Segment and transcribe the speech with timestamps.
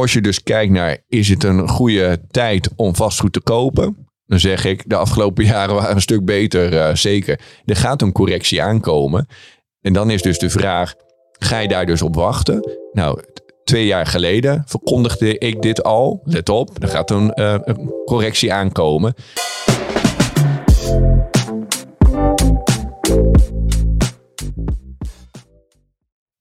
[0.00, 4.08] als je dus kijkt naar, is het een goede tijd om vastgoed te kopen?
[4.26, 7.40] Dan zeg ik, de afgelopen jaren waren een stuk beter, eh, zeker.
[7.64, 9.26] Er gaat een correctie aankomen.
[9.80, 10.94] En dan is dus de vraag,
[11.38, 12.78] ga je daar dus op wachten?
[12.92, 13.20] Nou,
[13.64, 16.20] twee jaar geleden verkondigde ik dit al.
[16.24, 19.14] Let op, er gaat een, eh, een correctie aankomen.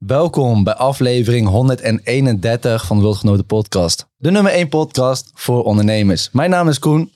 [0.06, 4.08] Welkom bij aflevering 131 van de Wildgenoten podcast.
[4.18, 6.30] De nummer 1 podcast voor ondernemers.
[6.32, 7.12] Mijn naam is Koen,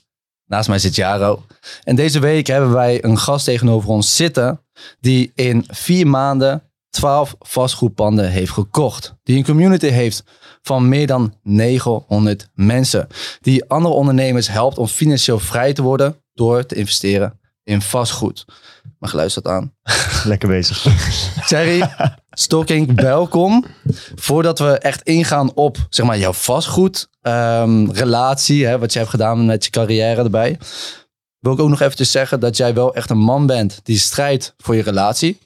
[0.46, 1.42] naast mij zit Jaro.
[1.84, 4.60] En deze week hebben wij een gast tegenover ons zitten...
[5.00, 9.14] die in vier maanden 12 vastgoedpanden heeft gekocht.
[9.22, 10.24] Die een community heeft
[10.62, 13.06] van meer dan 900 mensen.
[13.40, 16.16] Die andere ondernemers helpt om financieel vrij te worden...
[16.34, 18.44] door te investeren in vastgoed.
[18.98, 19.74] Maar geluisterd aan.
[20.24, 20.86] Lekker bezig.
[21.46, 21.90] Thierry,
[22.40, 23.64] Stocking, welkom.
[24.14, 29.46] Voordat we echt ingaan op zeg maar, jouw vastgoed ehm, hè, wat jij hebt gedaan
[29.46, 30.58] met je carrière erbij,
[31.38, 34.54] wil ik ook nog eventjes zeggen dat jij wel echt een man bent die strijdt
[34.56, 35.38] voor je relatie.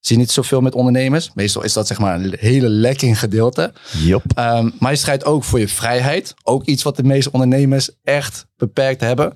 [0.00, 1.30] Zie je niet zoveel met ondernemers.
[1.34, 3.72] Meestal is dat zeg maar een hele lekking gedeelte.
[4.04, 4.22] Jop.
[4.34, 6.34] Ehm, maar je strijdt ook voor je vrijheid.
[6.42, 9.32] Ook iets wat de meeste ondernemers echt beperkt hebben.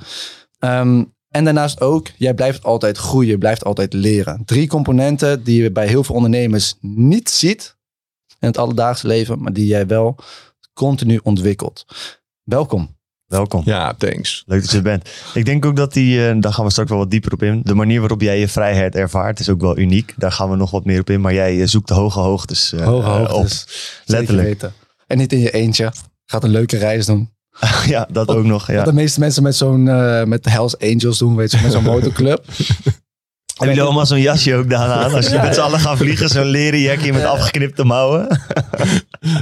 [0.59, 4.43] Ehm, en daarnaast ook, jij blijft altijd groeien, je blijft altijd leren.
[4.45, 7.77] Drie componenten die je bij heel veel ondernemers niet ziet
[8.39, 10.17] in het alledaagse leven, maar die jij wel
[10.75, 11.87] continu ontwikkelt.
[12.43, 12.97] Welkom.
[13.27, 13.63] Welkom.
[13.65, 14.43] Ja, thanks.
[14.47, 15.09] Leuk dat je er bent.
[15.35, 17.61] Ik denk ook dat die, eh, daar gaan we straks wel wat dieper op in.
[17.63, 20.15] De manier waarop jij je vrijheid ervaart is ook wel uniek.
[20.17, 21.21] Daar gaan we nog wat meer op in.
[21.21, 23.67] Maar jij eh, zoekt de hoge hoogtes eh, Hoge hoogtes.
[24.05, 24.71] Letterlijk.
[25.07, 25.93] En niet in je eentje.
[26.25, 27.31] Gaat een leuke reis doen.
[27.87, 28.67] ja, dat ook nog.
[28.67, 28.77] Ja.
[28.77, 31.73] Wat de meeste mensen met zo'n eh, met de Hells Angels doen, weet je, met
[31.73, 32.45] zo'n motorclub.
[33.53, 35.15] Hebben jullie allemaal zo'n jasje ook daaraan?
[35.15, 38.27] Als je met z'n allen gaat vliegen, zo'n leren jackie met afgeknipte mouwen.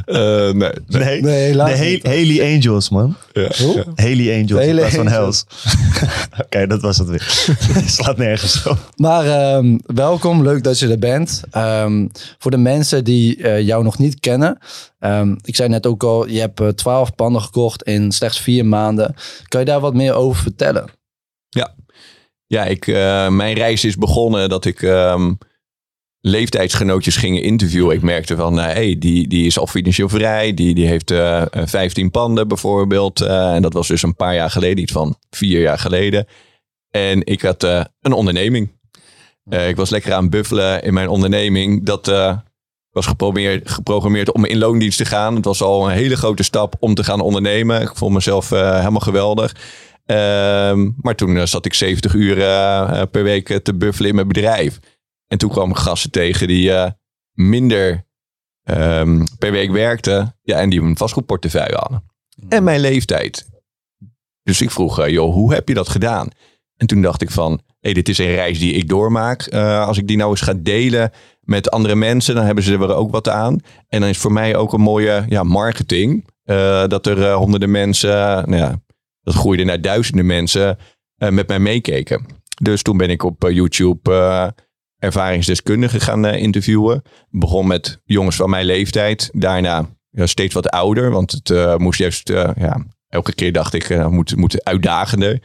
[0.05, 2.03] Eh, nee, Nee, Nee, helaas de niet.
[2.03, 3.17] He- Haley Angels, man.
[3.33, 3.85] ja, Hoe?
[3.95, 5.45] Haley Angels Haley in plaats van Angels.
[5.49, 6.19] Hells.
[6.45, 7.27] Oké, dat was het weer.
[7.87, 8.91] Slaat nergens op.
[8.97, 11.43] Maar ehm, welkom, leuk dat je er bent.
[11.51, 12.07] Ehm,
[12.39, 14.59] voor de mensen die eh, jou nog niet kennen.
[14.99, 18.67] ehm, ik zei net ook al, je hebt eh, twaalf panden gekocht in slechts vier
[18.67, 19.15] maanden.
[19.49, 20.85] Kan je daar wat meer over vertellen?
[21.49, 21.75] Ja,
[22.59, 25.33] ik, eh, mijn reis is begonnen dat ik ehm,
[26.21, 27.97] leeftijdsgenootjes ging interviewen.
[27.97, 30.55] Ik merkte van, nou, hey, die, die is al financieel vrij.
[30.55, 33.21] Die, die heeft eh 15 panden bijvoorbeeld.
[33.21, 36.27] Eh, en dat was dus een paar jaar geleden, iets van vier jaar geleden.
[36.91, 38.79] En ik had eh, een onderneming.
[39.51, 41.85] Eh, ik was lekker aan buffelen in mijn onderneming.
[41.85, 42.37] Dat eh,
[42.91, 45.35] was geprogrammeerd, om in loondienst te gaan.
[45.35, 47.81] Het was al een hele grote stap om te gaan ondernemen.
[47.81, 49.55] Ik vond mezelf eh, helemaal geweldig.
[50.11, 54.15] Ehm, maar toen eh, zat ik 70 uur eh, eh, per week te buffelen in
[54.15, 54.79] mijn bedrijf.
[55.27, 56.73] En toen kwam ik gasten tegen die
[57.33, 58.07] minder
[58.63, 60.37] ehm, per week werkten.
[60.43, 62.05] Ja, en die een vastgoedportefeuille hadden.
[62.49, 63.49] En mijn leeftijd.
[64.43, 66.29] Dus ik vroeg, joh, hoe heb je dat gedaan?
[66.77, 69.49] En toen dacht ik van, hé, dit is een reis die ik doormaak.
[69.55, 71.11] Als ik die nou eens ga delen
[71.41, 73.59] met andere mensen, dan hebben ze er ook wat aan.
[73.89, 76.27] En dan is voor mij ook een mooie ja, marketing.
[76.87, 78.11] dat er eh, honderden mensen,
[78.51, 78.81] nou ja,
[79.23, 80.79] dat groeide naar duizenden mensen
[81.17, 82.27] eh, met mij meekeken.
[82.63, 84.49] Dus toen ben ik op eh, YouTube eh,
[84.99, 87.03] ervaringsdeskundigen gaan interviewen.
[87.31, 89.31] Begon met jongens van mijn leeftijd.
[89.33, 94.65] Daarna steeds wat ouder, want het moest juist, ja, elke keer dacht ik, moet, moet
[94.65, 95.43] uitdagender.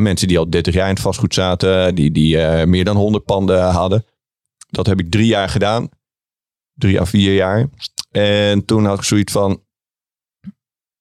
[0.00, 3.62] Mensen die al 30 jaar in het vastgoed zaten, die, die meer dan 100 panden
[3.62, 4.04] hadden.
[4.68, 5.88] Dat heb ik drie jaar gedaan.
[6.74, 7.68] Drie à vier jaar.
[8.10, 9.62] En toen had ik zoiets van,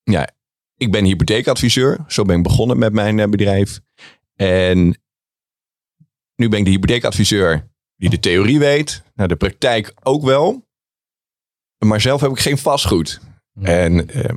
[0.03, 0.29] ja,
[0.79, 1.99] ik ben hypotheekadviseur.
[2.07, 3.79] Zo ben ik begonnen met mijn eh, bedrijf.
[4.35, 5.01] En
[6.35, 9.03] nu ben ik de hypotheekadviseur die de theorie weet.
[9.13, 10.67] Nou, de praktijk ook wel.
[11.85, 13.19] Maar zelf heb ik geen vastgoed.
[13.61, 14.33] En eh,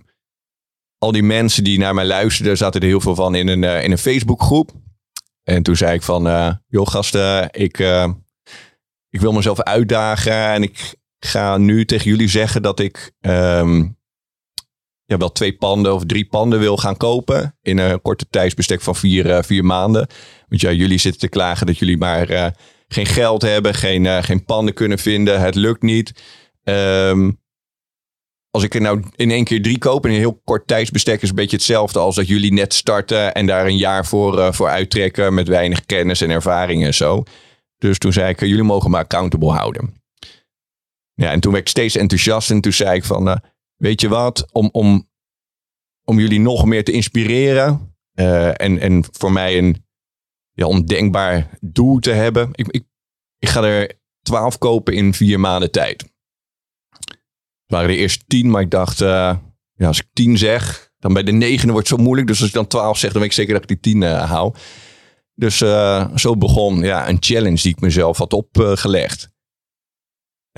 [0.98, 3.84] al die mensen die naar mij luisterden, zaten er heel veel van in een, eh,
[3.84, 4.70] in een Facebookgroep.
[5.42, 6.22] En toen zei ik van,
[6.68, 7.78] joh gasten, ik,
[9.08, 10.32] ik wil mezelf uitdagen.
[10.32, 13.88] En ik ga nu tegen jullie zeggen dat ik ehm,
[15.12, 17.56] ja, wel twee panden of drie panden wil gaan kopen.
[17.62, 20.06] In een korte tijdsbestek van vier, eh, vier maanden.
[20.48, 22.46] Want ja, jullie zitten te klagen dat jullie maar eh,
[22.88, 25.40] geen geld hebben, geen, eh, geen panden kunnen vinden.
[25.40, 26.12] Het lukt niet.
[26.64, 27.30] Ehm,
[28.50, 31.28] als ik er nou in één keer drie koop in een heel kort tijdsbestek is
[31.28, 35.34] een beetje hetzelfde als dat jullie net starten en daar een jaar voor, voor uittrekken
[35.34, 37.22] met weinig kennis en ervaring en zo.
[37.78, 39.94] Dus toen zei ik, jullie mogen me accountable houden.
[41.14, 43.42] Ja, en toen werd ik steeds enthousiast en toen zei ik van,
[43.82, 45.08] weet je wat, om, om,
[46.04, 49.84] om jullie nog meer te inspireren eh, en, en voor mij een
[50.52, 52.48] ja, ondenkbaar doel te hebben.
[52.52, 52.84] Ik, ik,
[53.38, 56.02] ik ga er twaalf kopen in vier maanden tijd.
[57.62, 59.36] Het waren de eerste tien, maar ik dacht, eh,
[59.74, 62.28] ja, als ik tien zeg, dan bij de negende wordt het zo moeilijk.
[62.28, 64.30] Dus als ik dan twaalf zeg, dan weet ik zeker dat ik die tien uh,
[64.30, 64.54] hou.
[65.34, 65.56] Dus
[66.14, 69.30] zo begon ja, een challenge die ik mezelf had opgelegd.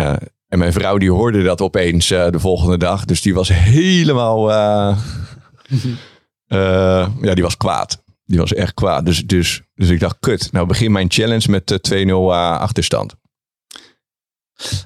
[0.00, 0.16] Uh,
[0.54, 3.04] en mijn vrouw die hoorde dat opeens de volgende dag.
[3.04, 4.50] Dus die was helemaal...
[7.20, 8.02] ja, die was kwaad.
[8.24, 9.06] Die was echt kwaad.
[9.06, 10.52] Dus, dus, dus ik dacht, kut.
[10.52, 12.12] Nou begin mijn challenge met 2-0
[12.60, 13.14] achterstand.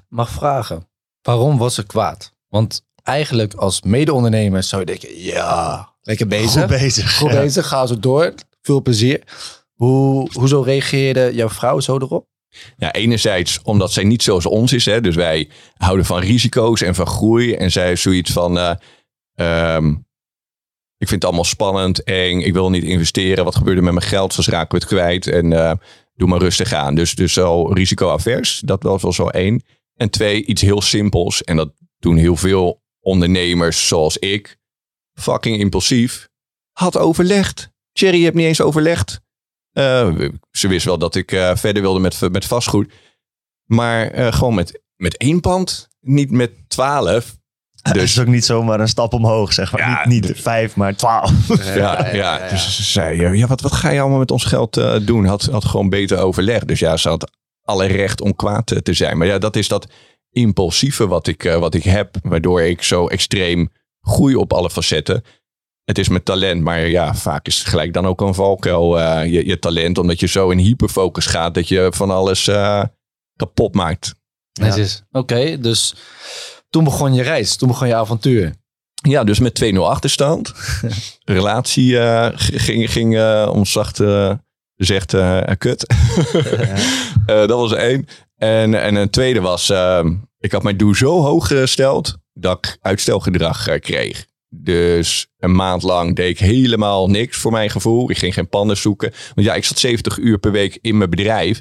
[0.08, 0.88] Mag vragen,
[1.22, 2.34] waarom was ze kwaad?
[2.48, 6.60] Want eigenlijk als mede-ondernemer zou je denken, ja, lekker bezig.
[6.60, 7.16] Goed bezig.
[7.16, 7.40] Goed ja.
[7.40, 8.34] bezig, ga zo door.
[8.62, 9.22] Veel plezier.
[9.74, 12.26] Hoe, hoezo reageerde jouw vrouw zo erop?
[12.78, 14.84] Enerzijds omdat zij niet zoals ons is.
[14.84, 15.00] Hè?
[15.00, 17.54] Dus wij houden van risico's en van groei.
[17.54, 18.74] En zij is zoiets van, uh,
[19.76, 20.06] um,
[20.98, 22.40] ik vind het allemaal spannend, eng.
[22.40, 23.44] Ik wil niet investeren.
[23.44, 24.32] Wat gebeurt er met mijn geld?
[24.32, 25.26] Zoals raken we het kwijt.
[25.26, 25.72] En uh,
[26.14, 26.94] doe maar rustig aan.
[26.94, 28.62] Dus, dus zo risicoavers.
[28.64, 29.62] Dat was wel zo één.
[29.94, 31.44] En twee, iets heel simpels.
[31.44, 34.58] En dat doen heel veel ondernemers zoals ik.
[35.14, 36.28] Fucking impulsief.
[36.72, 37.70] Had overlegd.
[37.92, 39.20] Thierry, hebt niet eens overlegd.
[39.78, 42.92] Uh, ze wist wel dat ik uh, verder wilde met, met vastgoed.
[43.64, 45.88] Maar uh, gewoon met, met één pand.
[46.00, 47.36] Niet met twaalf.
[47.82, 49.80] Dus het is ook niet zomaar een stap omhoog, zeg maar.
[49.80, 51.32] Ja, niet, niet vijf, maar twaalf.
[51.64, 54.44] Ja, ja, ja, ja, dus ze zei, ja, wat, wat ga je allemaal met ons
[54.44, 55.24] geld uh, doen?
[55.24, 56.64] Had, had gewoon beter overleg.
[56.64, 57.30] Dus ja, ze had
[57.62, 59.18] alle recht om kwaad te zijn.
[59.18, 59.86] Maar ja, dat is dat
[60.30, 62.16] impulsieve wat ik, uh, wat ik heb.
[62.22, 63.68] Waardoor ik zo extreem
[64.00, 65.24] groei op alle facetten.
[65.88, 68.98] Het is mijn talent, maar ja, vaak is het gelijk dan ook een valkuil.
[68.98, 72.50] Uh, je, je talent, omdat je zo in hyperfocus gaat dat je van alles
[73.36, 74.14] kapot maakt.
[74.52, 74.66] Ja.
[74.72, 75.94] Oké, okay, dus
[76.70, 78.54] toen begon je reis, toen begon je avontuur.
[78.94, 80.52] Ja, dus met 2-0 achterstand.
[81.24, 84.32] Relatie uh, ging, ging uh, om zacht uh,
[84.76, 85.14] gezegd
[85.58, 85.86] kut.
[87.26, 87.46] ja.
[87.46, 88.06] dat was één.
[88.36, 89.72] En, en een tweede was,
[90.38, 94.26] ik had mijn doel zo hoog gesteld dat ik uitstelgedrag kreeg.
[94.48, 98.10] Dus een maand lang deed ik helemaal niks voor mijn gevoel.
[98.10, 99.12] Ik ging geen panden zoeken.
[99.34, 101.60] Want ja, ik zat 70 uur per week in mijn bedrijf.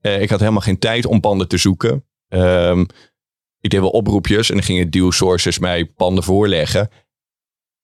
[0.00, 2.04] ik had helemaal geen tijd om panden te zoeken.
[2.28, 2.86] Um,
[3.60, 6.90] ik deed wel oproepjes en dan gingen deal sources mij panden voorleggen.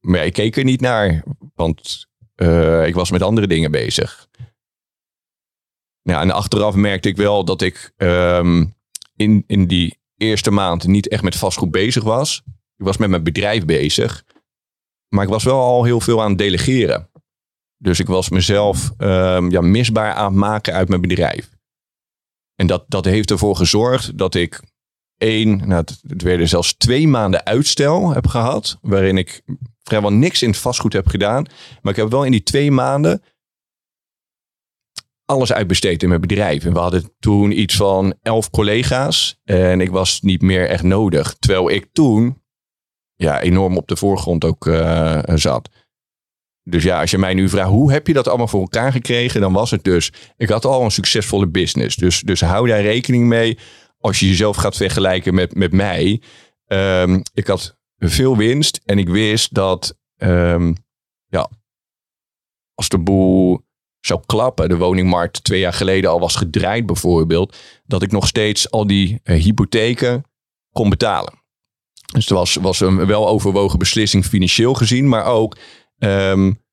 [0.00, 2.06] Maar ik keek er niet naar, want
[2.36, 4.28] uh, ik was met andere dingen bezig.
[6.02, 8.74] Ja, en achteraf merkte ik wel dat ik um,
[9.16, 12.42] in, in die eerste maand niet echt met vastgoed bezig was.
[12.76, 14.24] Ik was met mijn bedrijf bezig.
[15.08, 17.10] Maar ik was wel al heel veel aan het delegeren.
[17.76, 21.50] Dus ik was mezelf um, ja, misbaar aan het maken uit mijn bedrijf.
[22.54, 24.62] En dat, dat heeft ervoor gezorgd dat ik
[25.16, 28.78] één, nou, het, het werden zelfs twee maanden uitstel heb gehad.
[28.80, 29.42] Waarin ik
[29.82, 31.46] vrijwel niks in het vastgoed heb gedaan.
[31.82, 33.22] Maar ik heb wel in die twee maanden
[35.26, 36.64] alles uitbesteed in mijn bedrijf.
[36.64, 39.40] En we hadden toen iets van elf collega's.
[39.44, 41.36] En ik was niet meer echt nodig.
[41.38, 42.42] Terwijl ik toen
[43.16, 45.68] ja, enorm op de voorgrond ook uh, zat.
[46.62, 49.40] Dus ja, als je mij nu vraagt, hoe heb je dat allemaal voor elkaar gekregen?
[49.40, 51.96] Dan was het dus, ik had al een succesvolle business.
[51.96, 53.58] Dus, dus hou daar rekening mee
[53.98, 56.22] als je jezelf gaat vergelijken met, met mij.
[56.66, 60.76] Um, ik had veel winst en ik wist dat um,
[61.26, 61.50] ja,
[62.74, 63.64] als de boel
[64.00, 68.70] zou klappen, de woningmarkt twee jaar geleden al was gedraaid bijvoorbeeld, dat ik nog steeds
[68.70, 70.24] al die uh, hypotheken
[70.72, 71.44] kon betalen.
[72.12, 75.56] Dus het was, was een wel overwogen beslissing financieel gezien, maar ook
[75.98, 76.64] um,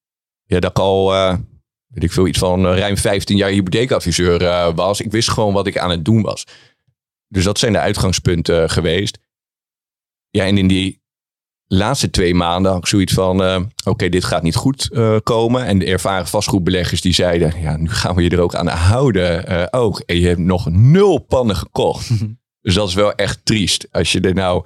[0.46, 1.36] ja, dat ik al, uh,
[1.88, 5.02] weet ik veel, iets van uh, ruim 15 jaar hypotheekadviseur uh, was.
[5.02, 6.46] Ik wist gewoon wat ik aan het doen was.
[7.28, 9.18] Dus dat zijn de uitgangspunten geweest.
[10.30, 11.04] Ja, en in die
[11.68, 15.66] laatste twee maanden had ik zoiets van: uh, oké, dit gaat niet goed uh, komen.
[15.66, 19.52] En de ervaren vastgoedbeleggers die zeiden: ja, nu gaan we je er ook aan houden.
[19.52, 20.00] Uh, ook.
[20.00, 22.10] En je hebt nog nul pannen gekocht.
[22.62, 23.88] dus dat is wel echt triest.
[23.92, 24.66] Als je er nou.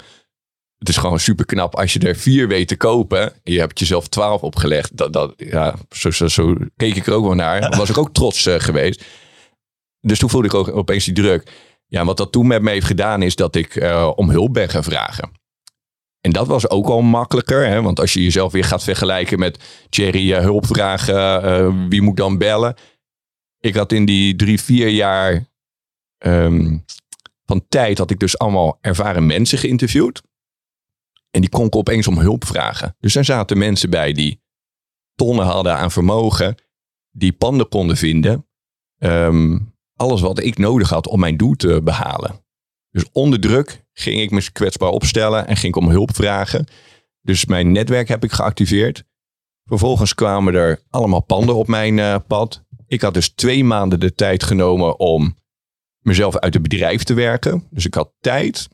[0.77, 3.33] Het is gewoon super knap als je er vier weet te kopen.
[3.33, 4.97] En je hebt jezelf twaalf opgelegd.
[4.97, 7.69] Dat, dat, ja, zo, zo, zo keek ik er ook wel naar.
[7.77, 9.05] Was ik ook trots geweest.
[10.01, 11.51] Dus toen voelde ik ook opeens die druk.
[11.89, 14.69] Ja, wat dat toen met me heeft gedaan is dat ik uh, om hulp ben
[14.69, 15.31] gaan vragen.
[16.21, 17.81] En dat was ook al makkelijker, hè?
[17.81, 22.37] want als je jezelf weer gaat vergelijken met Jerry, uh, hulp vragen, wie moet dan
[22.37, 22.75] bellen?
[23.59, 25.45] Ik had in die drie, vier jaar
[26.25, 26.85] um,
[27.45, 30.21] van tijd, had ik dus allemaal ervaren mensen geïnterviewd.
[31.31, 32.95] En die kon ik opeens om hulp vragen.
[32.99, 34.41] Dus er zaten mensen bij die
[35.15, 36.55] tonnen hadden aan vermogen,
[37.11, 38.47] die panden konden vinden.
[38.97, 42.45] Um, alles wat ik nodig had om mijn doel te behalen.
[42.89, 46.65] Dus onder druk ging ik me kwetsbaar opstellen en ging ik om hulp vragen.
[47.21, 49.03] Dus mijn netwerk heb ik geactiveerd.
[49.63, 52.65] Vervolgens kwamen er allemaal panden op mijn uh, pad.
[52.87, 55.35] Ik had dus twee maanden de tijd genomen om
[55.99, 57.67] mezelf uit het bedrijf te werken.
[57.69, 58.67] Dus ik had tijd.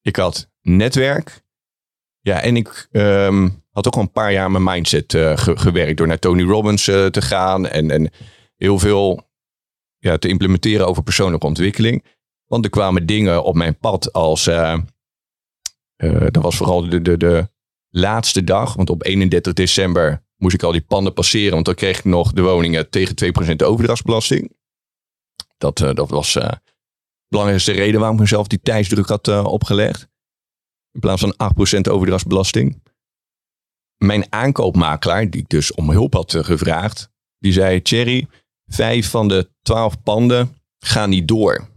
[0.00, 1.42] Ik had netwerk.
[2.22, 5.96] Ja, en ik ehm, had ook al een paar jaar mijn mindset eh, ge- gewerkt
[5.96, 8.10] door naar Tony Robbins eh, te gaan en, en
[8.56, 9.28] heel veel
[9.98, 12.04] ja, te implementeren over persoonlijke ontwikkeling.
[12.46, 14.78] Want er kwamen dingen op mijn pad als, eh,
[16.30, 17.48] dat was vooral de, de, de
[17.88, 21.98] laatste dag, want op 31 december moest ik al die panden passeren, want dan kreeg
[21.98, 23.14] ik nog de woningen tegen
[23.52, 24.52] 2% overdrachtsbelasting.
[25.58, 26.60] Dat, dat was de
[27.28, 30.09] belangrijkste reden waarom ik mezelf die tijdsdruk had opgelegd.
[30.92, 31.34] In plaats van
[31.78, 32.82] 8% overdrachtsbelasting.
[33.96, 38.26] Mijn aankoopmakelaar, die ik dus om hulp had eh, gevraagd, die zei: Thierry,
[38.66, 41.68] vijf van de twaalf panden gaan niet door.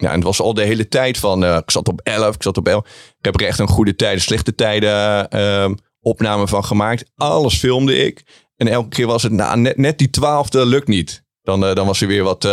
[0.00, 2.42] Ja, en het was al de hele tijd van, eh, ik zat op 11, ik
[2.42, 2.84] zat op 11.
[3.18, 7.10] Ik heb er echt een goede tijden, slechte tijden eh, opname van gemaakt.
[7.16, 8.22] Alles filmde ik.
[8.56, 11.24] En elke keer was het, nou, net, net die twaalfde lukt niet.
[11.42, 12.48] Dan, eh, dan was er weer wat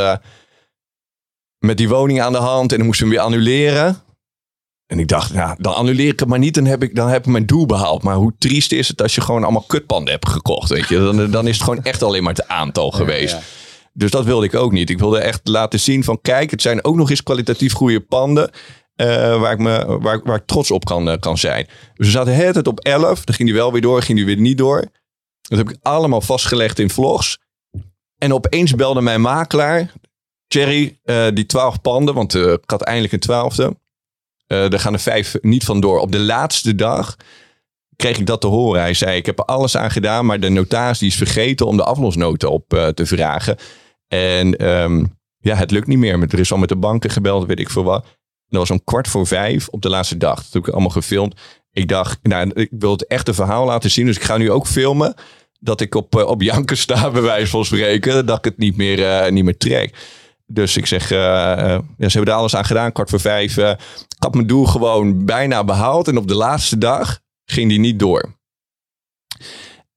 [1.59, 4.03] met die woning aan de hand en dan moesten we weer annuleren.
[4.87, 7.25] En ik dacht, nou, dan annuleer ik het maar niet, dan heb ik, dan heb
[7.25, 8.03] ik mijn doel behaald.
[8.03, 10.97] Maar hoe triest is het als je gewoon allemaal kutpanden hebt gekocht, weet je.
[10.97, 13.33] Dan, dan is het gewoon echt alleen maar het aantal geweest.
[13.33, 13.41] Ja.
[13.93, 14.89] Dus dat wilde ik ook niet.
[14.89, 18.49] Ik wilde echt laten zien van, kijk, het zijn ook nog eens kwalitatief goede panden.
[18.95, 21.65] eh, waar, ik me, waar, ik- waar ik trots op kan, eh, kan zijn.
[21.95, 23.23] Dus we zaten de hele tijd op 11.
[23.23, 24.79] Dan ging die wel weer door, ging die weer niet door.
[25.41, 27.37] Dat heb ik allemaal vastgelegd in vlogs.
[28.17, 29.91] En opeens belde mijn makelaar.
[30.47, 33.77] Thierry, eh, die 12 panden, want ik had eindelijk een twaalfde.
[34.47, 35.99] Eh er gaan er vijf niet vandoor.
[35.99, 37.15] Op de laatste dag
[37.95, 38.81] kreeg ik dat te horen.
[38.81, 41.83] Hij zei, ik heb er alles aan gedaan, maar de notaris is vergeten om de
[41.83, 43.57] aflosnoten op eh, te vragen.
[44.07, 45.05] En ehm,
[45.39, 46.21] ja, het lukt niet meer.
[46.21, 48.03] Er is al met de banken gebeld, weet ik veel wat.
[48.03, 48.11] En
[48.57, 50.35] dat was om kwart voor vijf op de laatste dag.
[50.35, 51.41] Dat heb ik allemaal gefilmd.
[51.71, 54.05] Ik dacht, nou, ik wil het echte verhaal laten zien.
[54.05, 55.13] Dus ik ga nu ook filmen
[55.59, 58.25] dat ik op, eh, op janken sta, bij wijze van spreken.
[58.25, 59.95] Dat ik het niet meer, niet meer trek.
[60.45, 61.17] Dus ik zeg, eh,
[61.97, 63.57] ja, ze hebben er alles aan gedaan, kwart voor vijf.
[63.57, 66.07] eh, ik had mijn doel gewoon bijna behaald.
[66.07, 68.33] En op de laatste dag ging die niet door.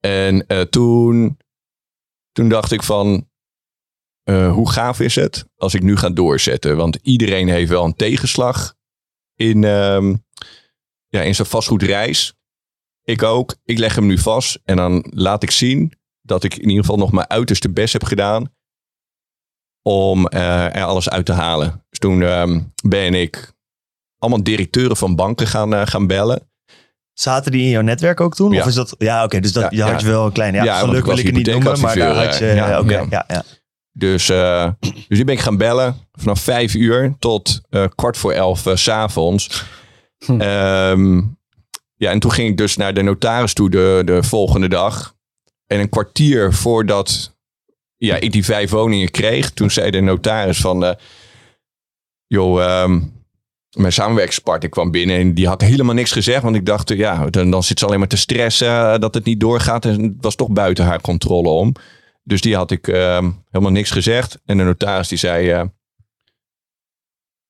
[0.01, 1.39] En toen,
[2.33, 3.29] toen dacht ik van,
[4.31, 6.77] hoe gaaf is het als ik nu ga doorzetten?
[6.77, 8.75] Want iedereen heeft wel een tegenslag
[9.35, 10.15] in, ehm,
[11.09, 12.35] ja, in zijn vastgoedreis.
[13.03, 13.57] Ik ook.
[13.65, 16.99] Ik leg hem nu vast en dan laat ik zien dat ik in ieder geval
[16.99, 18.57] nog mijn uiterste best heb gedaan
[19.89, 21.85] om eh, er alles uit te halen.
[21.91, 23.53] Dus toen ehm, ben ik
[24.19, 26.51] allemaal directeuren van banken gaan, eh, gaan bellen.
[27.13, 28.53] Zaten die in jouw netwerk ook toen?
[28.53, 28.61] Ja.
[28.61, 30.07] Of is dat, ja, oké, dus dat, Ja, je had ja.
[30.07, 32.25] je wel een klein, ja, Ja, want geluk wil ik het niet noemen, maar daar
[32.25, 33.07] had je, ja, eh, oké, ja.
[33.11, 33.43] ja, ja.
[33.99, 38.33] Dus, eh, dus die ben ik gaan bellen vanaf vijf uur tot eh, kwart voor
[38.33, 39.65] elf eh, s s'avonds.
[40.25, 40.41] Hm.
[40.41, 41.17] Ehm,
[41.95, 45.15] ja, en toen ging ik dus naar de notaris toe de, de volgende dag.
[45.67, 47.38] En een kwartier voordat
[47.99, 50.85] ja, ik die vijf woningen kreeg, toen zei de notaris van...
[50.85, 50.95] eh,
[52.27, 53.01] joh, ehm,
[53.77, 56.43] mijn samenwerkingspartner kwam binnen en die had helemaal niks gezegd.
[56.43, 59.25] Want ik dacht, ja, dan, dan zit ze alleen maar te stressen eh, dat het
[59.25, 59.85] niet doorgaat.
[59.85, 61.73] En het was toch buiten haar controle om.
[62.23, 64.39] Dus die had ik ehm, helemaal niks gezegd.
[64.45, 65.51] En de notaris die zei...
[65.51, 65.63] eh,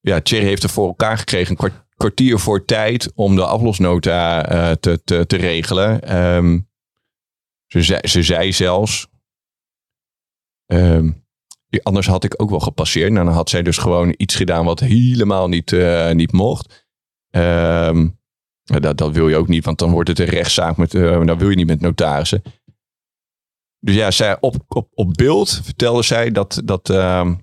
[0.01, 4.43] ja, Thierry heeft er voor elkaar gekregen een kwart- kwartier voor tijd om de aflosnota
[4.75, 6.03] te, te, te regelen.
[6.03, 6.59] Ehm,
[7.67, 9.09] ze, ze zei zelfs...
[10.69, 11.11] ehm,
[11.83, 13.13] anders had ik ook wel gepasseerd.
[13.13, 16.87] Nou, dan had zij dus gewoon iets gedaan wat helemaal niet, eh, niet mocht.
[17.31, 18.09] Ehm,
[18.65, 20.77] dat, dat wil je ook niet, want dan wordt het een rechtszaak.
[20.77, 22.43] Met, eh dan wil je niet met notarissen.
[23.81, 27.35] Dus ja, op, op, op beeld vertelde zij dat, dat, ehm,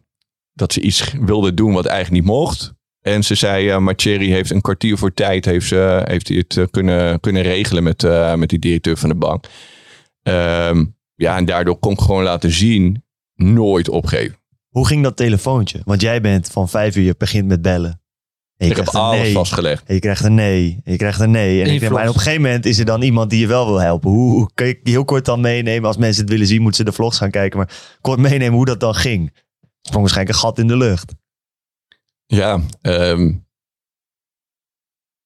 [0.54, 2.74] dat ze iets wilde doen wat eigenlijk niet mocht.
[3.02, 6.38] En ze zei, uh, maar Thierry heeft een kwartier voor tijd heeft, ze, heeft hij
[6.38, 8.02] het kunnen, kunnen regelen met,
[8.38, 9.46] met die directeur van de bank.
[11.16, 13.05] Ja, en daardoor kon ik gewoon laten zien,
[13.36, 14.38] nooit opgeven.
[14.70, 15.82] Hoe ging dat telefoontje?
[15.86, 18.02] Want jij bent van vijf uur, je begint met bellen.
[18.58, 19.34] En je Ik heb krijgt een alles nee.
[19.34, 19.84] vastgelegd.
[19.88, 20.80] En je krijgt een nee.
[20.84, 21.62] En je krijgt een nee.
[21.62, 22.10] En In ik denk, maar vlogs.
[22.10, 24.10] op een gegeven moment is er dan iemand die je wel wil helpen.
[24.10, 25.88] Hoe, hoe kun je heel kort dan meenemen?
[25.88, 27.58] Als mensen het willen zien, moeten ze de vlogs gaan kijken.
[27.58, 29.34] Maar kort meenemen hoe dat dan ging.
[29.82, 31.14] Sprong waarschijnlijk een gat in de lucht.
[32.26, 33.34] Ja, ehm,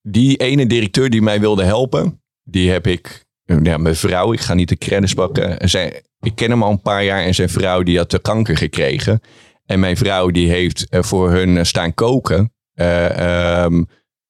[0.01, 3.25] die ene directeur die mij wilde helpen, die heb ik,
[3.63, 5.59] ja, mijn vrouw, ik ga niet de credits pakken.
[5.59, 8.19] En Zij, ik ken hem al een paar jaar en zijn vrouw die had de
[8.19, 9.21] kanker gekregen.
[9.65, 13.83] En mijn vrouw die heeft eh, voor hun eh, staan koken, eh, ehm,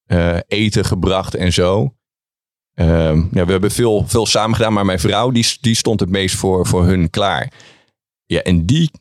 [0.06, 1.94] eh, eten gebracht en zo.
[2.74, 6.10] Ehm, ja, we hebben veel, veel samen gedaan, maar mijn vrouw die, die stond het
[6.10, 7.52] meest voor, voor hun klaar.
[8.26, 8.92] Ja, en die,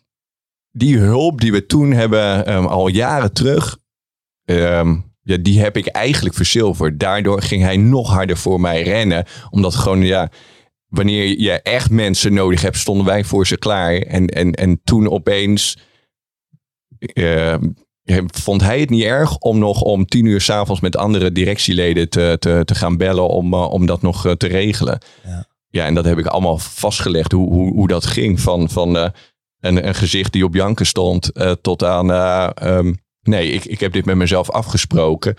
[0.71, 3.79] die hulp die we toen hebben, ehm, al jaren terug,
[4.45, 4.97] ehm,
[5.29, 7.01] ja, die heb ik eigenlijk verzilverd.
[7.01, 9.25] Daardoor ging hij nog harder voor mij rennen.
[9.51, 10.31] Omdat gewoon, ja,
[10.87, 13.97] wanneer je echt mensen nodig hebt, stonden wij voor ze klaar.
[13.97, 15.79] En, en, en toen opeens,
[16.99, 17.69] ehm,
[18.27, 22.37] vond hij het niet erg om nog om tien uur s'avonds met andere directieleden te,
[22.39, 24.99] te, te gaan bellen om, eh, om dat nog eh, te regelen.
[25.25, 25.47] Ja.
[25.69, 28.41] ja, en dat heb ik allemaal vastgelegd hoe, hoe, hoe dat ging.
[28.41, 29.09] Van, van eh,
[29.61, 32.11] een, een gezicht die op janken stond eh, tot aan...
[32.11, 32.93] eh, ehm,
[33.23, 35.37] nee, ik, ik heb dit met mezelf afgesproken.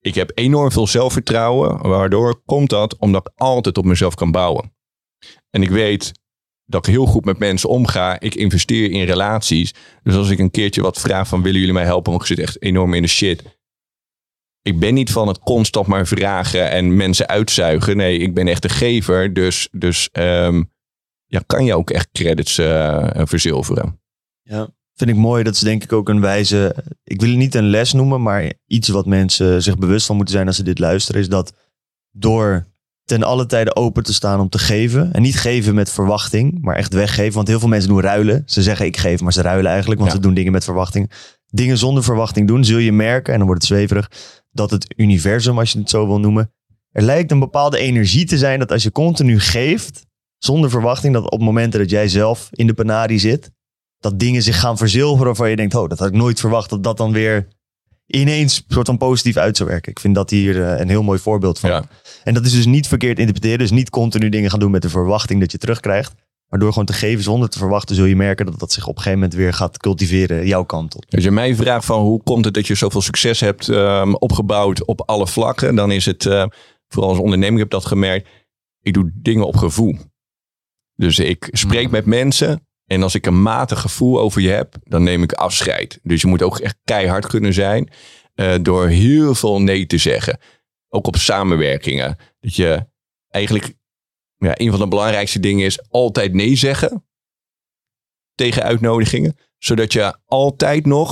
[0.00, 1.88] Ik heb enorm veel zelfvertrouwen.
[1.88, 2.96] Waardoor komt dat?
[2.96, 4.74] Omdat ik altijd op mezelf kan bouwen.
[5.50, 6.12] En ik weet
[6.64, 8.20] dat ik heel goed met mensen omga.
[8.20, 9.74] Ik investeer in relaties.
[10.02, 12.10] Dus als ik een keertje wat vraag van willen jullie mij helpen?
[12.10, 13.42] Want ik zit echt enorm in de shit.
[14.62, 17.96] Ik ben niet van het constant maar vragen en mensen uitzuigen.
[17.96, 19.32] Nee, ik ben echt de gever.
[19.32, 20.62] Dus, dus ehm,
[21.26, 24.00] ja, kan je ook echt credits eh, verzilveren.
[24.42, 25.42] Ja, vind ik mooi.
[25.42, 26.76] Dat is denk ik ook een wijze.
[27.04, 30.34] Ik wil het niet een les noemen, maar iets wat mensen zich bewust van moeten
[30.34, 31.52] zijn als ze dit luisteren, is dat
[32.10, 32.66] door
[33.04, 35.12] ten alle tijde open te staan om te geven.
[35.12, 37.34] En niet geven met verwachting, maar echt weggeven.
[37.34, 38.42] Want heel veel mensen doen ruilen.
[38.46, 40.16] Ze zeggen ik geef, maar ze ruilen eigenlijk, want Ja.
[40.18, 41.10] ze doen dingen met verwachting.
[41.46, 44.10] Dingen zonder verwachting doen, zul je merken, en dan wordt het zweverig,
[44.50, 46.52] dat het universum, als je het zo wil noemen,
[46.90, 50.06] er lijkt een bepaalde energie te zijn dat als je continu geeft,
[50.38, 53.50] zonder verwachting, dat op momenten dat jij zelf in de penarie zit,
[54.02, 56.82] dat dingen zich gaan verzilveren waarvan je denkt, oh, dat had ik nooit verwacht, dat
[56.82, 57.48] dat dan weer
[58.06, 59.90] ineens soort van positief uit zou werken.
[59.90, 61.70] Ik vind dat hier eh, een heel mooi voorbeeld van.
[61.70, 61.84] Ja.
[62.24, 64.88] En dat is dus niet verkeerd interpreteren, dus niet continu dingen gaan doen met de
[64.88, 66.14] verwachting dat je terugkrijgt.
[66.48, 68.96] Maar door gewoon te geven zonder te verwachten, zul je merken dat dat zich op
[68.96, 71.04] een gegeven moment weer gaat cultiveren jouw kant op.
[71.08, 74.84] Als je mij vraagt van hoe komt het dat je zoveel succes hebt ehm, opgebouwd
[74.84, 76.44] op alle vlakken, dan is het, eh,
[76.88, 78.28] vooral als ondernemer heb ik dat gemerkt,
[78.80, 79.96] ik doe dingen op gevoel.
[80.94, 85.02] Dus ik spreek met mensen en als ik een matig gevoel over je heb, dan
[85.02, 85.98] neem ik afscheid.
[86.02, 87.92] Dus je moet ook echt keihard kunnen zijn
[88.34, 90.38] eh, door heel veel nee te zeggen.
[90.88, 92.16] Ook op samenwerkingen.
[92.40, 92.86] Dat je
[93.28, 93.74] eigenlijk,
[94.36, 97.06] ja, een van de belangrijkste dingen is altijd nee zeggen
[98.34, 99.36] tegen uitnodigingen.
[99.58, 101.10] Zodat je altijd nog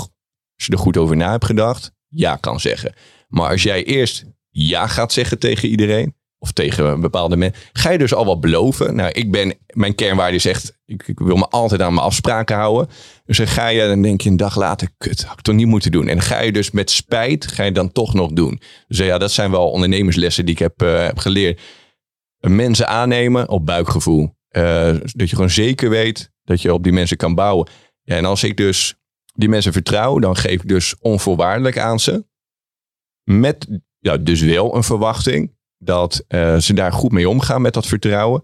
[0.55, 2.95] als je er goed over na hebt gedacht, ja kan zeggen.
[3.29, 7.91] Maar als jij eerst ja gaat zeggen tegen iedereen, of tegen een bepaalde mensen, ga
[7.91, 8.95] je dus al wat beloven.
[8.95, 12.89] Nou, ik ben, mijn kernwaarde is echt, ik, wil me altijd aan mijn afspraken houden.
[13.25, 15.67] Dus dan ga je, dan denk je een dag later, kut, had ik toch niet
[15.67, 16.09] moeten doen.
[16.09, 18.61] En ga je dus met spijt, ga je dan toch nog doen.
[18.89, 21.61] Dus ja, dat zijn wel ondernemerslessen die ik heb, eh, heb geleerd.
[22.41, 24.35] Mensen aannemen op buikgevoel.
[24.49, 27.69] Eh, dat je gewoon zeker weet dat je op die mensen kan bouwen.
[28.03, 28.95] Ja, en als ik dus
[29.35, 32.25] die mensen vertrouw, dan geef ik dus onvoorwaardelijk aan ze.
[33.25, 37.87] Met ja, dus wel een verwachting dat eh, ze daar goed mee omgaan met dat
[37.87, 38.43] vertrouwen.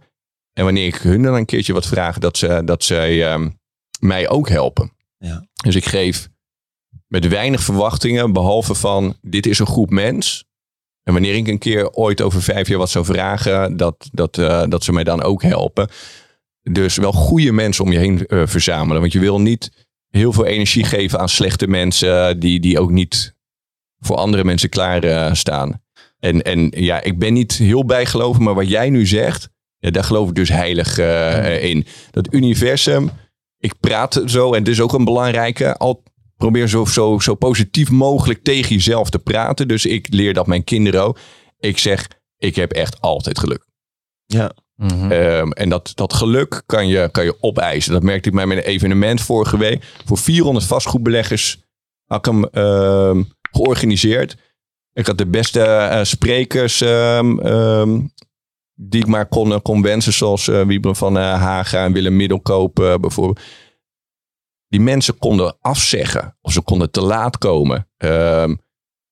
[0.53, 3.51] En wanneer ik hun dan een keertje wat vraag, dat, ze, dat zij ehm,
[4.01, 4.93] mij ook helpen.
[5.19, 5.47] Ja.
[5.55, 6.29] Dus ik geef
[7.07, 10.45] met weinig verwachtingen, behalve van dit is een groep mens.
[11.03, 14.65] En wanneer ik een keer ooit over vijf jaar wat zou vragen, dat, dat, eh,
[14.69, 15.89] dat ze mij dan ook helpen.
[16.63, 19.01] Dus wel goede mensen om je heen eh, verzamelen.
[19.01, 23.35] Want je wil niet heel veel energie geven aan slechte mensen die, die ook niet
[23.99, 25.85] voor andere mensen klaar staan.
[26.27, 30.05] En, en ja, ik ben niet heel bijgeloven, maar wat jij nu zegt, ja, daar
[30.05, 31.87] geloof ik dus heilig eh, in.
[32.11, 33.11] Dat universum,
[33.59, 36.03] ik praat zo, en dit is ook een belangrijke, al
[36.37, 39.69] probeer zo, zo, zo positief mogelijk tegen jezelf te praten.
[39.69, 41.19] Dus ik leer dat mijn kinderen ook.
[41.59, 42.09] Ik zeg,
[42.39, 43.67] ik heb echt altijd geluk.
[44.27, 44.53] Ja.
[44.77, 45.13] Mhm.
[45.13, 47.93] Ehm, en dat, dat geluk kan je, kan je opeisen.
[47.93, 49.85] Dat merkte ik bij mijn evenement vorige week.
[50.05, 51.63] Voor 400 vastgoedbeleggers
[52.07, 54.37] had ik hem ehm, georganiseerd.
[54.97, 58.01] Ik had de beste eh, sprekers ehm, ehm,
[58.75, 60.13] die ik maar kon, kon wensen.
[60.13, 63.41] Zoals uh, Wiebren van eh, Haga en Willem Middelkoop eh, bijvoorbeeld.
[64.69, 66.37] Die mensen konden afzeggen.
[66.41, 67.89] Of ze konden te laat komen.
[67.97, 68.55] Ehm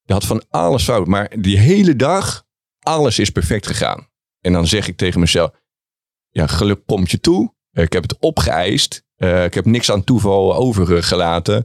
[0.04, 1.06] je had van alles fout.
[1.06, 2.44] Maar die hele dag,
[2.80, 4.08] alles is perfect gegaan.
[4.40, 5.50] En dan zeg ik tegen mezelf,
[6.30, 7.54] ja, geluk komt je toe.
[7.70, 9.04] Eh, Ik heb het opgeëist.
[9.16, 11.64] Eh, ik heb niks aan toeval overgelaten.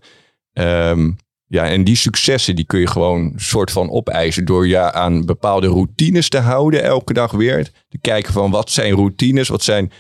[0.53, 1.11] Ehm,
[1.51, 5.67] ja, en die successen die kun je gewoon soort van opeisen door je aan bepaalde
[5.67, 7.71] routines te houden elke dag weer.
[7.87, 9.91] Te kijken van wat zijn routines, wat zijn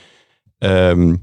[0.57, 1.15] ehm,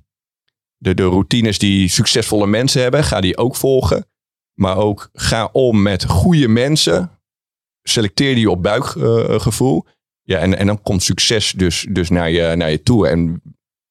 [0.76, 3.04] de, de routines die succesvolle mensen hebben.
[3.04, 4.06] Ga die ook volgen.
[4.54, 7.10] Maar ook ga om met goede mensen.
[7.82, 9.86] Selecteer die op buikgevoel.
[10.22, 13.08] Ja, en, en dan komt succes dus, dus naar, je, naar je toe.
[13.08, 13.42] En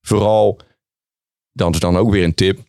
[0.02, 0.60] vooral,
[1.52, 2.60] dat is dan ook weer een tip.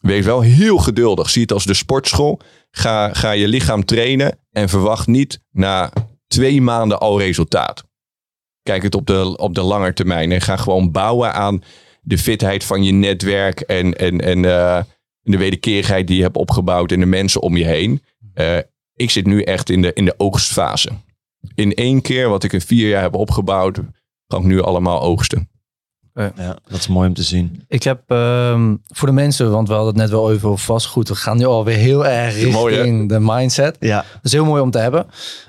[0.00, 1.30] Wees wel heel geduldig.
[1.30, 2.40] Zie het als de sportschool.
[2.78, 5.92] Ga, ga je lichaam trainen en verwacht niet na
[6.26, 7.84] twee maanden al resultaat.
[8.62, 10.32] Kijk het op de, op de lange termijn.
[10.32, 11.62] En ga gewoon bouwen aan
[12.02, 14.82] de fitheid van je netwerk en, en, en eh,
[15.22, 18.02] de wederkerigheid die je hebt opgebouwd en de mensen om je heen.
[18.34, 18.58] Eh,
[18.94, 20.90] ik zit nu echt in de, in de oogstfase.
[21.54, 23.80] In één keer wat ik in vier jaar heb opgebouwd,
[24.26, 25.50] kan ik nu allemaal oogsten.
[26.16, 27.64] Ja, dat is mooi om te zien.
[27.68, 31.08] Ik heb ehm, voor de mensen, want we hadden het net wel even over vastgoed.
[31.08, 33.76] We gaan nu alweer heel erg richting Mooi, de mindset.
[33.80, 35.06] Ja, Dat is heel mooi om te hebben.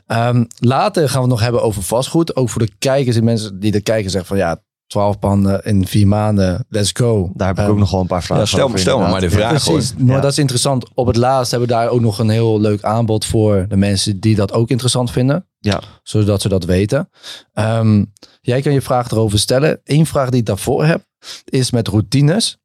[0.07, 2.35] Ehm, later gaan we het nog hebben over vastgoed.
[2.35, 5.87] Ook voor de kijkers en mensen die er kijken zeggen van ja, 12 panden in
[5.87, 7.31] vier maanden, let's go.
[7.33, 9.07] daar heb ik Ehm, ook nog wel een paar vragen Ja, stel, over, stel me
[9.07, 9.63] maar de vraag.
[9.63, 10.21] Precies, maar Ja.
[10.21, 10.85] dat is interessant.
[10.93, 14.19] Op het laatst hebben we daar ook nog een heel leuk aanbod voor de mensen
[14.19, 15.45] die dat ook interessant vinden.
[15.59, 15.81] Ja.
[16.03, 17.09] Zodat ze dat weten.
[17.53, 18.03] Ehm,
[18.47, 19.81] jij kan je vraag erover stellen.
[19.83, 21.05] Eén vraag die ik daarvoor heb,
[21.45, 22.57] is met routines.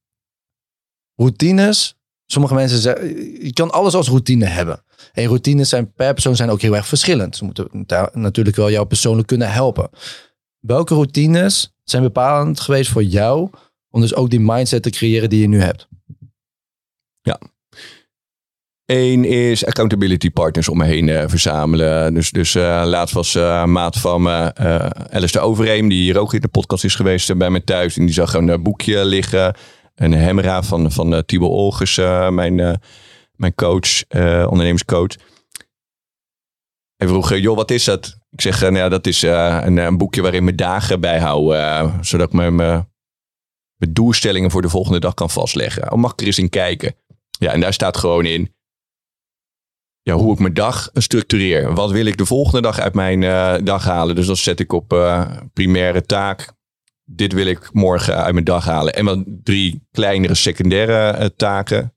[1.15, 3.09] Routines, sommige mensen zeggen,
[3.45, 4.85] je kan alles als routine hebben.
[5.13, 7.37] En routines zijn per persoon zijn ook heel erg verschillend.
[7.37, 9.91] Ze moeten natuurlijk wel jou persoonlijk kunnen helpen.
[10.59, 13.51] Welke routines zijn bepalend geweest voor jou
[13.91, 15.89] om dus ook die mindset te creëren die je nu hebt?
[18.87, 22.15] Eén is accountability partners om me heen eh, verzamelen.
[22.15, 26.41] Dus, dus eh, laatst was een maat van Alice de Overeem, die hier ook in
[26.41, 27.97] de podcast is geweest bij me thuis.
[27.97, 29.55] En die zag een boekje liggen.
[29.95, 31.97] Een hemera van, van uh, Thibaut Olgers,
[32.31, 32.81] mijn,
[33.37, 34.05] mijn coach,
[34.49, 35.17] ondernemingscoach.
[36.97, 38.19] Hij vroeg, joh, wat is dat?
[38.31, 41.55] Ik zeg, nou ja, dat is een, een boekje waarin mijn dagen bijhoud.
[42.01, 42.87] zodat ik mijn, mijn
[43.83, 45.93] mijn doelstellingen voor de volgende dag kan vastleggen.
[45.93, 46.95] Oh, mag ik er eens in kijken?
[47.39, 48.55] Ja, en daar staat gewoon in
[50.03, 51.75] ja, hoe ik mijn dag structureer.
[51.75, 54.15] Wat wil ik de volgende dag uit mijn eh, dag halen?
[54.15, 56.53] Dus dat zet ik op eh, primaire taak.
[57.05, 58.95] Dit wil ik morgen uit mijn dag halen.
[58.95, 61.95] En wat drie kleinere secundaire eh, taken.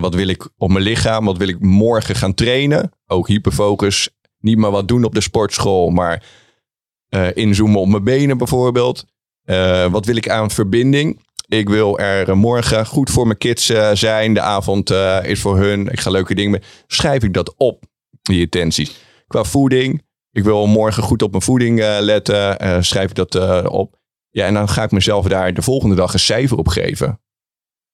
[0.00, 1.24] Wat wil ik op mijn lichaam?
[1.24, 2.92] Wat wil ik morgen gaan trainen?
[3.06, 4.10] Ook hyperfocus.
[4.38, 6.24] Niet maar wat doen op de sportschool, maar
[7.34, 9.04] inzoomen op mijn benen bijvoorbeeld.
[9.90, 11.20] Wat wil ik aan verbinding?
[11.48, 14.34] Ik wil er eh, morgen goed voor mijn kids eh, zijn.
[14.34, 15.88] De avond eh, is voor hun.
[15.88, 16.62] Ik ga leuke dingen mee.
[16.86, 17.84] Schrijf ik dat op,
[18.22, 18.96] die intenties.
[19.26, 20.04] Qua voeding.
[20.30, 22.84] Ik wil morgen goed op mijn voeding letten.
[22.84, 23.98] schrijf ik dat op.
[24.30, 27.20] Ja, en dan ga ik mezelf daar de volgende dag een cijfer op geven.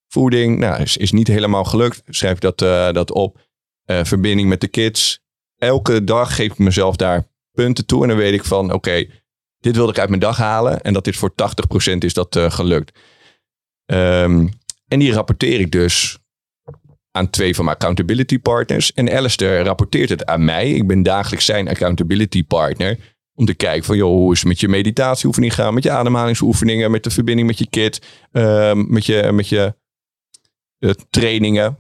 [0.09, 2.03] Voeding, nou, is, is niet helemaal gelukt.
[2.07, 2.59] Schrijf ik dat,
[2.95, 3.41] dat op.
[3.85, 5.21] Verbinding met de kids.
[5.57, 8.03] Elke dag geef ik mezelf daar punten toe.
[8.03, 9.07] En dan weet ik van, oké,
[9.61, 10.81] dit wilde ik uit mijn dag halen.
[10.81, 11.33] En dat is voor
[11.93, 12.99] 80% is dat gelukt.
[13.87, 14.47] Ehm,
[14.89, 16.19] en die rapporteer ik dus
[17.11, 18.93] aan twee van mijn accountability partners.
[18.93, 20.71] En Alistair rapporteert het aan mij.
[20.71, 22.99] Ik ben dagelijks zijn accountability partner.
[23.35, 25.75] Om te kijken van, joh, hoe is het met je meditatieoefening gaan?
[25.75, 28.07] Met je ademhalingsoefeningen, met de verbinding met je kid.
[28.33, 29.75] ehm, met je, met je
[30.79, 31.79] eh, trainingen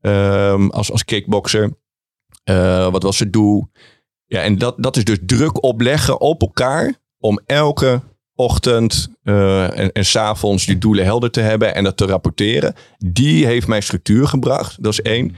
[0.00, 1.76] ehm, als, als kickboxer.
[2.44, 3.70] Eh, wat was het doel?
[4.26, 8.02] Ja, en dat, dat is dus druk opleggen op elkaar om elke
[8.42, 12.74] ochtend eh, en, en s'avonds die doelen helder te hebben en dat te rapporteren.
[12.98, 14.82] Die heeft mij structuur gebracht.
[14.82, 15.36] Dat is één.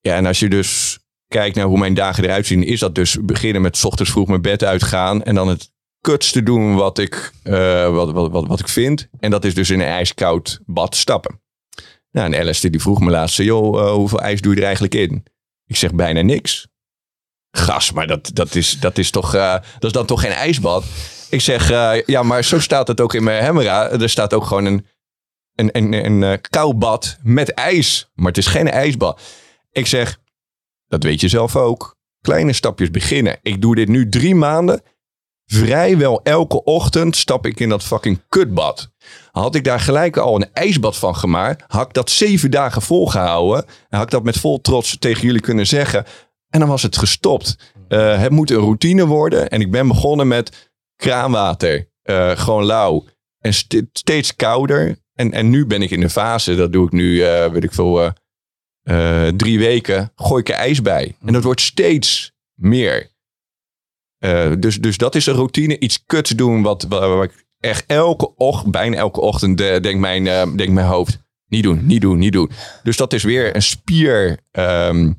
[0.00, 0.98] Ja, en als je dus
[1.28, 4.28] kijkt naar hoe mijn dagen eruit zien, is dat dus beginnen met 's ochtends vroeg
[4.28, 8.60] mijn bed uitgaan en dan het kutste doen wat ik, eh, wat, wat, wat, wat
[8.60, 9.08] ik vind.
[9.18, 11.40] En dat is dus in een ijskoud bad stappen.
[12.10, 14.94] Nou, en Alistair die vroeg me laatst, joh, eh, hoeveel ijs doe je er eigenlijk
[14.94, 15.24] in?
[15.66, 16.66] Ik zeg bijna niks.
[17.50, 20.84] Gas, maar dat, dat, is, dat, is toch, dat is dan toch geen ijsbad?
[21.30, 23.90] Ik zeg, eh, ja, maar zo staat het ook in mijn hemera.
[23.90, 24.86] Er staat ook gewoon een,
[25.54, 28.10] een, een, een, eh, koud bad met ijs.
[28.14, 29.20] Maar het is geen ijsbad.
[29.70, 30.20] Ik zeg,
[30.88, 31.96] dat weet je zelf ook.
[32.20, 33.38] Kleine stapjes beginnen.
[33.42, 34.82] Ik doe dit nu drie maanden.
[35.46, 38.90] Vrijwel elke ochtend stap ik in dat fucking kutbad.
[39.30, 43.64] Had ik daar gelijk al een ijsbad van gemaakt, had ik dat zeven dagen volgehouden.
[43.64, 46.04] En had ik dat met vol trots tegen jullie kunnen zeggen.
[46.48, 47.56] En dan was het gestopt.
[47.88, 49.48] Eh, het moet een routine worden.
[49.48, 50.65] En ik ben begonnen met
[50.96, 51.88] kraanwater.
[52.02, 53.04] eh, gewoon lauw.
[53.38, 54.98] En st- steeds kouder.
[55.14, 57.72] En, en nu ben ik in de fase, dat doe ik nu, eh, weet ik
[57.72, 58.12] veel,
[58.82, 61.16] eh, drie weken, gooi ik er ijs bij.
[61.24, 63.14] En dat wordt steeds meer.
[64.58, 65.78] Dus, dus dat is een routine.
[65.78, 66.86] Iets kuts doen wat,
[67.22, 71.18] ik echt elke ochtend, bijna elke ochtend, denk mijn, denk mijn hoofd.
[71.48, 72.50] Niet doen, niet doen, niet doen.
[72.82, 75.12] Dus dat is weer een spier ehm,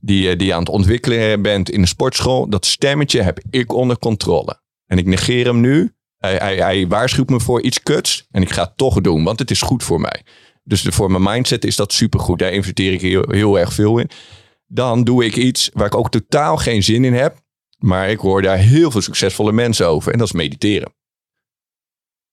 [0.00, 2.48] die, die je aan het ontwikkelen bent in de sportschool.
[2.48, 4.61] Dat stemmetje heb ik onder controle.
[4.92, 5.94] En ik negeer hem nu.
[6.18, 8.26] Hij, hij, hij waarschuwt me voor iets kuts.
[8.30, 10.22] En ik ga het toch doen, want het is goed voor mij.
[10.64, 12.38] Dus de, voor mijn mindset is dat supergoed.
[12.38, 14.10] Daar investeer ik heel, erg veel in.
[14.66, 17.40] Dan doe ik iets waar ik ook totaal geen zin in heb.
[17.78, 20.12] Maar ik hoor daar heel veel succesvolle mensen over.
[20.12, 20.94] En dat is mediteren.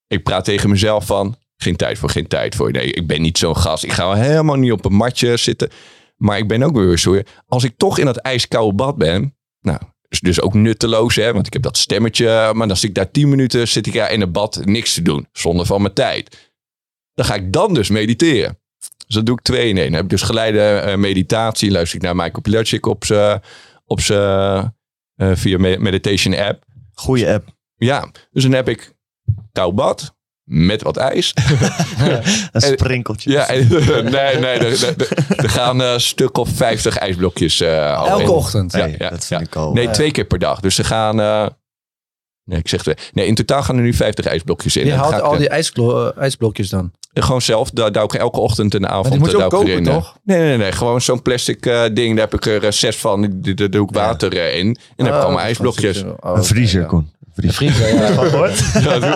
[0.08, 2.72] Ik praat tegen mezelf van, geen tijd voor, geen tijd voor.
[2.72, 3.84] Nee, ik ben niet zo'n gast.
[3.84, 5.70] Ik ga helemaal niet op een matje zitten.
[6.16, 7.22] Maar ik ben ook weer zo.
[7.46, 9.38] Als ik toch in dat ijskoude bad ben.
[9.62, 11.34] Nou, is dus ook nutteloos, hè?
[11.34, 12.52] Want ik heb dat stemmetje.
[12.54, 15.02] Maar dan zit ik daar tien minuten, zit ik daar in het bad niks te
[15.02, 15.28] doen.
[15.32, 16.52] Zonder van mijn tijd.
[17.14, 18.60] Dan ga ik dan dus mediteren.
[19.06, 19.86] Dus dat doe ik twee in één.
[19.86, 21.72] Dan heb ik dus geleide eh, meditatie.
[21.72, 23.42] Luister ik naar Michael Pilarczyk op zijn
[23.86, 24.76] op zijn
[25.16, 26.64] eh, via me- meditation app.
[26.94, 27.56] Goeie app.
[27.76, 28.94] Ja, dus dan heb ik
[29.52, 30.16] koud bad.
[30.52, 31.34] Met wat ijs.
[32.52, 33.32] Een sprinkeltje.
[33.32, 33.68] Ja, en,
[34.04, 34.58] nee, nee.
[34.58, 34.66] Er,
[34.98, 35.08] er-
[35.38, 38.30] er gaan eh, een stuk of 50 ijsblokjes eh, al Elke in.
[38.30, 38.72] ochtend.
[38.74, 39.40] Ja, dat vind ja.
[39.40, 39.74] ik al.
[39.74, 40.60] Nee, twee keer per dag.
[40.60, 41.20] Dus ze gaan.
[41.22, 41.48] eh,
[42.44, 43.10] nee, ik zeg het.
[43.14, 44.86] Nee, in totaal gaan er nu 50 ijsblokjes in.
[44.86, 46.92] Je haalt ik, al eh, die eh, ijsblokjes dan.
[47.14, 47.70] Gewoon zelf.
[47.70, 49.04] Daar douw ik elke ochtend en avond.
[49.04, 49.94] Maar die moet je eh, ook kopen, eh.
[49.94, 50.18] toch?
[50.24, 50.72] Nee, nee, nee.
[50.72, 52.16] Gewoon zo'n plastic eh, ding.
[52.18, 53.30] Daar heb ik er eh, zes van.
[53.42, 54.68] Die- Daar doe ik water eh, in.
[54.68, 56.04] En dan heb ik Oh, allemaal ijsblokjes.
[56.20, 56.88] Oh, Een vriezer, ja.
[56.88, 57.12] Koen.
[57.44, 57.96] Een vriezer.
[57.96, 58.10] ja.
[58.82, 58.98] Ja,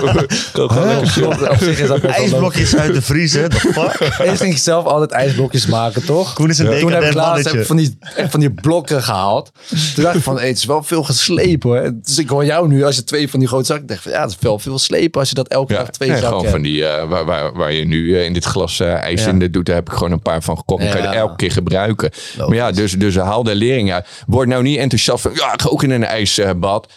[1.82, 2.10] lekker.
[2.10, 3.50] IJsblokjes uit de vriezer.
[3.50, 4.20] The fuck?
[4.20, 6.34] Eerst ging ik zelf altijd ijsblokjes maken, toch?
[6.34, 9.04] Koen is een Toen heb ik laatst heb ik van die, echt van die blokken
[9.04, 9.52] gehaald.
[9.96, 11.92] Toen dacht ik van, hey, het is wel veel geslepen hoor.
[12.04, 13.88] Dus ik hoor jou nu, als je twee van die grote zakken...
[13.88, 16.10] dacht van, ja, het is wel veel slepen als je dat elke Ja, dag twee
[16.10, 18.80] nee, zakken gewoon van die, eh, waar, waar, waar je nu eh, in dit glas
[18.80, 19.30] eh, ijs Ja.
[19.30, 20.82] in de doet, daar heb ik gewoon een paar van gekocht.
[20.82, 21.14] Die kan je Ja.
[21.14, 22.12] er elke keer gebruiken.
[22.38, 24.08] Maar ja, dus, dus haal de lering uit.
[24.28, 26.88] Word nou niet enthousiast van, ja, ik ga ook in een ijsbad.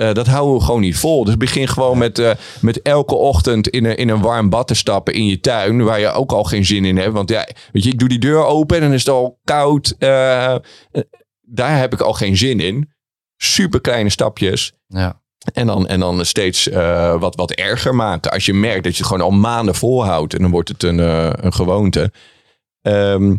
[0.00, 1.24] Eh, dat houden we gewoon niet vol.
[1.24, 4.74] Dus begin gewoon met, eh, met elke ochtend in een, in een warm bad te
[4.74, 5.84] stappen in je tuin.
[5.84, 7.12] Waar je ook al geen zin in hebt.
[7.12, 9.94] Want ja, weet je, ik doe die deur open en dan is het al koud.
[9.98, 10.56] Eh,
[11.40, 12.92] daar heb ik al geen zin in.
[13.36, 14.72] Super kleine stapjes.
[14.86, 15.22] Ja.
[15.52, 16.68] En dan, en dan steeds
[17.18, 18.30] wat, wat erger maken.
[18.30, 20.34] Als je merkt dat je het gewoon al maanden volhoudt.
[20.34, 20.98] En dan wordt het een,
[21.44, 22.12] een gewoonte.
[22.82, 23.36] Ehm,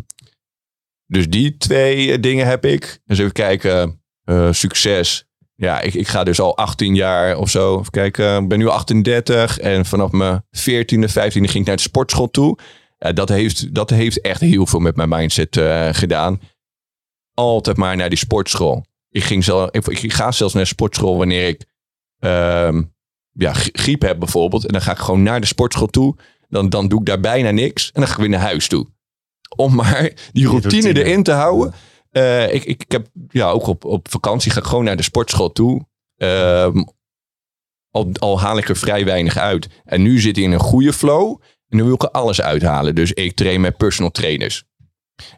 [1.06, 3.00] dus die twee dingen heb ik.
[3.04, 4.02] Dus even kijken.
[4.50, 5.26] succes.
[5.54, 7.78] Ja, ik, ik ga dus al 18 jaar of zo.
[7.78, 8.42] Even kijken.
[8.42, 9.58] Ik ben nu 38.
[9.58, 12.58] En vanaf mijn 14e, 15e ging ik naar de sportschool toe.
[12.98, 16.40] Ja, dat, heeft, dat heeft echt heel veel met mijn mindset eh, gedaan.
[17.34, 18.84] Altijd maar naar die sportschool.
[19.10, 21.64] Ik, ging zelf, ik, ik ga zelfs naar de sportschool wanneer ik
[22.18, 22.82] ehm,
[23.32, 24.66] ja, gr- griep heb bijvoorbeeld.
[24.66, 26.16] En dan ga ik gewoon naar de sportschool toe.
[26.48, 27.86] Dan, dan doe ik daar bijna niks.
[27.92, 28.86] En dan ga ik weer naar huis toe.
[29.56, 31.04] Om maar die routine, routine.
[31.04, 31.74] erin te houden.
[32.12, 35.52] Eh, ik, ik, heb ja, ook op, op vakantie ga ik gewoon naar de sportschool
[35.52, 35.86] toe.
[36.16, 36.82] Ehm,
[37.90, 39.68] al, al haal ik er vrij weinig uit.
[39.84, 41.40] En nu zit ik in een goede flow.
[41.68, 42.94] En nu wil ik er alles uithalen.
[42.94, 44.64] Dus ik train met personal trainers.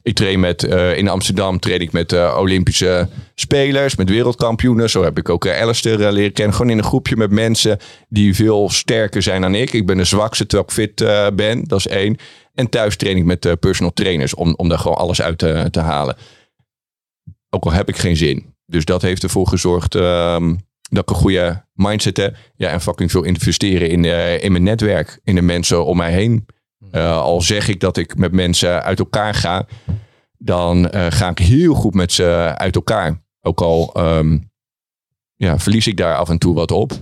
[0.03, 4.91] Ik train met, eh, in Amsterdam train ik met eh, Olympische spelers, met wereldkampioenen.
[4.91, 6.55] Zo heb ik ook uh, Alistair leren kennen.
[6.55, 9.73] Gewoon in een groepje met mensen die veel sterker zijn dan ik.
[9.73, 11.65] Ik ben de zwakste terwijl ik fit ben.
[11.65, 12.17] Dat is één.
[12.55, 15.39] En thuis train ik met personal trainers om, om daar gewoon alles uit
[15.73, 16.17] te halen.
[17.55, 18.55] Ook al heb ik geen zin.
[18.67, 22.37] Dus dat heeft ervoor gezorgd ehm, dat ik een goede mindset heb.
[22.57, 25.21] Ja, en fucking veel investeren in, eh, in mijn netwerk.
[25.25, 26.47] In de mensen om mij heen.
[26.93, 29.67] Uh, al zeg ik dat ik met mensen uit elkaar ga,
[30.39, 33.23] dan uh, ga ik heel goed met ze uit elkaar.
[33.41, 34.51] Ook al um,
[35.35, 36.93] ja, verlies ik daar af en toe wat op.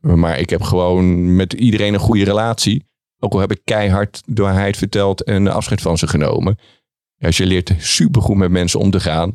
[0.00, 2.86] Maar ik heb gewoon met iedereen een goede relatie.
[3.18, 6.58] Ook al heb ik keihard de waarheid verteld en afscheid van ze genomen.
[7.18, 9.34] Als je leert supergoed met mensen om te gaan,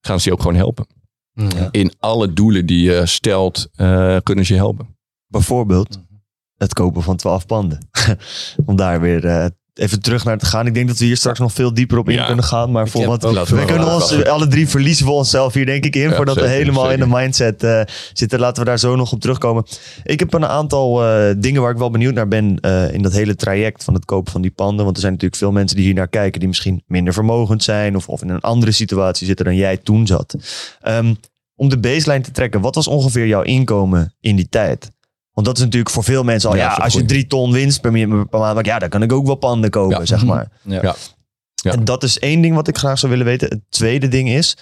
[0.00, 0.86] gaan ze je ook gewoon helpen.
[1.32, 1.68] Ja.
[1.70, 4.96] In alle doelen die je stelt, uh, kunnen ze je helpen.
[5.26, 6.00] Bijvoorbeeld
[6.56, 7.88] het kopen van 12 panden.
[8.66, 9.46] Om daar weer uh,
[9.78, 10.66] even terug naar te gaan.
[10.66, 12.26] Ik denk dat we hier straks nog veel dieper op in ja.
[12.26, 12.70] kunnen gaan.
[12.70, 15.96] Maar voor wat, we, we kunnen ons, alle drie verliezen we onszelf hier denk ik
[15.96, 16.08] in.
[16.08, 17.02] Ja, voordat zeker, we helemaal zeker.
[17.02, 17.80] in de mindset uh,
[18.12, 18.40] zitten.
[18.40, 19.64] Laten we daar zo nog op terugkomen.
[20.04, 22.58] Ik heb een aantal uh, dingen waar ik wel benieuwd naar ben.
[22.60, 24.84] uh, in dat hele traject van het kopen van die panden.
[24.84, 26.38] Want er zijn natuurlijk veel mensen die hier naar kijken.
[26.38, 27.96] Die misschien minder vermogend zijn.
[27.96, 30.36] Of, of in een andere situatie zitten dan jij toen zat.
[30.88, 31.16] Um,
[31.56, 32.60] om de baseline te trekken.
[32.60, 34.90] Wat was ongeveer jouw inkomen in die tijd?
[35.38, 37.80] Want dat is natuurlijk voor veel mensen al, ja, ja als je drie ton winst
[37.80, 40.04] per, per maand, ja, dan kan ik ook wel panden kopen, ja.
[40.04, 40.50] zeg maar.
[40.62, 40.82] Ja.
[40.82, 40.94] ja.
[41.54, 41.72] Ja.
[41.72, 43.48] En dat is één ding wat ik graag zou willen weten.
[43.48, 44.56] Het tweede ding is,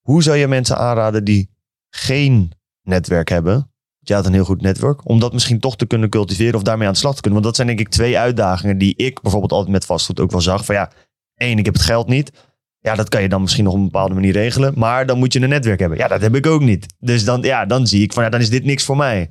[0.00, 1.50] hoe zou je mensen aanraden die
[1.90, 3.72] geen netwerk hebben?
[3.98, 6.86] Je had een heel goed netwerk, om dat misschien toch te kunnen cultiveren of daarmee
[6.86, 7.42] aan de slag te kunnen.
[7.42, 10.40] Want dat zijn denk ik twee uitdagingen die ik bijvoorbeeld altijd met vastgoed ook wel
[10.40, 10.64] zag.
[10.64, 10.90] Van ja,
[11.34, 12.32] één, ik heb het geld niet.
[12.78, 14.72] Ja, dat kan je dan misschien nog op een bepaalde manier regelen.
[14.76, 15.98] Maar dan moet je een netwerk hebben.
[15.98, 16.86] Ja, dat heb ik ook niet.
[16.98, 19.30] Dus dan, ja, dan zie ik van, ja, dan is dit niks voor mij.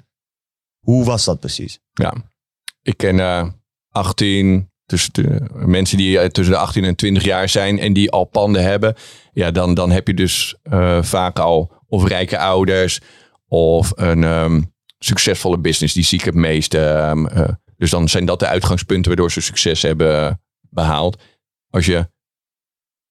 [0.88, 1.80] Hoe was dat precies?
[1.94, 2.14] Ja,
[2.82, 3.48] ik ken uh,
[3.90, 8.12] 18, tussen de, mensen die uh, tussen de 18 en 20 jaar zijn en die
[8.12, 8.96] al panden hebben.
[9.34, 13.02] Ja, dan, dan heb je dus uh, vaak al of rijke ouders
[13.48, 15.94] of een um, succesvolle business.
[15.94, 16.74] Die zie ik het meest.
[16.74, 17.28] Um,
[17.78, 21.24] dus dan zijn dat de uitgangspunten waardoor ze succes hebben behaald.
[21.70, 22.10] Als je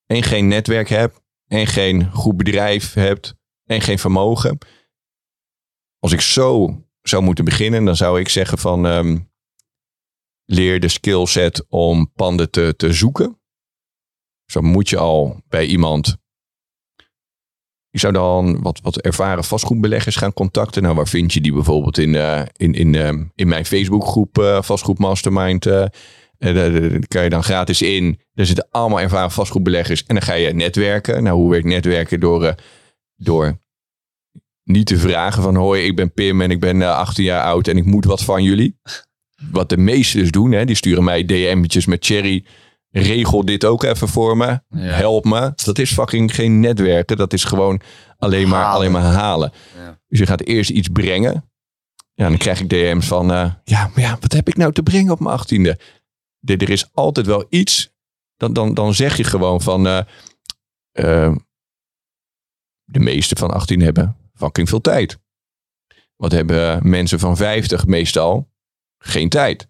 [0.06, 3.34] en geen netwerk hebt en geen goed bedrijf hebt
[3.64, 4.58] en geen vermogen.
[5.98, 9.30] Als ik zo zou moeten beginnen, dan zou ik zeggen van um,
[10.44, 13.40] leer de skillset om panden te, te zoeken.
[14.46, 16.16] Zo moet je al bij iemand.
[17.90, 20.82] Ik zou dan wat, wat ervaren vastgoedbeleggers gaan contacten.
[20.82, 24.62] Nou, waar vind je die bijvoorbeeld in, uh, in, in, uh, in mijn Facebookgroep uh,
[24.62, 25.62] Vastgoed Mastermind?
[26.38, 28.20] daar kan je dan gratis in.
[28.34, 30.04] Er zitten allemaal ervaren vastgoedbeleggers.
[30.04, 31.22] En dan ga je netwerken.
[31.22, 32.20] Nou, hoe werkt netwerken?
[32.20, 32.54] Door,
[33.16, 33.58] door
[34.66, 37.68] niet te vragen van hoi, ik ben Pim en ik ben uh, 18 jaar oud
[37.68, 38.78] en ik moet wat van jullie.
[39.50, 42.44] wat de meesten dus doen, hè, die sturen mij DM'tjes met Cherry.
[42.90, 44.46] Regel dit ook even voor me.
[44.46, 44.60] Ja.
[44.78, 45.52] Help me.
[45.64, 47.16] Dat is fucking geen netwerken.
[47.16, 47.80] Dat is gewoon
[48.18, 48.76] alleen maar, Halen.
[48.76, 49.52] alleen maar halen.
[49.76, 50.00] Ja.
[50.08, 51.50] Dus je gaat eerst iets brengen.
[52.14, 53.32] Ja, dan krijg ik DM's van...
[53.32, 55.78] eh, ja, maar ja, wat heb ik nou te brengen op mijn achttiende?
[56.40, 57.90] Er is altijd wel iets.
[58.36, 59.86] Dan, dan, dan zeg je gewoon van...
[59.86, 60.00] eh,
[60.92, 61.34] eh,
[62.84, 65.18] de meeste van 18 hebben fucking veel tijd.
[66.16, 68.48] Wat hebben mensen van 50 meestal?
[68.98, 69.66] Geen tijd.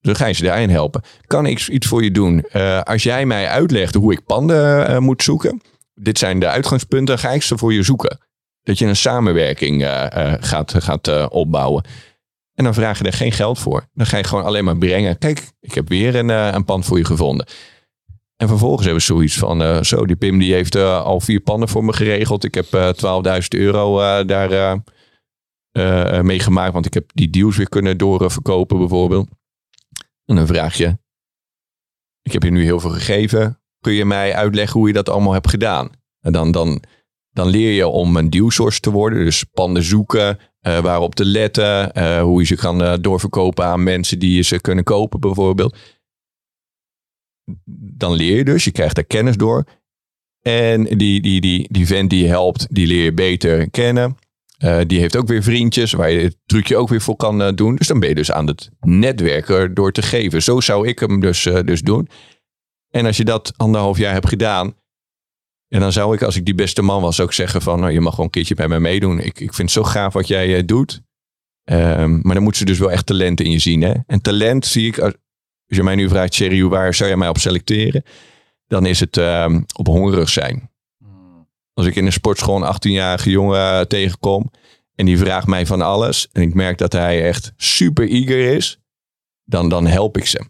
[0.00, 1.02] Dus ga je ze daarin helpen.
[1.26, 2.42] Kan ik iets voor je doen?
[2.42, 5.62] Eh, als jij mij uitlegt hoe ik panden eh, moet zoeken.
[5.94, 7.18] Dit zijn de uitgangspunten.
[7.18, 8.18] Ga ik ze voor je zoeken.
[8.62, 11.84] Dat je een samenwerking eh, gaat, gaat opbouwen.
[12.54, 13.88] En dan vraag je er geen geld voor.
[13.92, 15.18] Dan ga je gewoon alleen maar brengen.
[15.18, 17.46] Kijk, ik heb weer een, een pand voor je gevonden.
[18.36, 21.40] En vervolgens hebben we zoiets van, eh, zo, die Pim die heeft eh, al vier
[21.40, 22.44] panden voor me geregeld.
[22.44, 24.80] Ik heb eh 12.000 euro daar
[25.76, 29.28] eh, eh, mee gemaakt, want ik heb die deals weer kunnen doorverkopen bijvoorbeeld.
[30.24, 30.98] En dan vraag je,
[32.22, 33.60] ik heb je nu heel veel gegeven.
[33.80, 35.90] Kun je mij uitleggen hoe je dat allemaal hebt gedaan?
[36.20, 36.82] En dan, dan,
[37.30, 39.24] dan leer je om een dealsource te worden.
[39.24, 42.00] Dus panden zoeken, eh, waarop te letten.
[42.20, 45.76] hoe je ze kan doorverkopen aan mensen die ze kunnen kopen bijvoorbeeld.
[47.96, 49.64] Dan leer je dus, je krijgt daar kennis door.
[50.42, 54.16] En die, die, die, die vent die helpt, die leer je beter kennen.
[54.58, 57.52] Eh, die heeft ook weer vriendjes waar je het trucje ook weer voor kan eh,
[57.54, 57.76] doen.
[57.76, 60.42] Dus dan ben je dus aan het netwerken door te geven.
[60.42, 62.08] Zo zou ik hem dus, eh, dus doen.
[62.90, 64.74] En als je dat anderhalf jaar hebt gedaan.
[65.68, 67.80] En dan zou ik, als ik die beste man was, ook zeggen van...
[67.80, 69.18] Nou, je mag gewoon een keertje bij mij meedoen.
[69.18, 71.02] Ik, ik vind het zo gaaf wat jij doet.
[71.64, 73.82] Ehm, maar dan moeten ze dus wel echt talent in je zien.
[73.82, 73.94] Hè?
[74.06, 74.98] En talent zie ik...
[74.98, 75.12] Als,
[75.68, 78.02] als je mij nu vraagt, Thierry, waar zou je mij op selecteren?
[78.66, 80.70] Dan is het ehm, op hongerig zijn.
[81.74, 84.50] Als ik in een sportschool een 18-jarige jongen eh, tegenkom
[84.94, 88.78] en die vraagt mij van alles en ik merk dat hij echt super eager is,
[89.44, 90.44] dan, dan help ik ze.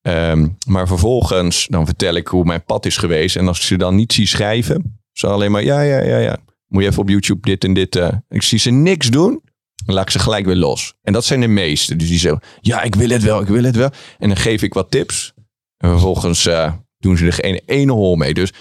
[0.00, 3.76] Ehm, maar vervolgens dan vertel ik hoe mijn pad is geweest en als ik ze
[3.76, 6.36] dan niet zie schrijven, ze alleen maar ja, ja, ja, ja.
[6.66, 7.96] Moet je even op YouTube dit en dit.
[7.96, 8.12] eh.
[8.28, 9.42] Ik zie ze niks doen,
[9.88, 10.94] dan laat ik ze gelijk weer los.
[11.02, 11.96] En dat zijn de meeste.
[11.96, 13.90] Dus die zeggen, ja, ik wil het wel, ik wil het wel.
[14.18, 15.32] En dan geef ik wat tips.
[15.76, 18.34] En vervolgens eh, doen ze er geen ene hol mee.
[18.34, 18.52] Dus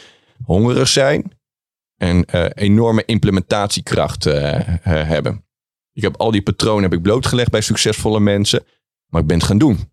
[0.44, 1.32] hongerig zijn,
[1.98, 5.46] en eh, enorme implementatiekracht eh, hebben.
[5.94, 8.63] Ik heb al die patronen heb ik blootgelegd bij succesvolle mensen,
[9.08, 9.92] maar ik ben het gaan doen.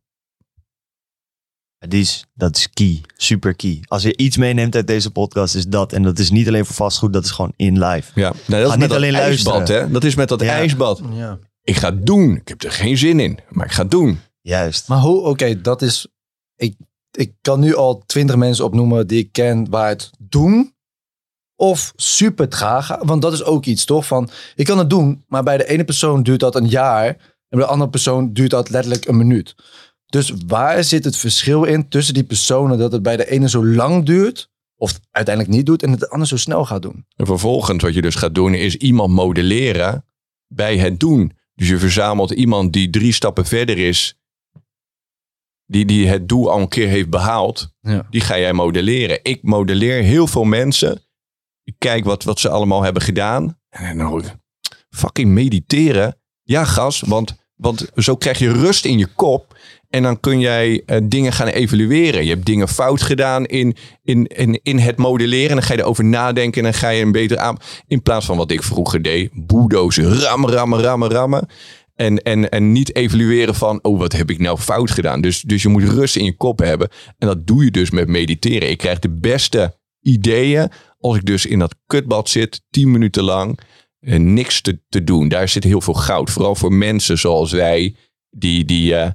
[1.88, 3.00] Die is, dat is key.
[3.16, 3.80] Super key.
[3.86, 5.92] Als je iets meeneemt uit deze podcast, is dat.
[5.92, 8.10] En dat is niet alleen voor vastgoed, dat is gewoon in live.
[8.20, 9.82] Ja, nou, dat is niet met dat alleen ijsbad, luisteren.
[9.86, 9.90] hè?
[9.90, 10.48] Dat is met dat Ja.
[10.52, 11.00] ijsbad.
[11.12, 11.38] Ja.
[11.62, 12.36] Ik ga het doen.
[12.36, 14.20] Ik heb er geen zin in, maar ik ga het doen.
[14.40, 14.88] Juist.
[14.88, 16.06] Maar hoe, oké, dat is.
[16.56, 16.74] Ik,
[17.10, 20.72] ik kan nu al twintig mensen opnoemen die ik ken waar het doen.
[21.56, 23.00] Of super traag gaat.
[23.04, 24.06] Want dat is ook iets, toch?
[24.06, 27.06] Van, ik kan het doen, maar bij de ene persoon duurt dat een jaar.
[27.06, 29.54] En bij de andere persoon duurt dat letterlijk een minuut.
[30.14, 33.66] Dus waar zit het verschil in tussen die personen dat het bij de ene zo
[33.66, 34.50] lang duurt.
[34.76, 37.06] Of uiteindelijk niet doet en het de ander zo snel gaat doen?
[37.16, 40.04] En vervolgens wat je dus gaat doen is iemand modelleren
[40.46, 41.32] bij het doen.
[41.54, 44.18] Dus je verzamelt iemand die drie stappen verder is,
[45.66, 47.74] die, die het doel al een keer heeft behaald.
[47.80, 48.06] Ja.
[48.10, 49.18] Die ga jij modelleren.
[49.22, 51.02] Ik modelleer heel veel mensen.
[51.62, 53.60] Ik kijk wat, wat ze allemaal hebben gedaan.
[53.68, 54.36] En dan hoor ik,
[54.90, 56.20] fucking mediteren.
[56.42, 59.53] Ja, gas, want, want zo krijg je rust in je kop.
[59.94, 62.24] En dan kun jij eh, dingen gaan evalueren.
[62.24, 65.48] Je hebt dingen fout gedaan in, in, in, in het modelleren.
[65.48, 66.64] En dan ga je erover nadenken.
[66.64, 67.56] En dan ga je een beter aan.
[67.86, 69.30] In plaats van wat ik vroeger deed.
[69.32, 71.48] Boedozen, rammen, rammen, rammen, rammen.
[71.94, 75.20] En, en, en niet evalueren van, oh, wat heb ik nou fout gedaan?
[75.20, 76.88] Dus, dus je moet rust in je kop hebben.
[77.18, 78.70] En dat doe je dus met mediteren.
[78.70, 83.58] Ik krijg de beste ideeën als ik dus in dat kutbad zit, tien minuten lang,
[84.18, 85.28] niks te, te doen.
[85.28, 86.30] Daar zit heel veel goud.
[86.30, 87.96] Vooral voor mensen zoals wij,
[88.30, 89.10] die, die, eh,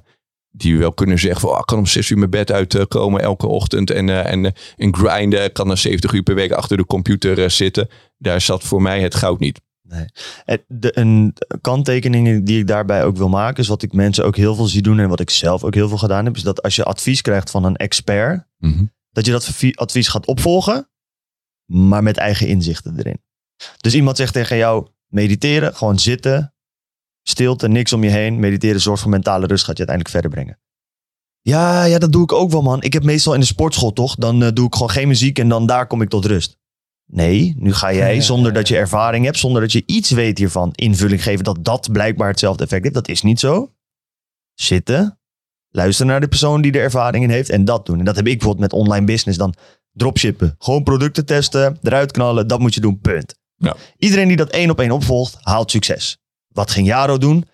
[0.50, 3.46] die wel kunnen zeggen van, oh, ik kan om zes uur mijn bed uitkomen elke
[3.46, 5.44] ochtend en, eh, en, eh, en grinden.
[5.44, 7.88] Ik kan dan 70 uur per week achter de computer eh, zitten.
[8.18, 9.60] Daar zat voor mij het goud niet.
[10.66, 14.54] De, een kanttekening die ik daarbij ook wil maken, is wat ik mensen ook heel
[14.54, 16.76] veel zie doen en wat ik zelf ook heel veel gedaan heb, is dat als
[16.76, 18.84] je advies krijgt van een expert, Mhm.
[19.10, 20.88] dat je dat vi- advies gaat opvolgen,
[21.66, 23.22] maar met eigen inzichten erin.
[23.76, 26.54] Dus iemand zegt tegen jou, mediteren, gewoon zitten,
[27.22, 28.40] stilte, niks om je heen.
[28.40, 30.58] Mediteren zorgt voor mentale rust, gaat je uiteindelijk verder brengen.
[31.42, 32.82] Ja, ja, dat doe ik ook wel, man.
[32.82, 34.14] Ik heb meestal in de sportschool, toch?
[34.14, 36.58] Dan eh, doe ik gewoon geen muziek en dan daar kom ik tot rust.
[37.06, 40.10] Nee, nu ga jij, Ja, zonder ja, dat je ervaring hebt, zonder dat je iets
[40.10, 42.94] weet hiervan, invulling geven dat dat blijkbaar hetzelfde effect heeft.
[42.94, 43.72] Dat is niet zo.
[44.54, 45.18] Zitten,
[45.70, 47.98] luisteren naar de persoon die er ervaring in heeft en dat doen.
[47.98, 49.54] En dat heb ik bijvoorbeeld met online business dan
[49.92, 50.54] dropshippen.
[50.58, 53.34] Gewoon producten testen, eruit knallen, dat moet je doen, punt.
[53.56, 53.76] Ja.
[53.98, 56.18] Iedereen die dat één op één opvolgt, haalt succes.
[56.52, 57.48] Wat ging Jaro doen?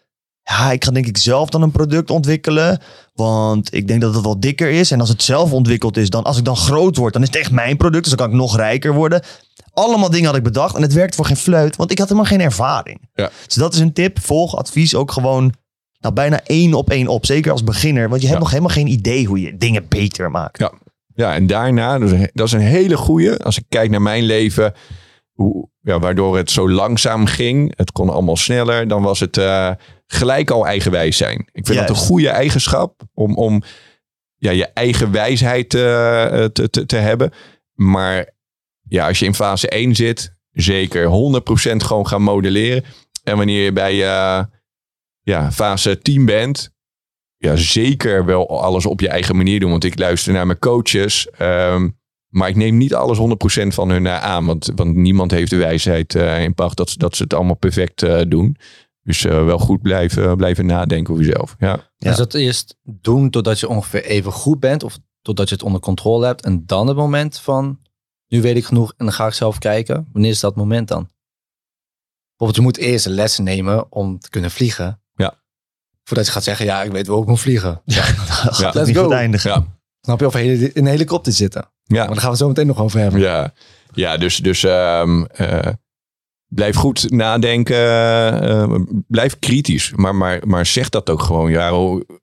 [0.48, 2.80] ja, ik ga denk ik zelf dan een product ontwikkelen.
[3.14, 4.90] Want ik denk dat het wel dikker is.
[4.90, 7.36] En als het zelf ontwikkeld is, dan als ik dan groot word, dan is het
[7.36, 8.04] echt mijn product.
[8.04, 9.22] Dus dan kan ik nog rijker worden.
[9.72, 10.76] Allemaal dingen had ik bedacht.
[10.76, 13.08] En het werkt voor geen fluit, want ik had helemaal geen ervaring.
[13.14, 13.30] Ja.
[13.46, 14.18] Dus dat is een tip.
[14.20, 15.52] Volg advies ook gewoon
[15.98, 17.26] nou, bijna één op één op.
[17.26, 18.08] Zeker als beginner.
[18.08, 18.44] Want je hebt Ja.
[18.44, 20.58] nog helemaal geen idee hoe je dingen beter maakt.
[20.58, 20.72] Ja.
[21.14, 23.36] Ja, en daarna, dat is een- dat is een hele goeie.
[23.36, 24.74] Als ik kijk naar mijn leven,
[25.80, 27.72] ja, waardoor het zo langzaam ging.
[27.76, 28.88] Het kon allemaal sneller.
[28.88, 29.70] Dan was het eh,
[30.06, 31.48] gelijk al eigenwijs zijn.
[31.52, 33.62] Ik vind dat een goede eigenschap om, om
[34.36, 35.80] ja, je eigen wijsheid eh,
[36.44, 37.32] te, te, te hebben.
[37.74, 38.34] Maar
[38.88, 42.84] ja, als je in fase 1 zit, zeker 100% gewoon gaan modelleren.
[43.24, 44.44] En wanneer je bij eh,
[45.20, 46.70] ja, fase 10 bent,
[47.36, 49.70] ja, zeker wel alles op je eigen manier doen.
[49.70, 51.30] Want ik luister naar mijn coaches.
[51.30, 51.88] ehm,
[52.36, 54.46] maar ik neem niet alles 100% van hun eh, aan.
[54.46, 57.56] Want, want niemand heeft de wijsheid eh, in pacht dat, ze- dat ze het allemaal
[57.56, 58.56] perfect eh, doen.
[59.02, 61.54] Dus eh, wel goed blijven, blijven nadenken over jezelf.
[61.58, 61.68] Ja.
[61.68, 62.08] Ja.
[62.08, 64.82] Dus dat eerst doen totdat je ongeveer even goed bent.
[64.82, 66.44] Of totdat je het onder controle hebt.
[66.44, 67.78] En dan het moment van,
[68.28, 70.08] nu weet ik genoeg en dan ga ik zelf kijken.
[70.12, 71.08] Wanneer is dat moment dan?
[72.36, 75.00] Bijvoorbeeld, je moet eerst lessen nemen om te kunnen vliegen.
[75.14, 75.34] Ja.
[76.04, 77.80] Voordat je gaat zeggen, ja, ik weet wel hoe ik moet vliegen.
[77.84, 78.02] Ja.
[78.04, 79.10] het Let's niet go.
[79.10, 79.50] eindigen.
[79.50, 79.66] Ja.
[80.06, 80.26] Snap je?
[80.26, 81.70] Of hele- in een helikopter zitten.
[81.82, 81.96] Ja.
[81.96, 83.20] Maar daar gaan we het zo meteen nog over hebben.
[83.20, 83.52] Ja,
[83.92, 85.72] ja dus, dus ehm, eh,
[86.48, 87.76] blijf goed nadenken.
[88.42, 88.74] eh,
[89.08, 89.92] blijf kritisch.
[89.96, 91.50] Maar, maar, maar zeg dat ook gewoon.
[91.50, 91.70] Ja,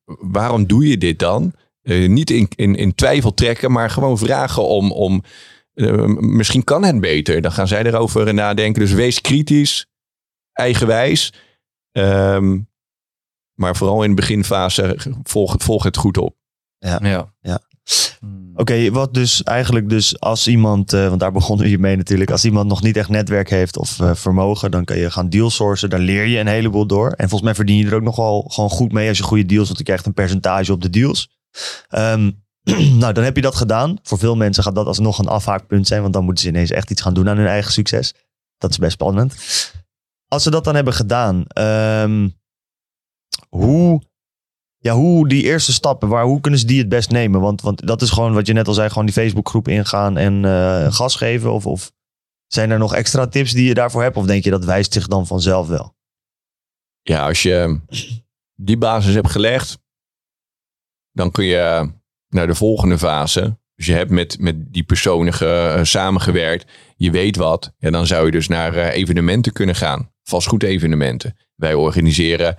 [0.06, 1.54] waarom doe je dit dan?
[1.82, 4.92] Eh, niet in, in, in twijfel trekken, maar gewoon vragen om.
[4.92, 5.24] om
[5.74, 7.42] eh, misschien kan het beter.
[7.42, 8.82] Dan gaan zij erover nadenken.
[8.82, 9.88] Dus wees kritisch,
[10.54, 11.34] eigenwijs.
[11.92, 12.60] Ehm,
[13.54, 16.36] maar vooral in de beginfase volg, volg het goed op.
[16.78, 17.32] Ja.
[17.42, 17.60] Ja.
[18.20, 18.52] Hmm.
[18.56, 22.46] Oké, wat dus eigenlijk dus als iemand, eh, want daar begonnen we hiermee natuurlijk, als
[22.46, 25.90] iemand nog niet echt netwerk heeft of eh, vermogen, dan kan je gaan deal sourcen.
[25.90, 27.08] Daar leer je een heleboel door.
[27.08, 29.46] En volgens mij verdien je er ook nog wel gewoon goed mee als je goede
[29.46, 31.30] deals, want je krijgt een percentage op de deals.
[31.90, 32.32] Ehm,
[33.02, 33.98] nou, dan heb je dat gedaan.
[34.04, 36.92] Voor veel mensen gaat dat alsnog een afhaakpunt zijn, want dan moeten ze ineens echt
[36.92, 38.14] iets gaan doen aan hun eigen succes.
[38.58, 39.36] Dat is best spannend.
[40.28, 42.30] Als ze dat dan hebben gedaan, ehm,
[43.50, 44.02] hoe
[44.84, 47.42] ja, hoe die eerste stappen, waar, hoe kunnen ze die het best nemen?
[47.42, 50.46] Want, want dat is gewoon wat je net al zei, gewoon die Facebookgroep ingaan en
[50.46, 51.52] eh, gas geven.
[51.54, 51.92] Of, of
[52.48, 54.18] zijn er nog extra tips die je daarvoor hebt?
[54.18, 55.96] Of denk je dat wijst zich dan vanzelf wel?
[57.02, 57.80] ja, als je
[58.56, 59.80] die basis hebt gelegd,
[61.12, 61.92] dan kun je
[62.30, 63.58] naar de volgende fase.
[63.76, 67.74] Dus je hebt met, met die personen ge- eh, samengewerkt, je weet wat.
[67.78, 70.12] Ja, dan zou je dus naar eh, evenementen kunnen gaan.
[70.24, 71.38] Vastgoedevenementen.
[71.56, 72.58] Wij organiseren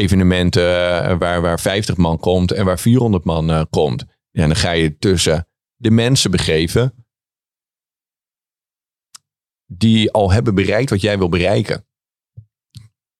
[0.00, 4.04] evenementen eh, waar, waar 50 man komt en waar 400 man eh, komt.
[4.30, 7.04] Ja, dan ga je tussen de mensen begeven
[9.66, 11.86] die al hebben bereikt wat jij wil bereiken.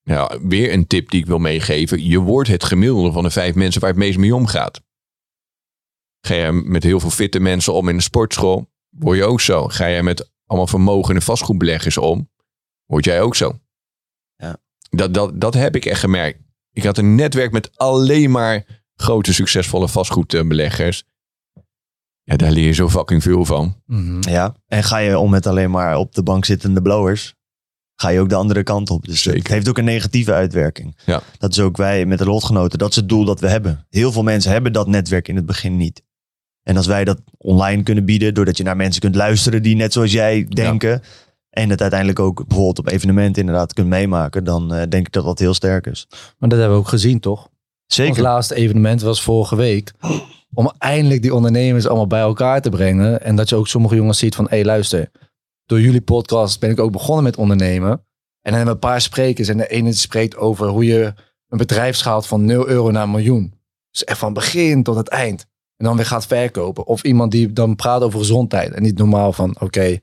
[0.03, 2.05] Nou, weer een tip die ik wil meegeven.
[2.05, 4.83] Je wordt het gemiddelde van de vijf mensen waar het meest mee omgaat.
[6.21, 9.69] Ga je met heel veel fitte mensen om in een sportschool, word je ook zo.
[9.69, 12.31] Ga je met allemaal vermogende vastgoedbeleggers om,
[12.85, 13.59] word jij ook zo.
[14.37, 14.57] Ja.
[14.91, 16.50] Dat, dat, dat heb ik echt gemerkt.
[16.73, 21.05] Ik had een netwerk met alleen maar grote, succesvolle vastgoedbeleggers.
[22.23, 23.83] Ja, daar leer je zo fucking veel van.
[23.87, 24.29] Mhm.
[24.29, 24.55] Ja.
[24.67, 27.35] En ga je om met alleen maar op de bank zittende blowers,
[27.95, 29.05] ga je ook de andere kant op.
[29.05, 29.39] Dus Zeker.
[29.39, 30.97] het heeft ook een negatieve uitwerking.
[31.05, 31.23] Ja.
[31.39, 32.79] Dat is ook wij met de lotgenoten.
[32.79, 33.87] Dat is het doel dat we hebben.
[33.89, 36.03] Heel veel mensen hebben dat netwerk in het begin niet.
[36.63, 39.93] En als wij dat online kunnen bieden, doordat je naar mensen kunt luisteren die net
[39.93, 41.03] zoals jij denken.
[41.51, 44.45] En het uiteindelijk ook bijvoorbeeld op evenementen inderdaad kunt meemaken.
[44.45, 46.07] Dan eh, denk ik dat dat heel sterk is.
[46.39, 47.41] Maar dat hebben we ook gezien, toch?
[47.41, 48.23] Ons Zeker.
[48.23, 49.93] laatste evenement was vorige week.
[50.55, 53.23] Om eindelijk die ondernemers allemaal bij elkaar te brengen.
[53.23, 55.11] En dat je ook sommige jongens ziet van, hé hey, luister.
[55.67, 57.91] Door jullie podcast ben ik ook begonnen met ondernemen.
[57.91, 58.01] En
[58.43, 59.49] dan hebben we een paar sprekers.
[59.49, 61.15] En de ene spreekt over hoe je
[61.49, 63.55] een bedrijf schaalt van 0 euro naar een miljoen.
[63.91, 65.47] Dus echt van begin tot het eind.
[65.77, 66.87] En dan weer gaat verkopen.
[66.87, 68.73] Of iemand die dan praat over gezondheid.
[68.73, 70.01] En niet normaal van, oké,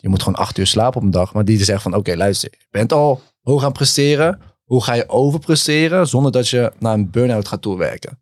[0.00, 1.32] je moet gewoon acht uur slapen op een dag.
[1.34, 2.50] Maar die zegt van, oké, luister.
[2.58, 4.40] Je bent al hoog aan presteren.
[4.64, 8.20] Hoe ga je overpresteren zonder dat je naar een burn-out gaat toewerken?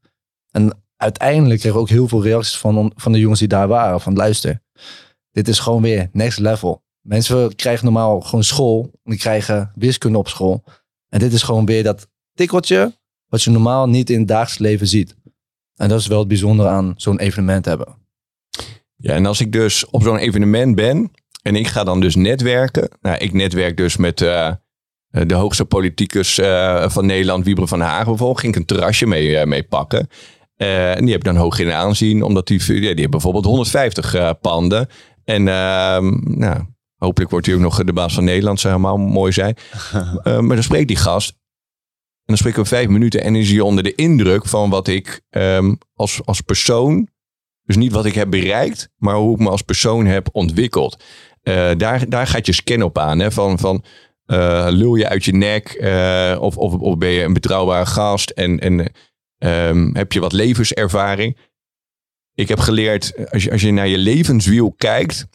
[0.51, 4.01] En uiteindelijk kreeg ik ook heel veel reacties van, van de jongens die daar waren.
[4.01, 4.63] Van luister,
[5.31, 6.83] dit is gewoon weer next level.
[7.01, 8.91] Mensen krijgen normaal gewoon school.
[9.05, 10.65] Die krijgen wiskunde op school.
[11.09, 12.97] En dit is gewoon weer dat tikkeltje
[13.29, 15.17] wat je normaal niet in het dagelijks leven ziet.
[15.77, 17.97] En dat is wel het bijzondere aan zo'n evenement hebben.
[18.97, 21.11] Ja, en als ik dus op zo'n evenement ben
[21.49, 22.89] en ik ga dan dus netwerken.
[23.01, 24.53] Nou, ik netwerk dus met eh,
[25.11, 28.41] de hoogste politicus eh, van Nederland, Wiebre van Hagen bijvoorbeeld.
[28.41, 30.09] Ging ik een terrasje mee, eh, mee pakken.
[30.59, 33.45] Eh, en die heb ik dan hoog in aanzien, omdat die, ja, die hebben bijvoorbeeld
[33.45, 34.89] 150 eh, panden.
[35.25, 36.65] En ehm, nou,
[36.97, 39.57] hopelijk wordt hij ook nog de baas van Nederland, zou helemaal mooi zijn.
[40.23, 41.37] Eh, maar dan spreekt die gast.
[42.25, 45.75] dan spreken we vijf minuten en is hij onder de indruk van wat ik ehm,
[45.95, 47.09] als, als persoon,
[47.63, 51.05] dus niet wat ik heb bereikt, maar hoe ik me als persoon heb ontwikkeld.
[51.43, 53.19] Eh, daar, daar gaat je scan op aan.
[53.19, 53.31] Hè?
[53.31, 53.85] Van, van
[54.25, 58.31] eh, lul je uit je nek eh, of, of, of ben je een betrouwbare gast
[58.31, 58.93] en, en
[59.39, 61.37] ehm, heb je wat levenservaring.
[62.35, 65.27] Ik heb geleerd, als je, als je naar je levenswiel kijkt,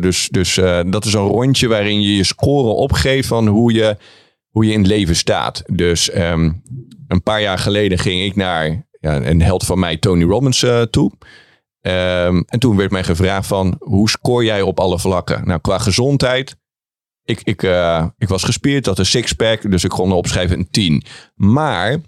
[0.00, 0.54] dus dus
[0.86, 3.96] dat is een rondje waarin je je score opgeeft van hoe je,
[4.48, 5.62] hoe je in het leven staat.
[5.66, 6.52] Dus ehm,
[7.08, 11.12] een paar jaar geleden ging ik naar ja, een held van mij, Tony Robbins, toe.
[11.86, 15.46] Ehm, en toen werd mij gevraagd van, hoe scoor jij op alle vlakken?
[15.46, 16.56] Nou, qua gezondheid,
[17.24, 21.02] ik, ik, eh, ik was gespierd, had een sixpack, dus ik kon opschrijven een 10.
[21.34, 22.00] Maar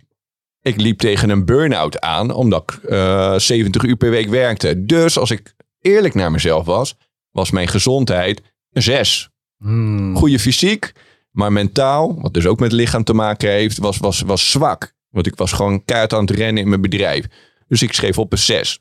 [0.61, 4.85] ik liep tegen een burn-out aan, omdat ik eh, 70 uur per week werkte.
[4.85, 6.95] Dus als ik eerlijk naar mezelf was,
[7.31, 9.29] was mijn gezondheid een 6.
[9.59, 10.16] Hmm.
[10.16, 10.93] Goede fysiek,
[11.31, 14.95] maar mentaal, wat dus ook met lichaam te maken heeft, was, was, was zwak.
[15.09, 17.26] Want ik was gewoon keihard aan het rennen in mijn bedrijf.
[17.68, 18.81] Dus ik schreef op een 6.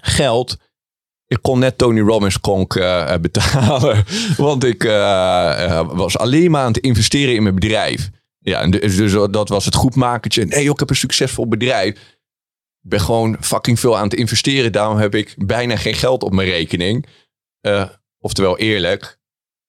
[0.00, 0.56] Geld,
[1.26, 4.04] ik kon net Tony Robbins konk eh, eh, betalen.
[4.36, 8.10] Want ik eh, was alleen maar aan het investeren in mijn bedrijf.
[8.38, 10.44] Ja, dus, dus dat was het goedmakertje.
[10.44, 11.94] Nee, joh, ik heb een succesvol bedrijf.
[12.82, 14.72] Ik ben gewoon fucking veel aan het investeren.
[14.72, 17.06] Daarom heb ik bijna geen geld op mijn rekening.
[18.18, 19.18] Oftewel eerlijk,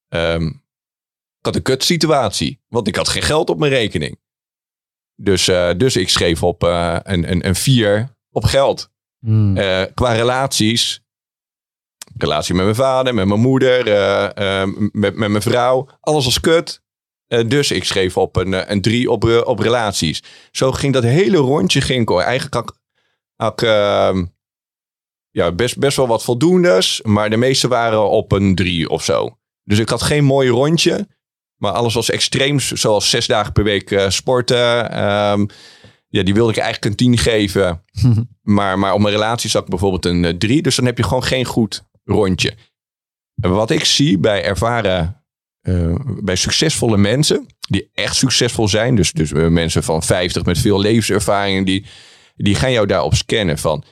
[0.08, 2.62] ehm, ik had een kut situatie.
[2.68, 4.20] Want ik had geen geld op mijn rekening.
[5.16, 5.46] Dus,
[5.78, 8.90] dus ik schreef op een, een, een 4 op geld.
[9.20, 9.58] Hmm.
[9.58, 11.02] Eh, qua relaties.
[12.18, 15.88] Relatie met mijn vader, met mijn moeder, eh, eh, met, met mijn vrouw.
[16.00, 16.82] Alles als kut.
[17.48, 20.24] Dus ik schreef op een, een 3 op, op relaties.
[20.52, 21.82] Zo ging dat hele rondje.
[21.82, 22.10] Ging.
[22.22, 22.54] Eigenlijk
[23.36, 24.26] had, ik- ehm,
[25.30, 27.02] ja, best, best wel wat voldoendes.
[27.04, 29.38] Maar de meeste waren op een 3 of zo.
[29.64, 31.08] Dus ik had geen mooi rondje.
[31.56, 32.60] Maar alles was extreem.
[32.60, 34.92] Zoals zes dagen per week sporten.
[34.92, 35.46] Ehm,
[36.08, 37.82] ja, die wilde ik eigenlijk een 10 geven.
[38.48, 40.62] Maar, maar op mijn relatie zat ik bijvoorbeeld een 3.
[40.62, 42.54] dus dan heb je gewoon geen goed rondje.
[43.42, 45.24] En wat ik zie bij ervaren,
[45.62, 50.58] eh, bij succesvolle mensen, die echt succesvol zijn, dus, dus eh, mensen van 50 met
[50.58, 51.86] veel levenservaring, die,
[52.36, 53.84] die gaan jou daarop scannen van,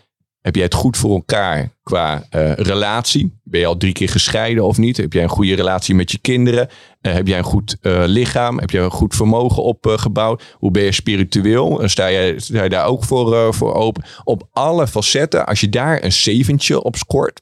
[0.41, 3.39] heb jij het goed voor elkaar qua eh, relatie?
[3.43, 4.97] Ben je al drie keer gescheiden of niet?
[4.97, 6.69] Heb jij een goede relatie met je kinderen?
[7.05, 8.59] Eh, heb jij een goed eh, lichaam?
[8.59, 10.55] Heb je een goed vermogen opgebouwd?
[10.57, 11.81] Hoe ben je spiritueel?
[11.83, 14.03] Sta, je, sta je daar ook voor, eh, voor open?
[14.23, 17.41] Op alle facetten, als je daar een zeventje op scoort,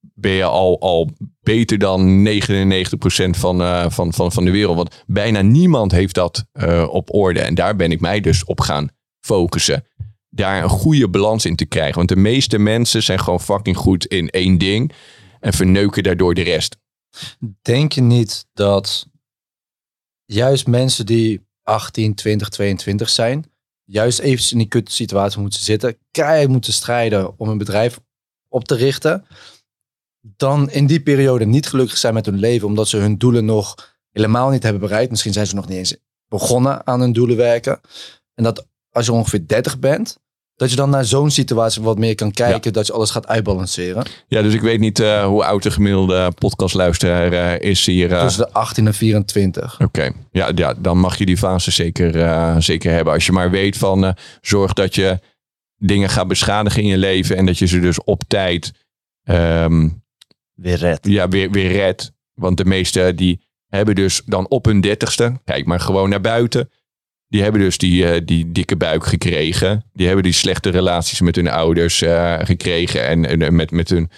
[0.00, 1.10] ben je al, al
[1.40, 4.76] beter dan 99% van, van, van, van de wereld.
[4.76, 6.44] Want bijna niemand heeft dat
[6.90, 7.40] op orde.
[7.40, 8.88] En daar ben ik mij dus op gaan
[9.20, 9.86] focussen.
[10.28, 11.96] Daar een goede balans in te krijgen.
[11.96, 14.92] Want de meeste mensen zijn gewoon fucking goed in één ding.
[15.40, 16.76] En verneuken daardoor de rest.
[17.62, 19.06] Denk je niet dat
[20.24, 23.52] juist mensen die 18, 20, 22 zijn,
[23.84, 28.00] juist even in die kutte situatie moeten zitten, keihard moeten strijden om een bedrijf
[28.48, 29.26] op te richten,
[30.20, 33.94] dan in die periode niet gelukkig zijn met hun leven, omdat ze hun doelen nog
[34.10, 35.10] helemaal niet hebben bereikt.
[35.10, 35.96] Misschien zijn ze nog niet eens
[36.28, 37.80] begonnen aan hun doelen werken.
[38.34, 40.18] En dat als je ongeveer 30 bent,
[40.56, 44.04] dat je dan naar zo'n situatie wat meer kan kijken, dat je alles gaat uitbalanceren.
[44.28, 48.12] Ja, dus ik weet niet eh, hoe oud de gemiddelde podcastluisteraar eh, is hier.
[48.12, 48.22] eh.
[48.22, 49.80] Tussen de 18 en 24.
[49.80, 53.12] Oké, ja, ja, dan mag je die fase zeker, zeker hebben.
[53.12, 55.18] Als je maar weet van zorg dat je
[55.78, 58.72] dingen gaat beschadigen in je leven en dat je ze dus op tijd
[59.22, 59.88] ehm,
[60.54, 60.98] Weer red.
[61.06, 62.12] ja, weer, weer redt.
[62.34, 66.70] Want de meesten die hebben dus dan op hun dertigste, kijk maar gewoon naar buiten,
[67.28, 69.84] die hebben dus die, eh, die dikke buik gekregen.
[69.92, 74.10] Die hebben die slechte relaties met hun ouders eh, gekregen en, met, met hun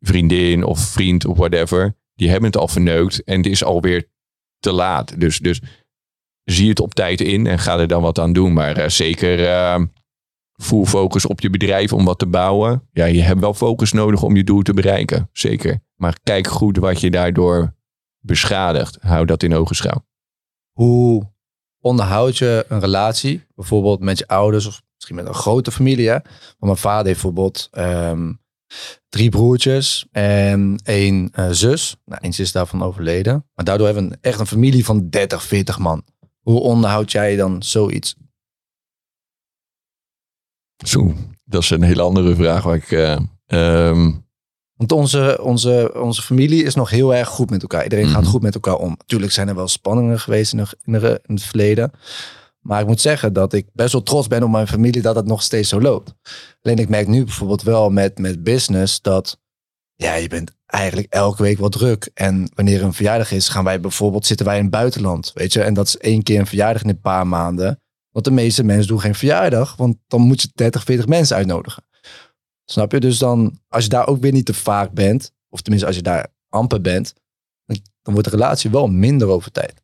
[0.00, 1.96] vriendin of vriend of whatever.
[2.14, 4.08] Die hebben het al verneukt en het is alweer
[4.58, 5.20] te laat.
[5.20, 5.60] Dus, dus
[6.44, 8.52] zie het op tijd in en ga er dan wat aan doen.
[8.52, 9.38] Maar eh, zeker
[10.54, 12.88] full focus op je bedrijf om wat te bouwen.
[12.92, 15.28] Ja, je hebt wel focus nodig om je doel te bereiken.
[15.32, 15.80] Zeker.
[15.94, 17.74] Maar kijk goed wat je daardoor
[18.20, 18.98] beschadigt.
[19.00, 20.04] Hou dat in ogenschouw.
[20.72, 21.33] Hoe
[21.84, 26.10] onderhoud je een relatie, bijvoorbeeld met je ouders of misschien met een grote familie?
[26.10, 26.24] Want
[26.58, 28.32] mijn vader heeft bijvoorbeeld ehm,
[29.08, 31.96] drie broertjes en één eh, zus.
[32.04, 33.46] Nou, eentje is daarvan overleden.
[33.54, 36.04] Maar daardoor hebben we echt een familie van 30, 40 man.
[36.40, 38.14] Hoe onderhoud jij dan zoiets?
[40.84, 41.14] Zo,
[41.44, 42.62] dat is een hele andere vraag.
[42.62, 44.12] Waar ik, eh, ehm,
[44.76, 47.82] Want onze, onze, onze familie is nog heel erg goed met elkaar.
[47.82, 48.30] Iedereen gaat Mhm.
[48.30, 48.88] goed met elkaar om.
[48.98, 51.90] Natuurlijk zijn er wel spanningen geweest in, de, in, de- in het verleden.
[52.60, 55.26] Maar ik moet zeggen dat ik best wel trots ben op mijn familie dat het
[55.26, 56.14] nog steeds zo loopt.
[56.62, 59.38] Alleen ik merk nu bijvoorbeeld wel met, met business dat
[59.94, 62.10] ja, je bent eigenlijk elke week wel druk.
[62.14, 65.62] En wanneer een verjaardag is, gaan wij bijvoorbeeld, zitten wij in het buitenland, weet je.
[65.62, 67.80] En dat is één keer een verjaardag in een paar maanden.
[68.10, 71.84] Want de meeste mensen doen geen verjaardag, want dan moet je 30, 40 mensen uitnodigen.
[72.64, 73.00] Snap je?
[73.00, 76.02] Dus dan, als je daar ook weer niet te vaak bent, of tenminste als je
[76.02, 77.14] daar amper bent,
[77.66, 79.82] dan, dan wordt de relatie wel minder over tijd.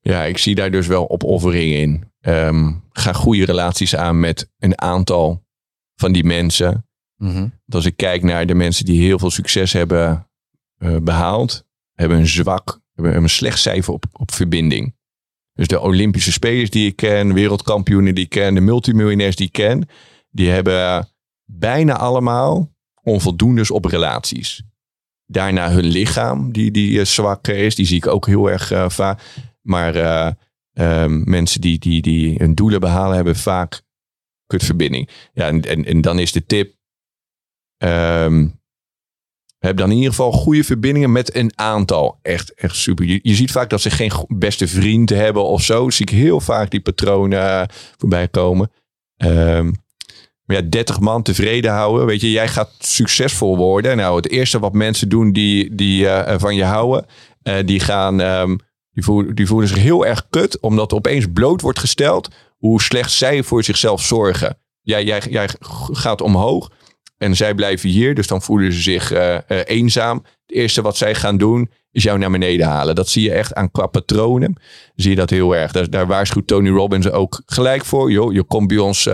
[0.00, 2.12] Ja, ik zie daar dus wel opofferingen in.
[2.20, 5.44] Ehm, ga goede relaties aan met een aantal
[5.94, 6.86] van die mensen.
[7.42, 10.28] Want als ik kijk naar de mensen die heel veel succes hebben
[10.78, 14.96] eh, behaald, hebben een zwak, hebben een slecht cijfer op, op verbinding.
[15.52, 19.52] Dus de Olympische spelers die ik ken, wereldkampioenen die ik ken, de multimiljonairs die ik
[19.52, 19.88] ken,
[20.30, 21.08] die hebben
[21.50, 22.70] bijna allemaal
[23.02, 24.62] onvoldoendes op relaties.
[25.26, 28.88] Daarna hun lichaam, die, die eh, zwak is, die zie ik ook heel erg eh,
[28.88, 29.22] vaak.
[29.62, 30.32] Maar eh,
[30.72, 33.82] ehm, mensen die, die, die hun doelen behalen, hebben vaak
[34.46, 35.08] kutverbinding.
[35.32, 36.74] Ja, en, en, en dan is de tip,
[37.76, 38.48] ehm,
[39.58, 42.18] heb dan in ieder geval goede verbindingen met een aantal.
[42.22, 43.04] Echt, echt super.
[43.04, 45.90] Je, je ziet vaak dat ze geen beste vrienden hebben of zo.
[45.90, 48.70] Zie ik heel vaak die patronen voorbij komen.
[49.16, 49.72] Ehm,
[50.54, 52.06] ja, 30 man tevreden houden.
[52.06, 53.96] Weet je, jij gaat succesvol worden.
[53.96, 57.06] Nou, het eerste wat mensen doen die, die eh, van je houden,
[57.42, 58.56] eh, die gaan, ehm,
[58.90, 63.12] die, voelen, die voelen zich heel erg kut, omdat opeens bloot wordt gesteld hoe slecht
[63.12, 64.58] zij voor zichzelf zorgen.
[64.82, 65.48] Jij, jij, jij
[65.92, 66.70] gaat omhoog
[67.18, 70.16] en zij blijven hier, dus dan voelen ze zich eh, eenzaam.
[70.16, 72.94] Het eerste wat zij gaan doen, is jou naar beneden halen.
[72.94, 74.60] Dat zie je echt aan qua patronen.
[74.94, 75.72] Zie je dat heel erg.
[75.72, 78.10] Daar, daar waarschuwt Tony Robbins ook gelijk voor.
[78.10, 79.08] Joh, je komt bij ons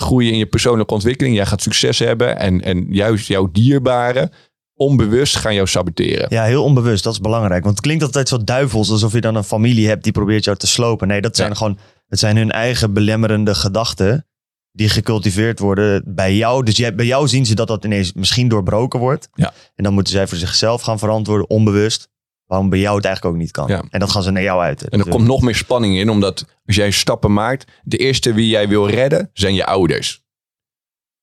[0.00, 1.36] groeien in je persoonlijke ontwikkeling.
[1.36, 2.38] Jij gaat succes hebben.
[2.38, 4.30] En, en juist jouw dierbaren,
[4.74, 6.26] onbewust, gaan jou saboteren.
[6.28, 7.04] Ja, heel onbewust.
[7.04, 7.62] Dat is belangrijk.
[7.62, 8.90] Want het klinkt altijd zo duivels.
[8.90, 11.08] Alsof je dan een familie hebt die probeert jou te slopen.
[11.08, 11.78] Nee, dat zijn gewoon...
[12.06, 14.26] Het zijn hun eigen belemmerende gedachten.
[14.72, 16.64] Die gecultiveerd worden bij jou.
[16.64, 19.28] Dus jij, bij jou zien ze dat dat ineens misschien doorbroken wordt.
[19.34, 19.52] Ja.
[19.74, 22.08] En dan moeten zij voor zichzelf gaan verantwoorden, onbewust.
[22.46, 23.68] Waarom bij jou het eigenlijk ook niet kan.
[23.68, 23.84] Ja.
[23.90, 24.88] En dat gaan ze naar jou uit.
[24.88, 28.48] En er komt nog meer spanning in, omdat als jij stappen maakt, de eerste wie
[28.48, 30.24] jij wil redden, zijn je ouders.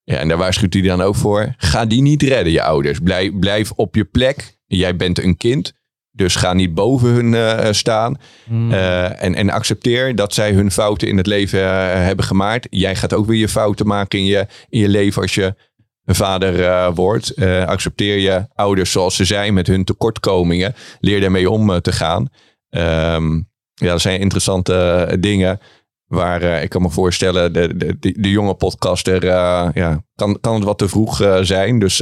[0.04, 1.54] Ja, en daar waarschuwt hij dan ook voor.
[1.56, 2.98] Ga die niet redden, je ouders.
[2.98, 4.58] Blijf, blijf op je plek.
[4.66, 5.72] Jij bent een kind,
[6.10, 8.16] dus ga niet boven hun eh, staan.
[8.44, 8.72] Hmm.
[8.72, 12.66] Eh, en, en accepteer dat zij hun fouten in het leven eh, hebben gemaakt.
[12.70, 15.54] Jij gaat ook weer je fouten maken in je, in je leven als je
[16.06, 17.30] vader eh, wordt.
[17.30, 20.74] Eh, accepteer je ouders zoals ze zijn met hun tekortkomingen.
[21.00, 22.28] Leer daarmee om eh, te gaan.
[22.70, 23.34] Ehm,
[23.74, 25.60] ja, dat zijn interessante dingen.
[26.04, 30.78] Waar ik kan me voorstellen, de, de, de, jonge podcaster, ja, kan, kan het wat
[30.78, 31.78] te vroeg zijn.
[31.78, 31.98] Dus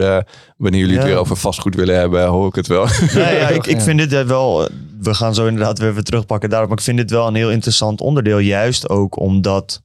[0.57, 1.09] wanneer jullie het Ja.
[1.09, 2.87] weer over vastgoed willen hebben, hoor ik het wel.
[3.15, 4.69] Ja, ik, ik vind dit wel.
[5.01, 6.69] We gaan zo inderdaad weer even terugpakken daarop.
[6.69, 8.39] Maar ik vind dit wel een heel interessant onderdeel.
[8.39, 9.83] Juist ook omdat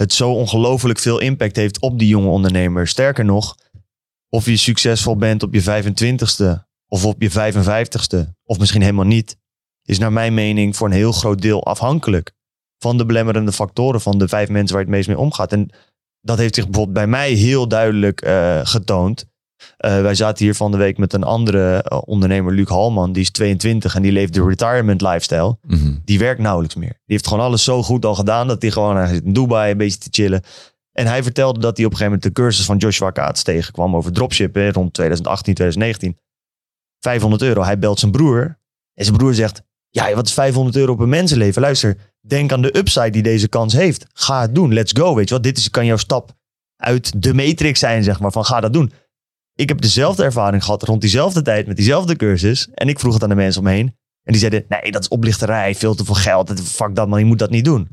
[0.00, 2.88] het zo ongelooflijk veel impact heeft op die jonge ondernemer.
[2.88, 3.56] Sterker nog,
[4.28, 9.36] of je succesvol bent op je 25ste of op je 55ste, of misschien helemaal niet,
[9.84, 12.32] is naar mijn mening voor een heel groot deel afhankelijk
[12.78, 15.52] van de belemmerende factoren van de vijf mensen waar je het meest mee omgaat.
[15.52, 15.70] En
[16.20, 19.24] dat heeft zich bijvoorbeeld bij mij heel duidelijk eh, getoond.
[19.76, 23.12] Eh, wij zaten hier van de week met een andere eh, ondernemer, Luc Halman.
[23.12, 25.56] Die is 22 en die leeft de retirement lifestyle.
[25.66, 25.92] Mhm.
[26.04, 26.88] Die werkt nauwelijks meer.
[26.88, 29.70] Die heeft gewoon alles zo goed al gedaan dat hij gewoon hij zit in Dubai
[29.70, 30.42] een beetje te chillen.
[30.92, 33.96] En hij vertelde dat hij op een gegeven moment de cursus van Joshua Kaats tegenkwam
[33.96, 36.18] over dropshippen rond 2018, 2019.
[37.00, 37.62] 500 euro.
[37.62, 38.58] Hij belt zijn broer.
[38.94, 41.62] En zijn broer zegt, ja, wat is 500 euro op een mensenleven?
[41.62, 41.96] Luister,
[42.26, 44.06] denk aan de upside die deze kans heeft.
[44.12, 44.72] Ga het doen.
[44.72, 45.14] Let's go.
[45.14, 45.42] Weet je wat?
[45.42, 46.32] Dit is, kan jouw stap
[46.76, 48.32] uit de matrix zijn, zeg maar.
[48.32, 48.92] Van ga dat doen.
[49.60, 52.68] Ik heb dezelfde ervaring gehad rond diezelfde tijd met diezelfde cursus.
[52.74, 53.96] En ik vroeg het aan de mensen om me heen.
[54.22, 56.60] En die zeiden, nee, dat is oplichterij, veel te veel geld.
[56.60, 57.88] Fuck dat man, je moet dat niet doen.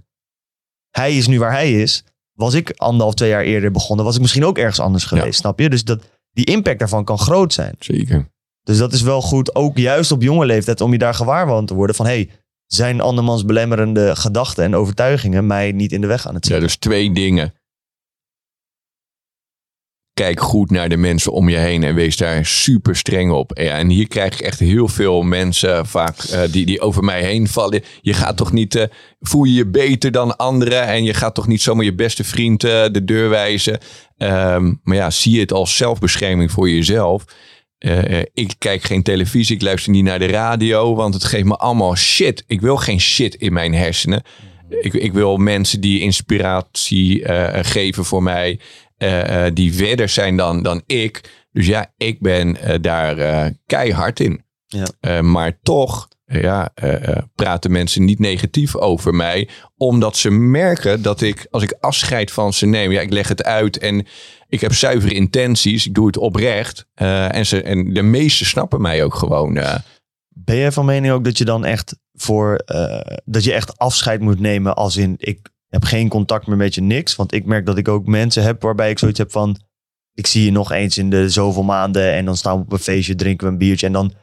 [0.91, 2.03] Hij is nu waar hij is.
[2.33, 5.59] Was ik anderhalf, twee jaar eerder begonnen, was ik misschien ook ergens anders geweest, snap
[5.59, 5.69] je?
[5.69, 7.75] Dus dat, die impact daarvan kan groot zijn.
[7.79, 8.29] Zeker.
[8.63, 11.65] Dus dat is wel goed, ook juist op jonge leeftijd, om je daar gewaar van
[11.65, 11.95] te worden.
[11.95, 12.29] Van, hey,
[12.65, 16.67] zijn andermans belemmerende gedachten en overtuigingen mij niet in de weg aan het Ja, zitten?
[16.67, 17.53] dus twee dingen.
[20.17, 23.51] Kijk goed naar de mensen om je heen en wees daar super streng op.
[23.51, 27.47] En hier krijg ik echt heel veel mensen vaak eh, die, die over mij heen
[27.47, 27.83] vallen.
[28.01, 28.83] Je gaat toch niet, eh,
[29.19, 32.63] voel je je beter dan anderen en je gaat toch niet zomaar je beste vriend
[32.63, 33.79] eh, de deur wijzen.
[34.17, 37.25] Ehm, maar ja, zie het als zelfbescherming voor jezelf.
[38.33, 41.95] Ik kijk geen televisie, ik luister niet naar de radio, want het geeft me allemaal
[41.95, 42.43] shit.
[42.47, 44.23] Ik wil geen shit in mijn hersenen.
[44.81, 47.23] Ik, ik wil mensen die inspiratie
[47.63, 48.59] geven voor mij,
[48.97, 51.45] eh, eh, die verder zijn dan, dan ik.
[51.51, 54.45] Dus ja, ik ben eh, daar keihard in.
[54.65, 55.21] Ja.
[55.21, 56.73] Maar toch ja,
[57.35, 59.49] praten mensen niet negatief over mij.
[59.77, 63.43] Omdat ze merken dat ik, als ik afscheid van ze neem, ja, ik leg het
[63.43, 64.05] uit en
[64.47, 65.85] ik heb zuivere intenties.
[65.85, 66.85] Ik doe het oprecht.
[66.95, 69.53] En, ze, en de meesten snappen mij ook gewoon.
[70.29, 72.61] Ben jij van mening ook dat je dan echt voor
[73.25, 76.81] dat je echt afscheid moet nemen als in ik heb geen contact meer met je
[76.81, 77.15] niks?
[77.15, 79.59] Want ik merk dat ik ook mensen heb waarbij ik zoiets heb van
[80.13, 82.79] ik zie je nog eens in de zoveel maanden en dan staan we op een
[82.79, 84.13] feestje, drinken we een biertje en dan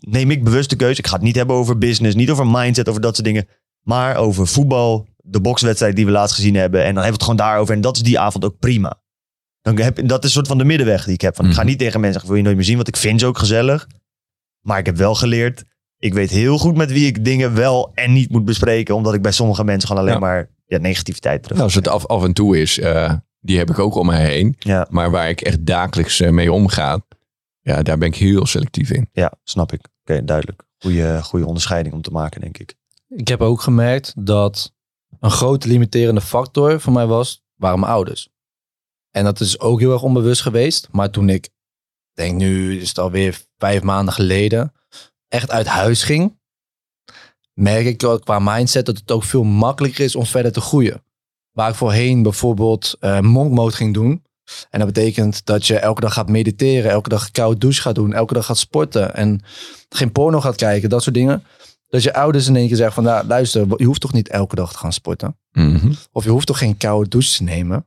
[0.00, 0.98] neem ik bewust de keuze.
[1.00, 3.48] Ik ga het niet hebben over business, niet over mindset, over dat soort dingen,
[3.82, 7.22] maar over voetbal, de bokswedstrijd die we laatst gezien hebben en dan hebben we het
[7.22, 9.00] gewoon daarover en dat is die avond ook prima.
[9.62, 11.36] Dan heb, dat is een soort van de middenweg die ik heb.
[11.36, 11.68] Van, Ik ga Mhm.
[11.68, 13.86] niet tegen mensen zeggen, wil je nooit meer zien, want ik vind ze ook gezellig.
[14.60, 15.64] Maar ik heb wel geleerd,
[15.98, 18.94] ik weet heel goed met wie ik dingen wel en niet moet bespreken.
[18.94, 20.20] Omdat ik bij sommige mensen gewoon alleen Ja.
[20.20, 21.56] maar ja, negativiteit terug.
[21.56, 24.24] Nou, als het af, af en toe is, eh, die heb ik ook om mij
[24.30, 24.56] heen.
[24.58, 27.00] Ja, Maar waar ik echt dagelijks eh, mee omga,
[27.60, 29.08] ja, daar ben ik heel selectief in.
[29.12, 29.88] ja, snap ik.
[30.00, 30.62] Oké, duidelijk.
[30.78, 32.74] Goeie, goede onderscheiding om te maken, denk ik.
[33.08, 34.74] Ik heb ook gemerkt dat
[35.20, 38.28] een grote limiterende factor voor mij was, waren mijn ouders.
[39.10, 40.88] En dat is ook heel erg onbewust geweest.
[40.90, 41.48] Maar toen ik,
[42.12, 44.72] denk nu is het alweer vijf maanden geleden,
[45.28, 46.38] echt uit huis ging,
[47.58, 51.02] merk ik ook qua mindset dat het ook veel makkelijker is om verder te groeien.
[51.52, 54.22] Waar ik voorheen bijvoorbeeld eh monk mode ging doen.
[54.70, 58.12] En dat betekent dat je elke dag gaat mediteren, elke dag koud douche gaat doen,
[58.12, 59.40] elke dag gaat sporten en
[59.88, 61.44] geen porno gaat kijken, dat soort dingen.
[61.88, 64.54] Dat je ouders in één keer zeggen van, nou, luister, je hoeft toch niet elke
[64.54, 65.38] dag te gaan sporten?
[65.52, 65.92] Mhm.
[66.12, 67.86] Of je hoeft toch geen koude douche te nemen?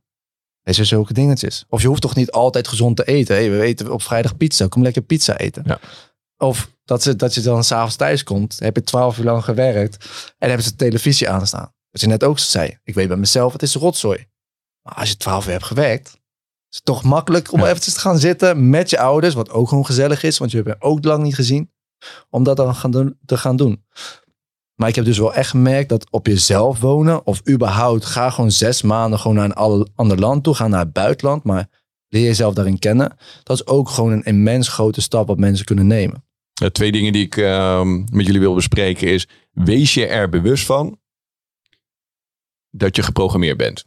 [0.62, 1.66] Weet je, zulke dingetjes.
[1.70, 3.36] Of je hoeft toch niet altijd gezond te eten?
[3.36, 5.64] Hey, we eten op vrijdag pizza, kom lekker pizza eten.
[5.66, 5.80] Ja.
[6.38, 10.06] Of dat, ze, dat je dan s'avonds thuis komt, heb je twaalf uur lang gewerkt
[10.38, 11.74] en hebben ze de televisie aanstaan.
[11.92, 14.28] Wat je net ook zei, ik weet bij mezelf, het is rotzooi.
[14.82, 16.08] Maar als je twaalf uur hebt gewerkt,
[16.70, 17.68] is het toch makkelijk om Ja.
[17.68, 20.70] eventjes te gaan zitten met je ouders, wat ook gewoon gezellig is, want je hebt
[20.70, 21.72] hen ook lang niet gezien,
[22.30, 23.86] om dat dan gaan doen, te gaan doen.
[24.76, 28.52] Maar ik heb dus wel echt gemerkt dat op jezelf wonen, of überhaupt, ga gewoon
[28.52, 31.68] zes maanden gewoon naar een ander land toe, ga naar het buitenland, maar
[32.08, 33.18] leer jezelf daarin kennen.
[33.44, 36.24] Dat is ook gewoon een immens grote stap wat mensen kunnen nemen.
[36.62, 40.66] Eh, twee dingen die ik ehm, met jullie wil bespreken is, wees je er bewust
[40.66, 41.00] van
[42.70, 43.86] dat je geprogrammeerd bent.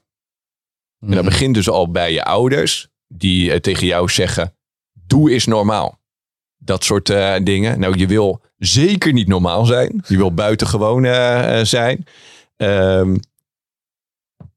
[1.00, 1.24] En dat Mhm.
[1.24, 4.56] begint dus al bij je ouders, die eh, tegen jou zeggen,
[4.92, 6.00] doe is normaal.
[6.56, 7.80] Dat soort eh, dingen.
[7.80, 10.02] Nou, je wil zeker niet normaal zijn.
[10.06, 11.04] Je wil buitengewoon
[11.66, 12.06] zijn.
[12.56, 13.16] Ehm,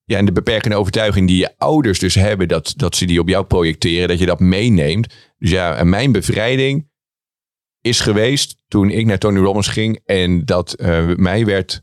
[0.04, 3.30] ja, en de beperkende overtuiging die je ouders dus hebben, dat, dat ze die op
[3.30, 5.14] jou projecteren, dat je dat meeneemt.
[5.38, 6.90] Dus ja, en mijn bevrijding
[7.82, 11.82] is geweest toen ik naar Tony Robbins ging en dat eh, mij werd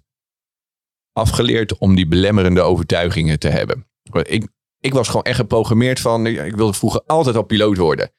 [1.12, 3.88] afgeleerd om die belemmerende overtuigingen te hebben.
[4.22, 8.10] Ik, ik was gewoon echt geprogrammeerd van, ik wilde vroeger altijd al piloot worden.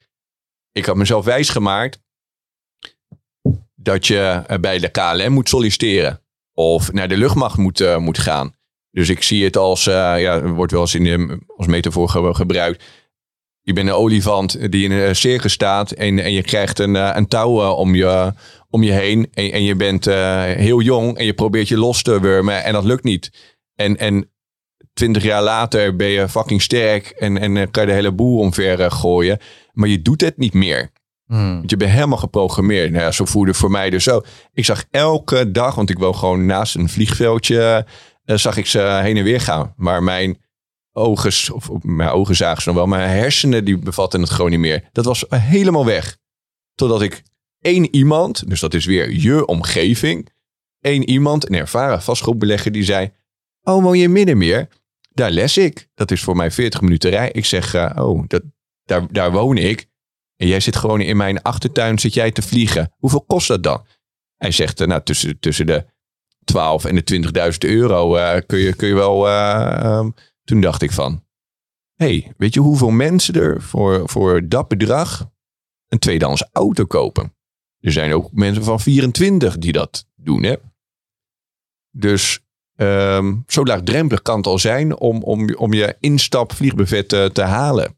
[0.72, 2.00] Ik had mezelf wijsgemaakt
[3.76, 6.22] dat je eh, bij de KLM moet solliciteren
[6.54, 8.56] of naar de luchtmacht moet, eh, moet gaan.
[8.92, 12.34] Dus ik zie het als, eh, ja, wordt wel eens in de, als metafoor ge-
[12.34, 12.84] gebruikt.
[13.66, 17.12] Je bent een olifant die in een circus staat en, en je krijgt een, eh,
[17.14, 18.34] een touw eh, om, je,
[18.70, 19.28] om je heen.
[19.34, 22.74] En, en je bent eh, heel jong en je probeert je los te wurmen en
[22.74, 23.56] dat lukt niet.
[23.76, 24.30] En, en
[24.94, 28.92] twintig jaar later ben je fucking sterk en, en kan je de hele boel omver
[28.92, 29.40] gooien.
[29.72, 30.92] Maar je doet het niet meer.
[31.28, 31.56] Hmm.
[31.58, 32.92] Want je bent helemaal geprogrammeerd.
[32.92, 34.22] Nou ja, zo voelde voor mij dus zo.
[34.54, 37.86] Ik zag elke dag, want ik woon gewoon naast een vliegveldje,
[38.26, 39.74] zag ik ze heen en weer gaan.
[39.76, 40.38] Maar mijn
[40.96, 44.60] ogen, of mijn ogen zagen ze nog wel, mijn hersenen die bevatten het gewoon niet
[44.60, 44.90] meer.
[44.92, 46.18] Dat was helemaal weg.
[46.76, 47.24] Totdat ik
[47.60, 50.30] één iemand, dus dat is weer je omgeving,
[50.80, 53.12] één iemand, een ervaren vastgoedbelegger, die zei,
[53.62, 54.68] oh woon je Middenmeer?
[55.12, 55.88] Daar les ik.
[55.94, 57.32] Dat is voor mij 40 minuten rij.
[57.32, 58.42] Ik zeg, eh, oh, dat,
[58.84, 59.88] daar, daar woon ik.
[60.38, 62.94] En jij zit gewoon in mijn achtertuin zit jij te vliegen.
[62.98, 63.86] Hoeveel kost dat dan?
[64.38, 65.86] Hij zegt, eh, nou, tussen, tussen de
[66.44, 67.04] 12 en de
[67.52, 69.28] 20.000 euro eh, kun, je, kun je wel...
[69.28, 70.10] eh, ehm,
[70.46, 71.24] toen dacht ik van,
[71.94, 75.32] hey, weet je hoeveel mensen er voor, voor dat bedrag
[75.88, 77.36] een tweedehands auto kopen?
[77.80, 80.56] Er zijn ook mensen van 24 die dat doen, hè?
[81.92, 82.40] Dus
[82.76, 87.98] ehm, zo laagdrempelig kan het al zijn om, om, om je instap vliegbuffet te, halen.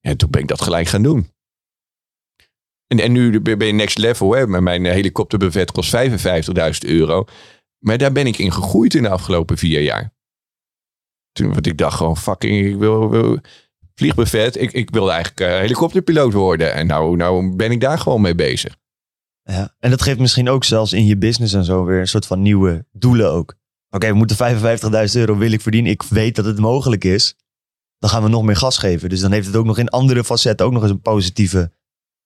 [0.00, 1.32] En toen ben ik dat gelijk gaan doen.
[2.86, 4.34] En, en nu ben je next level.
[4.34, 4.46] Hè?
[4.46, 7.24] Mijn helikopterbuffet kost 55.000 euro.
[7.78, 10.13] Maar daar ben ik in gegroeid in de afgelopen vier jaar.
[11.34, 13.38] Toen, want ik dacht gewoon, fucking, ik wil, wil
[13.94, 14.60] vliegbuffet.
[14.60, 16.74] Ik, ik wilde eigenlijk eh, helikopterpiloot worden.
[16.74, 18.76] En nou, nou ben ik daar gewoon mee bezig.
[19.42, 19.74] Ja.
[19.78, 22.42] En dat geeft misschien ook zelfs in je business en zo weer een soort van
[22.42, 23.54] nieuwe doelen ook.
[23.90, 25.92] Oké, we moeten 55.000 euro wil ik verdienen.
[25.92, 27.36] Ik weet dat het mogelijk is.
[27.98, 29.08] Dan gaan we nog meer gas geven.
[29.08, 31.72] Dus dan heeft het ook nog in andere facetten ook nog eens een positieve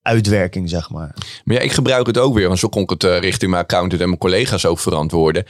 [0.03, 1.15] uitwerking, zeg maar.
[1.45, 3.63] Maar ja, ik gebruik het ook weer, want zo kon ik het eh, richting mijn
[3.63, 5.45] accountant en mijn collega's ook verantwoorden.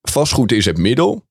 [0.00, 1.26] Vastgoed is het middel.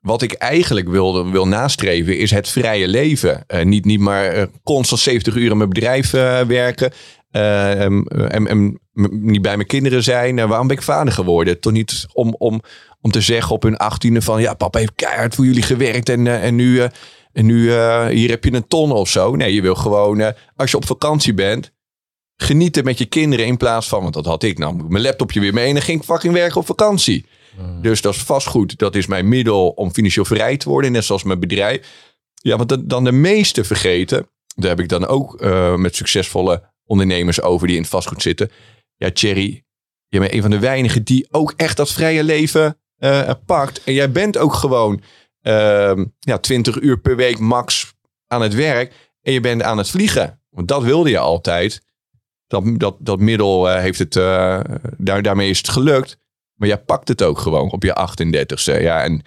[0.00, 3.44] Wat ik eigenlijk wil, wil nastreven is het vrije leven.
[3.46, 6.92] Eh, niet, niet maar eh, constant 70 uur in mijn bedrijf eh, werken.
[7.30, 8.80] en,
[9.10, 10.48] niet bij mijn kinderen zijn.
[10.48, 11.60] Waarom ben ik vader geworden?
[11.60, 12.60] Toch niet om, om,
[13.00, 14.40] om te zeggen op hun achttiende van...
[14.40, 16.80] ja, papa heeft keihard voor jullie gewerkt en, en nu,
[17.32, 17.60] en nu
[18.10, 19.36] hier heb je een ton of zo.
[19.36, 21.72] Nee, je wil gewoon, als je op vakantie bent
[22.36, 25.54] genieten met je kinderen in plaats van, want dat had ik namelijk, mijn laptopje weer
[25.54, 27.26] mee en dan ging ik fucking werken op vakantie.
[27.82, 31.22] Dus dat is vastgoed, dat is mijn middel om financieel vrij te worden, net zoals
[31.22, 32.06] mijn bedrijf.
[32.34, 37.40] Ja, de- dan de meeste vergeten, daar heb ik dan ook eh, met succesvolle ondernemers
[37.40, 38.50] over die in het vastgoed zitten.
[38.96, 39.64] Ja, Thierry,
[40.08, 43.84] je bent een van de weinigen die ook echt dat vrije leven eh, pakt.
[43.84, 45.02] En jij bent ook gewoon
[45.42, 47.94] ehm, ja, 20 uur per week max
[48.26, 50.42] aan het werk en je bent aan het vliegen.
[50.50, 51.82] Want dat wilde je altijd.
[52.46, 54.12] Dat, dat, dat middel eh, heeft het,
[54.98, 56.18] daar, daarmee is het gelukt.
[56.58, 58.82] Maar jij pakt het ook gewoon op je 38ste.
[58.82, 59.22] Ja, en,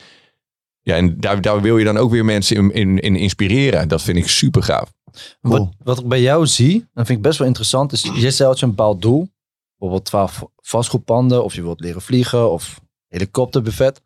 [0.82, 3.88] ja, en daar, daar wil je dan ook weer mensen in, in, in inspireren.
[3.88, 4.94] Dat vind ik super gaaf.
[5.42, 5.58] Cool.
[5.58, 8.60] Wat, wat ik bij jou zie, dat vind ik best wel interessant, is je stelt
[8.60, 9.30] je een bepaald doel.
[9.78, 14.02] Bijvoorbeeld 12 vastgoedpanden, of je wilt leren vliegen, of helikopterbuffet.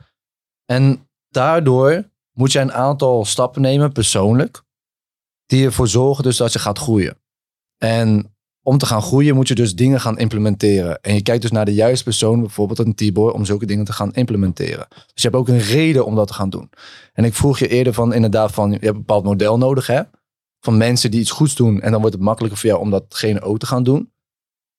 [0.66, 4.64] En daardoor moet je een aantal stappen nemen, persoonlijk,
[5.46, 7.18] die ervoor zorgen dus dat je gaat groeien.
[7.78, 8.35] En
[8.68, 11.02] om te gaan groeien moet je dus dingen gaan implementeren.
[11.02, 13.94] En je kijkt dus naar de juiste persoon, bijvoorbeeld een Tibor, om zulke dingen te
[13.94, 14.86] gaan implementeren.
[14.90, 16.70] Dus je hebt ook een reden om dat te gaan doen.
[17.14, 20.02] En ik vroeg je eerder van inderdaad van, je hebt een bepaald model nodig hè
[20.60, 21.82] van mensen die iets goeds doen.
[21.82, 24.12] En dan wordt het makkelijker voor jou om datgene ook te gaan doen.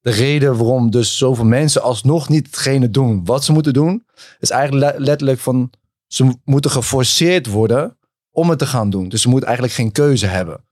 [0.00, 4.06] De reden waarom dus zoveel mensen alsnog niet hetgene doen wat ze moeten doen,
[4.38, 5.70] is eigenlijk le- letterlijk van
[6.06, 7.98] ze mo- moeten geforceerd worden
[8.30, 9.08] om het te gaan doen.
[9.08, 10.64] Dus ze moeten eigenlijk geen keuze hebben.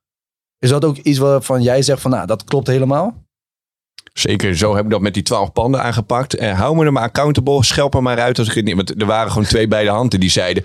[0.65, 3.23] Is dat ook iets waarvan jij zegt van nou, dat klopt helemaal?
[4.13, 6.35] Zeker, zo heb ik dat met die 12 panden aangepakt.
[6.35, 8.75] Eh, hou me er maar accountable, schelp er maar uit als ik het niet...
[8.75, 10.65] Want er waren gewoon twee bij de handen die zeiden...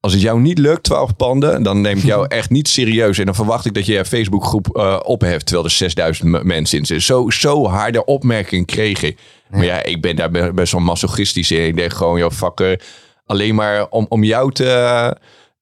[0.00, 3.18] Als het jou niet lukt, 12 panden, dan neem ik jou echt niet serieus.
[3.18, 6.78] En dan verwacht ik dat je je Facebookgroep eh opheft, terwijl er 6000 m- mensen
[6.78, 7.02] in zitten.
[7.06, 9.18] Zo, zo harde opmerking kreeg ik.
[9.48, 11.66] Maar ja, ik ben daar be- best wel masochistisch in.
[11.66, 12.82] Ik denk gewoon, joh, fucker,
[13.26, 15.16] alleen maar om, om jou te,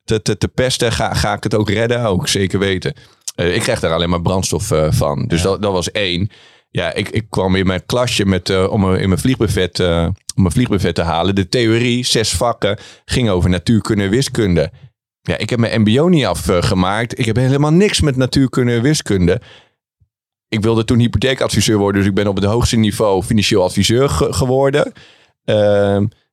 [0.09, 2.01] te, te, te pesten, ga, ga ik het ook redden?
[2.05, 2.95] Ook zeker weten.
[3.35, 5.27] Eh, ik krijg daar alleen maar brandstof eh, van.
[5.27, 6.29] Dus dat, dat was één.
[6.71, 10.53] Ja, ik, ik kwam in mijn klasje met, eh, om in mijn vliegbuffet, om mijn
[10.53, 11.35] vliegbuffet te halen.
[11.35, 14.71] De theorie, zes vakken, ging over natuurkunde en wiskunde.
[15.21, 17.19] Ja, ik heb mijn mbo niet afgemaakt.
[17.19, 19.41] ik heb helemaal niks met natuurkunde en wiskunde.
[20.49, 22.01] Ik wilde toen hypotheekadviseur worden.
[22.01, 24.93] Dus ik ben op het hoogste niveau financieel adviseur ge- geworden.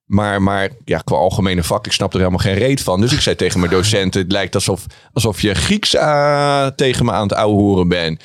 [0.06, 3.01] Maar, maar ja, qua algemene vak, ik snap er helemaal geen reet van.
[3.01, 7.12] Dus ik zei tegen mijn docenten, het lijkt alsof, alsof je Grieks eh, tegen me
[7.12, 8.24] aan het ouwehoeren bent.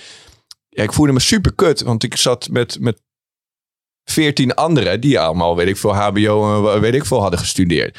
[0.69, 3.03] Ja, ik voelde me super kut, want ik zat met, met
[4.05, 7.99] 14 anderen die allemaal, weet ik veel, HBO en weet ik veel hadden gestudeerd.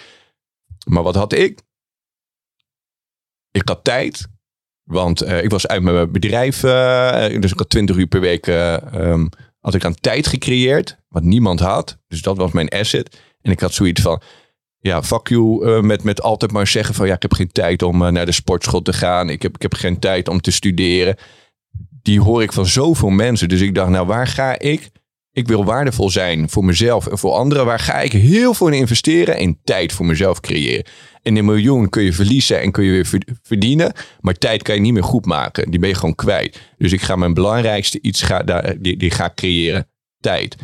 [0.86, 1.62] Maar wat had ik?
[3.52, 4.28] Ik had tijd,
[4.84, 8.48] want eh, ik was uit mijn bedrijf, eh, dus ik had 20 uur per week
[8.48, 9.28] eh, ehm,
[9.60, 11.98] had ik aan tijd gecreëerd, wat niemand had.
[12.08, 13.20] Dus dat was mijn asset.
[13.42, 14.22] En ik had zoiets van,
[14.80, 17.84] ja, fuck you, eh, met, met altijd maar zeggen van, ja, ik heb geen tijd
[17.84, 19.30] om eh, naar de sportschool te gaan.
[19.30, 21.16] Ik heb, ik heb geen tijd om te studeren.
[22.02, 23.50] Die hoor ik van zoveel mensen.
[23.50, 24.90] Dus ik dacht, nou, waar ga ik?
[25.34, 27.66] Ik wil waardevol zijn voor mezelf en voor anderen.
[27.66, 29.36] Waar ga ik heel veel in investeren?
[29.38, 30.86] En tijd voor mezelf creëren.
[31.22, 33.94] En een miljoen kun je verliezen en kun je weer ver- verdienen.
[34.20, 35.72] Maar tijd kan je niet meer goed maken.
[35.72, 36.60] Die ben je gewoon kwijt.
[36.78, 38.44] Dus ik ga mijn belangrijkste iets ga,
[38.80, 39.88] die, die ga creëren.
[40.20, 40.56] Tijd.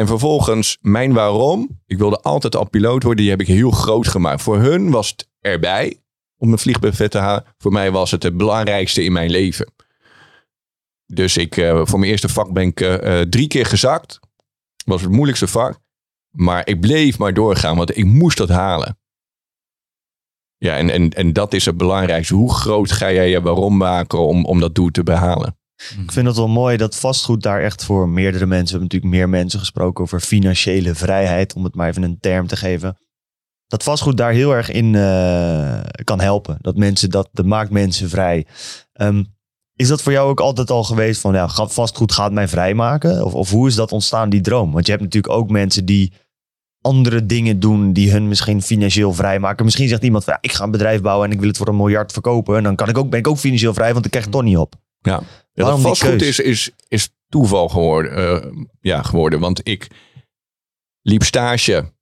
[0.00, 1.80] En vervolgens mijn waarom.
[1.86, 3.22] Ik wilde altijd al piloot worden.
[3.22, 4.42] Die heb ik heel groot gemaakt.
[4.42, 6.00] Voor hun was het erbij
[6.36, 7.44] om een vliegbuffet te halen.
[7.58, 9.72] Voor mij was het het belangrijkste in mijn leven.
[11.06, 14.20] Dus ik, eh, voor mijn eerste vak ben ik eh, eh, drie keer gezakt.
[14.84, 15.78] was het moeilijkste vak.
[16.30, 18.98] Maar ik bleef maar doorgaan, want ik moest dat halen.
[20.56, 22.34] Ja, en, en, en dat is het belangrijkste.
[22.34, 25.59] Hoe groot ga jij je waarom maken om, om dat doel te behalen?
[26.02, 29.12] Ik vind het wel mooi dat vastgoed daar echt voor meerdere mensen, we hebben natuurlijk
[29.12, 32.98] meer mensen gesproken over financiële vrijheid, om het maar even een term te geven.
[33.66, 36.58] Dat vastgoed daar heel erg in eh, kan helpen.
[36.60, 38.46] Dat mensen dat, dat maakt mensen vrij.
[38.92, 39.24] Ehm,
[39.74, 43.24] is dat voor jou ook altijd al geweest van ja, vastgoed gaat mij vrijmaken?
[43.24, 44.72] Of, of hoe is dat ontstaan, die droom?
[44.72, 46.12] Want je hebt natuurlijk ook mensen die
[46.80, 49.64] andere dingen doen die hun misschien financieel vrijmaken.
[49.64, 51.68] Misschien zegt iemand van ja, ik ga een bedrijf bouwen en ik wil het voor
[51.68, 52.56] een miljard verkopen.
[52.56, 54.44] En dan kan ik ook, ben ik ook financieel vrij, want ik krijg het toch
[54.44, 54.74] niet op.
[55.00, 55.22] Ja,
[55.52, 59.40] ja dat vastgoed is, is, is toeval geworden, eh, ja, geworden.
[59.40, 59.86] Want ik
[61.02, 61.92] liep stage.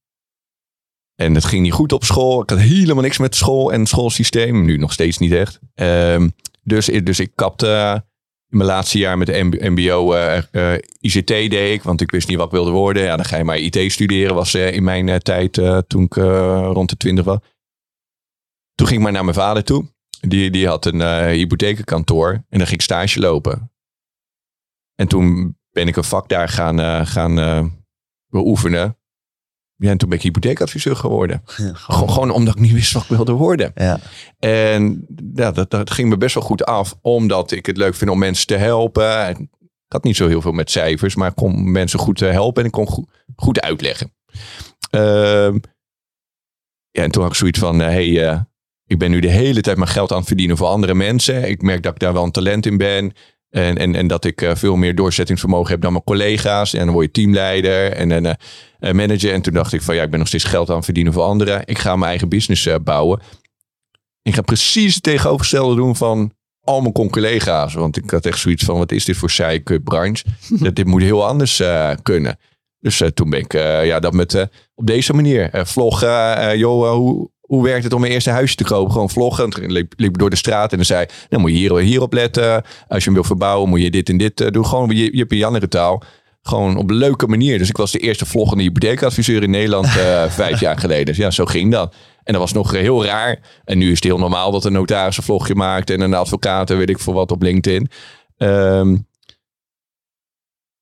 [1.14, 2.42] En het ging niet goed op school.
[2.42, 4.64] Ik had helemaal niks met school en het schoolsysteem.
[4.64, 5.59] Nu nog steeds niet echt.
[5.74, 6.28] Ehm,
[6.62, 8.05] dus, dus ik kapte
[8.51, 12.28] In mijn laatste jaar met de MBO eh, eh, ICT deed ik, want ik wist
[12.28, 13.03] niet wat ik wilde worden.
[13.03, 16.03] Ja, dan ga je maar IT studeren, was eh, in mijn eh, tijd eh, toen
[16.03, 17.38] ik eh, rond de twintig was.
[18.74, 19.84] Toen ging ik maar naar mijn vader toe.
[20.21, 23.71] Die, die had een eh hypothekenkantoor en dan ging ik stage lopen.
[24.95, 27.64] En toen ben ik een vak daar gaan, eh, gaan eh,
[28.29, 28.99] beoefenen.
[29.77, 31.43] Ja, en toen ben ik hypotheekadviseur geworden.
[31.45, 33.73] Gewoon, gewoon omdat ik niet wist wat ik wilde worden.
[33.75, 34.01] Ja.
[34.39, 38.11] En ja, dat, dat ging me best wel goed af, omdat ik het leuk vind
[38.11, 39.29] om mensen te helpen.
[39.29, 39.49] Ik
[39.89, 42.75] had niet zo heel veel met cijfers, maar ik kon mensen goed helpen en ik
[42.75, 44.14] kon goed, goed uitleggen.
[44.91, 45.59] Ehm,
[46.91, 48.47] ja, en toen had ik zoiets van, hé, hey,
[48.89, 51.49] ik ben nu de hele tijd mijn geld aan het verdienen voor andere mensen.
[51.49, 53.12] Ik merk dat ik daar wel een talent in ben.
[53.51, 56.74] En, en, en dat ik eh, veel meer doorzettingsvermogen heb dan mijn collega's.
[56.74, 58.36] En dan word je teamleider en een
[58.78, 59.32] eh, manager.
[59.32, 61.22] En toen dacht ik van ja, ik ben nog steeds geld aan het verdienen voor
[61.22, 61.62] anderen.
[61.64, 63.20] Ik ga mijn eigen business eh, bouwen.
[64.22, 67.74] Ik ga precies het tegenovergestelde doen van al mijn collega's.
[67.74, 70.24] Want ik had echt zoiets van wat is dit voor saaie branche?
[70.64, 71.62] dat dit moet heel anders
[72.03, 72.39] kunnen.
[72.80, 73.53] Dus toen ben ik
[73.84, 76.36] ja, dat met, op deze manier vloggen.
[76.36, 78.92] eh, joh, hoe, hoe werkt het om mijn eerste huisje te kopen?
[78.92, 79.44] Gewoon vloggen.
[79.44, 81.76] En toen liep, liep ik door de straat en dan zei dan moet je hier,
[81.76, 82.62] hierop letten.
[82.88, 84.66] Als je hem wil verbouwen, moet je dit en dit eh, doen.
[84.66, 86.03] Gewoon je, je andere taal.
[86.42, 87.59] Gewoon op een leuke manier.
[87.59, 91.07] Dus ik was de eerste vloggende hypotheekadviseur in Nederland eh, vijf jaar geleden.
[91.07, 91.94] Dus ja, zo ging dat.
[92.24, 93.38] En dat was nog eh, heel raar.
[93.64, 95.90] En nu is het heel normaal dat een notaris een vlogje maakt.
[95.90, 97.90] En een advocaat, en weet ik voor wat, op LinkedIn.
[98.36, 98.96] Ehm,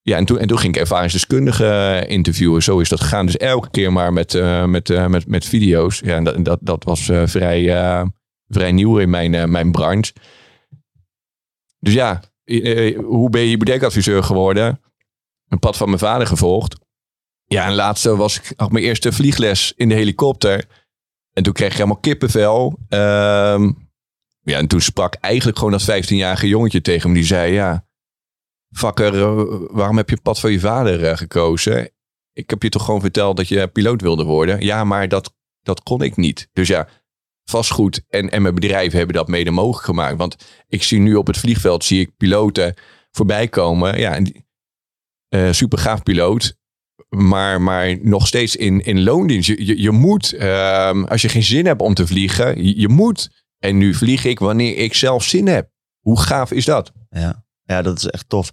[0.06, 2.62] ja, en toen, en toen ging ik ervaringsdeskundigen interviewen.
[2.62, 3.26] Zo is dat gegaan.
[3.26, 6.00] Dus elke keer maar met, eh, met, eh, met, met video's.
[6.04, 7.64] Ja, en dat, dat, dat was eh, vrij,
[8.48, 10.12] vrij nieuw in mijn, mijn branche.
[11.78, 12.22] Dus ja,
[13.04, 14.80] hoe ben je hypotheekadviseur geworden?
[15.48, 16.78] Een pad van mijn vader gevolgd.
[17.46, 20.64] Ja, en laatste was ik had mijn eerste vliegles in de helikopter.
[21.32, 22.78] En toen kreeg ik helemaal kippenvel.
[22.88, 23.72] Ehm,
[24.42, 27.14] ja, en toen sprak eigenlijk gewoon dat 15-jarige jongetje tegen me.
[27.14, 27.85] Die zei, ja,
[28.70, 31.90] Vakker, eh, waarom heb je pad van je vader eh, gekozen?
[32.32, 34.60] Ik heb je toch gewoon verteld dat je piloot wilde worden?
[34.60, 36.48] Ja, maar dat, dat kon ik niet.
[36.52, 36.88] Dus ja,
[37.44, 40.16] vastgoed en, en mijn bedrijf hebben dat mede mogelijk gemaakt.
[40.18, 40.36] Want
[40.68, 42.74] ik zie nu op het vliegveld, zie ik piloten
[43.10, 43.98] voorbij komen.
[43.98, 44.44] Ja, die-
[45.28, 46.56] eh, super gaaf piloot.
[47.08, 49.48] Maar, maar nog steeds in, in loondienst.
[49.48, 52.88] Je, je, je moet, ehm, als je geen zin hebt om te vliegen, je, je
[52.88, 53.44] moet.
[53.58, 55.70] En nu vlieg ik wanneer ik zelf zin heb.
[56.00, 56.92] Hoe gaaf is dat?
[57.10, 57.44] Ja.
[57.66, 58.52] Ja, dat is echt tof.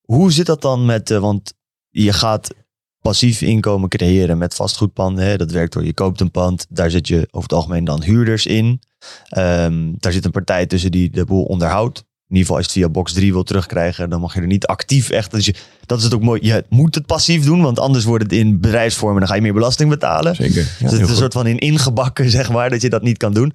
[0.00, 1.52] Hoe zit dat dan met, eh, want
[1.88, 2.54] je gaat
[3.00, 5.24] passief inkomen creëren met vastgoedpanden.
[5.24, 5.36] Hè?
[5.36, 8.46] Dat werkt door, je koopt een pand, daar zit je over het algemeen dan huurders
[8.46, 8.80] in.
[9.28, 11.98] Ehm, daar zit een partij tussen die de boel onderhoudt.
[11.98, 14.46] In ieder geval als je het via box 3 wil terugkrijgen, dan mag je er
[14.46, 15.30] niet actief echt.
[15.30, 15.54] Dus je,
[15.86, 16.46] dat is het ook mooi.
[16.46, 19.40] Je moet het passief doen, want anders wordt het in bedrijfsvorm en dan ga je
[19.40, 20.34] meer belasting betalen.
[20.34, 20.62] Zeker.
[20.78, 23.16] Ja, dus het is een soort van in ingebakken, zeg maar, dat je dat niet
[23.16, 23.52] kan doen.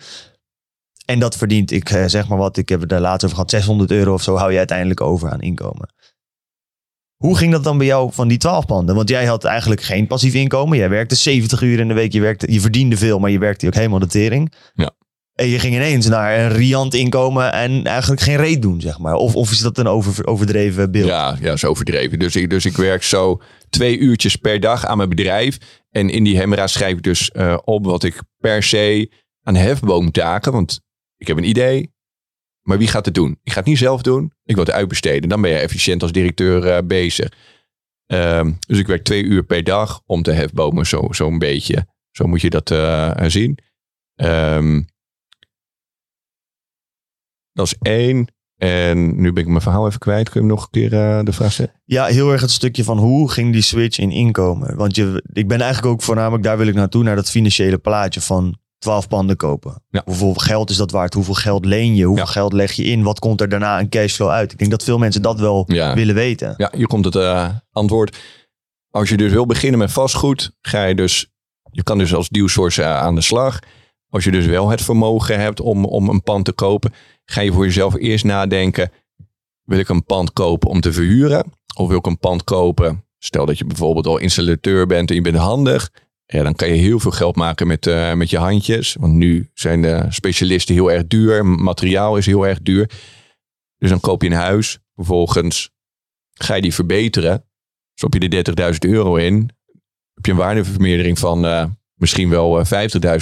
[1.05, 3.51] En dat verdient, ik eh, zeg maar wat, ik heb het daar laatst over gehad,
[3.51, 5.93] 600 euro of zo hou je uiteindelijk over aan inkomen.
[7.23, 8.95] Hoe ging dat dan bij jou van die 12 panden?
[8.95, 10.77] Want jij had eigenlijk geen passief inkomen.
[10.77, 12.13] Jij werkte 70 uur in de week.
[12.13, 14.53] Je, werkte, je verdiende veel, maar je werkte ook helemaal de tering.
[14.73, 14.91] Ja.
[15.33, 19.13] En je ging ineens naar een riant inkomen en eigenlijk geen reet doen, zeg maar.
[19.13, 21.07] Of, of is dat een over, overdreven beeld?
[21.07, 22.19] Ja, ja, is overdreven.
[22.19, 25.57] Dus ik, dus ik werk zo twee uurtjes per dag aan mijn bedrijf.
[25.89, 29.11] En in die hemera schrijf ik dus eh, op wat ik per se
[29.43, 30.51] aan hefboomtaken.
[30.51, 30.81] Want
[31.24, 31.93] ik heb een idee.
[32.61, 33.39] Maar wie gaat het doen?
[33.43, 34.34] Ik ga het niet zelf doen.
[34.43, 35.30] Ik wil het uitbesteden.
[35.30, 37.32] Dan ben je efficiënt als directeur eh, bezig.
[38.05, 40.86] Ehm, dus ik werk twee uur per dag om te hefbomen.
[40.86, 41.88] Zo, zo'n beetje.
[42.11, 43.57] Zo moet je dat eh, zien.
[44.15, 44.82] Ehm,
[47.51, 48.28] dat is één.
[48.57, 50.30] En nu ben ik mijn verhaal even kwijt.
[50.30, 51.82] Kun je nog een keer eh, de vraag stellen?
[51.86, 54.76] Ja, heel erg het stukje van hoe ging die switch in inkomen?
[54.76, 58.21] Want je, ik ben eigenlijk ook voornamelijk, daar wil ik naartoe, naar dat financiële plaatje
[58.21, 59.84] van 12 panden kopen.
[59.89, 60.01] Ja.
[60.05, 61.13] Hoeveel geld is dat waard?
[61.13, 62.05] Hoeveel geld leen je?
[62.05, 62.31] Hoeveel Ja.
[62.31, 63.03] geld leg je in?
[63.03, 64.51] Wat komt er daarna aan cashflow uit?
[64.51, 65.93] Ik denk dat veel mensen dat wel Ja.
[65.95, 66.53] willen weten.
[66.57, 68.17] Ja, hier komt het eh, antwoord.
[68.89, 71.31] Als je dus wil beginnen met vastgoed, ga je dus,
[71.71, 73.59] je kan dus als dealsource uh, aan de slag.
[74.09, 76.93] Als je dus wel het vermogen hebt om, om een pand te kopen,
[77.25, 78.91] ga je voor jezelf eerst nadenken,
[79.63, 81.51] wil ik een pand kopen om te verhuren?
[81.75, 85.21] Of wil ik een pand kopen, stel dat je bijvoorbeeld al installateur bent en je
[85.21, 85.89] bent handig.
[86.26, 88.95] Ja, dan kan je heel veel geld maken met, eh, met je handjes.
[88.99, 91.45] Want nu zijn de specialisten heel erg duur.
[91.45, 92.89] Materiaal is heel erg duur.
[93.78, 94.80] Dus dan koop je een huis.
[94.95, 95.69] Vervolgens
[96.34, 97.45] ga je die verbeteren.
[97.93, 99.49] Stop je er 30.000 euro in.
[100.13, 101.65] Heb je een waardevermeerdering van eh,
[101.95, 102.65] misschien wel eh,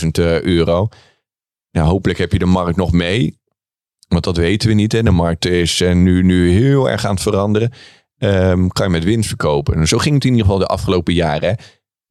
[0.04, 0.88] 50.000 eh, euro.
[1.72, 3.39] Nou, hopelijk heb je de markt nog mee.
[4.08, 4.91] Want dat weten we niet.
[4.91, 5.04] Hè.
[5.04, 7.72] De markt is nu, nu heel erg aan het veranderen.
[8.18, 9.76] Ehm, kan je met winst verkopen.
[9.76, 11.58] En zo ging het in ieder geval de afgelopen jaren.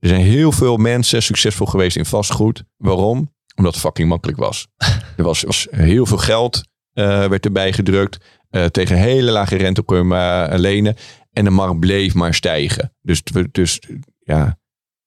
[0.00, 2.64] Er zijn heel veel mensen succesvol geweest in vastgoed.
[2.76, 3.34] Waarom?
[3.54, 4.66] Omdat het fucking makkelijk was.
[5.16, 8.24] er was, was heel veel geld eh, werd erbij gedrukt.
[8.50, 10.96] Eh, tegen hele lage rente kon je maar lenen.
[11.32, 12.94] En de markt bleef maar stijgen.
[13.02, 13.80] Dus, dus
[14.18, 14.58] ja,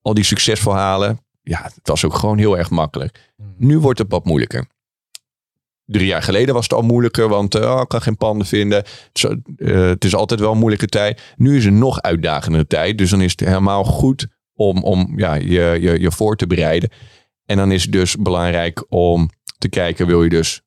[0.02, 3.34] al die succesverhalen, ja, het was ook gewoon heel erg makkelijk.
[3.58, 4.66] Nu wordt het wat moeilijker.
[5.86, 8.78] Drie jaar geleden was het al moeilijker, want uh, ik kan geen panden vinden.
[8.78, 9.22] Het is,
[9.68, 11.34] het is, altijd wel een moeilijke tijd.
[11.36, 12.98] Nu is het nog uitdagende tijd.
[12.98, 16.90] Dus dan is het helemaal goed om, om ja, je, je, je voor te bereiden.
[17.46, 20.62] En dan is het dus belangrijk om te kijken, wil je dus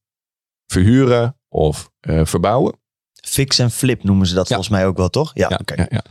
[0.67, 2.79] verhuren of uh, verbouwen?
[3.13, 4.55] Fix en flip noemen ze dat ja.
[4.55, 5.31] volgens mij ook wel, toch?
[5.35, 5.87] Ja, ja, okay.
[5.91, 6.05] ja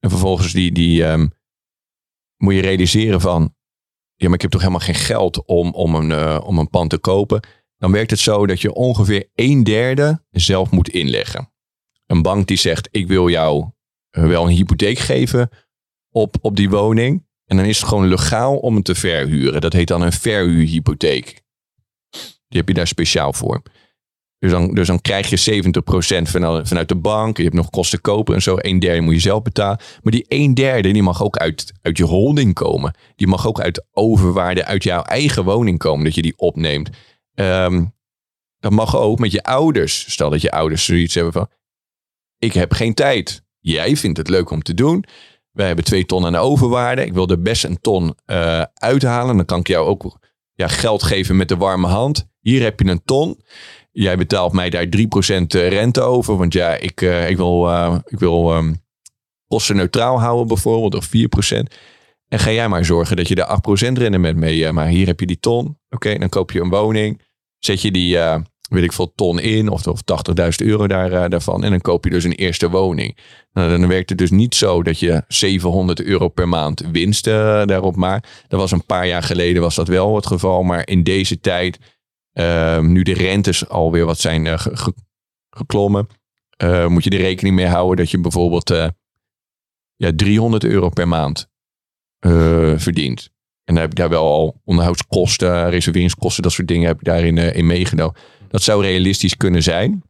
[0.00, 1.32] En vervolgens die, die um,
[2.36, 3.54] moet je realiseren van,
[4.14, 6.90] ja, maar ik heb toch helemaal geen geld om, om, een, uh, om een pand
[6.90, 7.40] te kopen.
[7.76, 11.52] Dan werkt het zo dat je ongeveer een derde zelf moet inleggen.
[12.06, 13.70] Een bank die zegt, ik wil jou
[14.10, 15.50] uh, wel een hypotheek geven
[16.20, 17.26] op, op die woning.
[17.46, 19.60] En dan is het gewoon legaal om het te verhuren.
[19.60, 21.42] Dat heet dan een verhuurhypotheek.
[22.48, 23.62] Die heb je daar speciaal voor.
[24.38, 27.36] Dus dan, dus dan krijg je 70% vanuit, vanuit de bank.
[27.36, 28.56] Je hebt nog kosten kopen en zo.
[28.58, 29.78] Een derde moet je zelf betalen.
[30.02, 32.94] Maar die een derde die mag ook uit, uit je holding komen.
[33.16, 36.04] Die mag ook uit overwaarde uit jouw eigen woning komen.
[36.04, 36.90] Dat je die opneemt.
[37.34, 37.94] Um,
[38.58, 40.12] dat mag ook met je ouders.
[40.12, 41.48] Stel dat je ouders zoiets hebben van...
[42.38, 43.42] Ik heb geen tijd.
[43.58, 45.04] Jij vindt het leuk om te doen.
[45.58, 47.04] Wij hebben twee ton aan de overwaarde.
[47.04, 49.36] Ik wil er best een ton uh, uithalen.
[49.36, 50.18] Dan kan ik jou ook
[50.54, 52.28] ja, geld geven met de warme hand.
[52.40, 53.40] Hier heb je een ton.
[53.92, 54.90] Jij betaalt mij daar 3%
[55.46, 56.36] rente over.
[56.36, 57.70] Want ja, ik, uh, ik wil,
[58.04, 58.82] ik wil um,
[59.46, 60.94] kosten neutraal houden bijvoorbeeld.
[60.94, 61.10] Of 4%.
[62.28, 64.72] En ga jij maar zorgen dat je daar 8% rendement mee...
[64.72, 65.78] Maar hier heb je die ton.
[65.90, 67.22] Oké, dan koop je een woning.
[67.58, 68.18] Zet je die
[68.68, 70.00] weet ik veel, ton in of, of
[70.60, 71.64] 80.000 euro daar, uh, daarvan.
[71.64, 73.16] En dan koop je dus een eerste woning.
[73.52, 77.64] Nou, dan werkt het dus niet zo dat je 700 euro per maand winst uh,
[77.64, 78.44] daarop maakt.
[78.48, 80.62] Dat was een paar jaar geleden was dat wel het geval.
[80.62, 81.78] Maar in deze tijd,
[82.32, 84.94] uh, nu de rentes alweer wat zijn ge
[85.50, 86.06] geklommen,
[86.86, 88.68] moet je er rekening mee houden dat je bijvoorbeeld
[89.96, 91.48] ja, 300 euro per maand
[92.76, 93.30] verdient.
[93.64, 97.38] En dan heb ik daar wel al onderhoudskosten, reserveringskosten, dat soort dingen heb ik daarin
[97.38, 98.14] in meegenomen.
[98.48, 100.02] Dat zou realistisch kunnen zijn.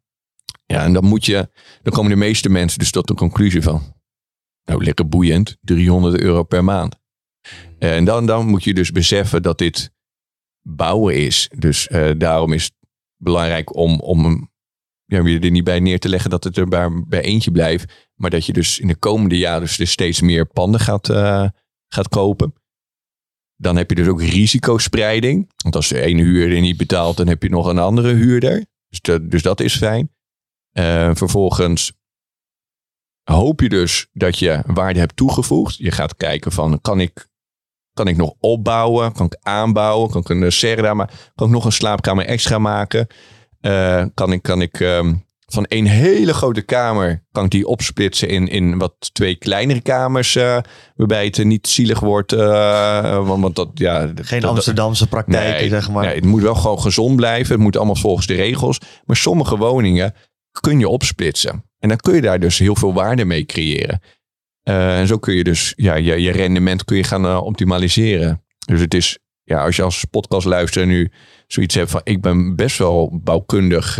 [0.66, 1.50] Ja, en dan moet je,
[1.82, 3.94] dan komen de meeste mensen dus tot de conclusie van,
[4.64, 6.96] nou lekker boeiend, 300 euro per maand.
[7.78, 9.90] En dan, dan moet je dus beseffen dat dit
[10.62, 11.50] bouwen is.
[11.56, 12.74] Dus uh, daarom is het
[13.16, 14.50] belangrijk om, om
[15.04, 18.08] ja, je er niet bij neer te leggen dat het er bij, bij eentje blijft.
[18.14, 21.48] Maar dat je dus in de komende jaren dus, steeds meer panden gaat, uh,
[21.88, 22.54] gaat kopen.
[23.60, 25.50] Dan heb je dus ook risicospreiding.
[25.56, 28.66] Want als de ene huurder niet betaalt, dan heb je nog een andere huurder.
[28.88, 30.10] Dus dat, dus dat is fijn.
[30.72, 31.92] Uh, vervolgens
[33.32, 35.76] hoop je dus dat je waarde hebt toegevoegd.
[35.76, 37.28] Je gaat kijken van, kan ik,
[37.92, 39.12] kan ik nog opbouwen?
[39.12, 40.10] Kan ik aanbouwen?
[40.10, 43.06] Kan ik een serra maar Kan ik nog een slaapkamer extra maken?
[43.60, 48.28] Uh, kan ik, kan ik um, van één hele grote kamer kan ik die opsplitsen
[48.28, 50.36] in, in wat twee kleinere kamers.
[50.36, 50.58] Uh,
[50.94, 52.32] waarbij het niet zielig wordt.
[52.32, 56.04] Uh, want, want, dat, ja, Geen dat, Amsterdamse praktijken, nee, zeg maar.
[56.04, 57.54] Nee, het moet wel gewoon gezond blijven.
[57.54, 58.80] Het moet allemaal volgens de regels.
[59.04, 60.14] Maar sommige woningen
[60.60, 61.64] kun je opsplitsen.
[61.78, 64.00] En dan kun je daar dus heel veel waarde mee creëren.
[64.64, 68.44] Uh, en zo kun je dus ja, je, je rendement kun je gaan optimaliseren.
[68.66, 71.12] Dus het is, ja, als je als podcastluisteraar nu
[71.46, 73.98] zoiets hebt van ik ben best wel bouwkundig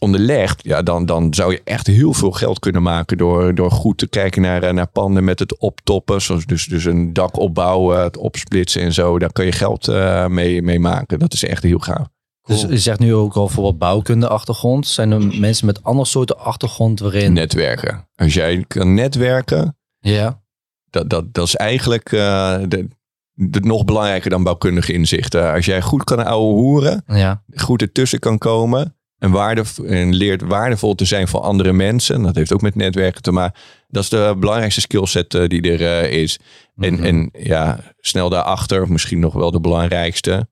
[0.00, 3.98] onderlegd, ja, dan, dan zou je echt heel veel geld kunnen maken door, door goed
[3.98, 6.22] te kijken naar, naar panden met het optoppen.
[6.22, 9.18] Zoals dus, dus een dak opbouwen, het opsplitsen en zo.
[9.18, 11.18] Daar kun je geld uh, mee, mee maken.
[11.18, 12.06] Dat is echt heel gaaf.
[12.42, 14.86] Dus je zegt nu ook al bijvoorbeeld bouwkunde achtergrond.
[14.86, 17.32] Zijn er mensen met andere soorten achtergrond waarin...
[17.32, 18.08] Netwerken.
[18.14, 20.42] Als jij kan netwerken, ja.
[20.90, 22.88] dat, dat, dat is eigenlijk uh, de,
[23.32, 25.52] de, nog belangrijker dan bouwkundige inzichten.
[25.52, 27.42] Als jij goed kan ouwe hoeren, ja.
[27.54, 32.22] goed ertussen kan komen en, waarde, en leert waardevol te zijn voor andere mensen.
[32.22, 33.60] Dat heeft ook met netwerken te maken.
[33.88, 36.38] Dat is de belangrijkste skillset uh, die er uh, is.
[36.76, 37.06] En, mm -hmm.
[37.06, 40.48] en ja, snel daarachter, of misschien nog wel de belangrijkste.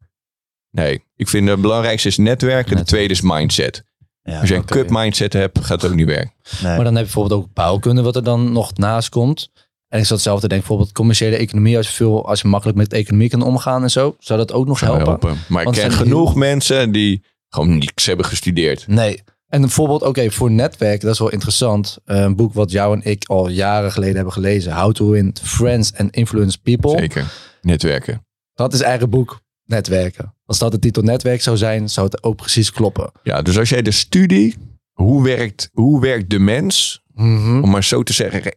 [0.71, 2.77] Nee, ik vind de belangrijkste is netwerken.
[2.77, 3.85] De tweede is mindset.
[4.23, 4.79] Ja, Als je een okay.
[4.79, 6.33] cup mindset hebt, gaat het ook niet werken.
[6.63, 6.75] Nee.
[6.75, 9.51] Maar dan heb je bijvoorbeeld ook bouwkunde, wat er dan nog naast komt.
[9.89, 12.79] En ik zat zelf te denken, bijvoorbeeld commerciële economie, als je, veel, als je makkelijk
[12.79, 15.07] met economie kan omgaan en zo, zou dat ook nog helpen?
[15.07, 15.39] helpen.
[15.49, 16.39] Maar Want ik ken genoeg heel...
[16.39, 18.87] mensen die gewoon niks hebben gestudeerd.
[18.87, 19.23] Nee.
[19.49, 21.99] En bijvoorbeeld, oké, okay, voor netwerk, dat is wel interessant.
[22.07, 24.73] Uh, een boek wat jou en ik al jaren geleden hebben gelezen.
[24.73, 26.99] How to Win Friends and Influence People.
[26.99, 27.25] Zeker.
[27.63, 28.27] Netwerken.
[28.55, 29.41] Dat is eigen boek.
[29.65, 30.35] Netwerken.
[30.45, 33.13] Als dat de titel netwerk zou zijn, zou het ook precies kloppen.
[33.23, 34.57] Ja, dus als jij de studie,
[34.93, 37.63] hoe werkt, hoe werkt de mens, mm -hmm.
[37.63, 38.57] om maar zo te zeggen,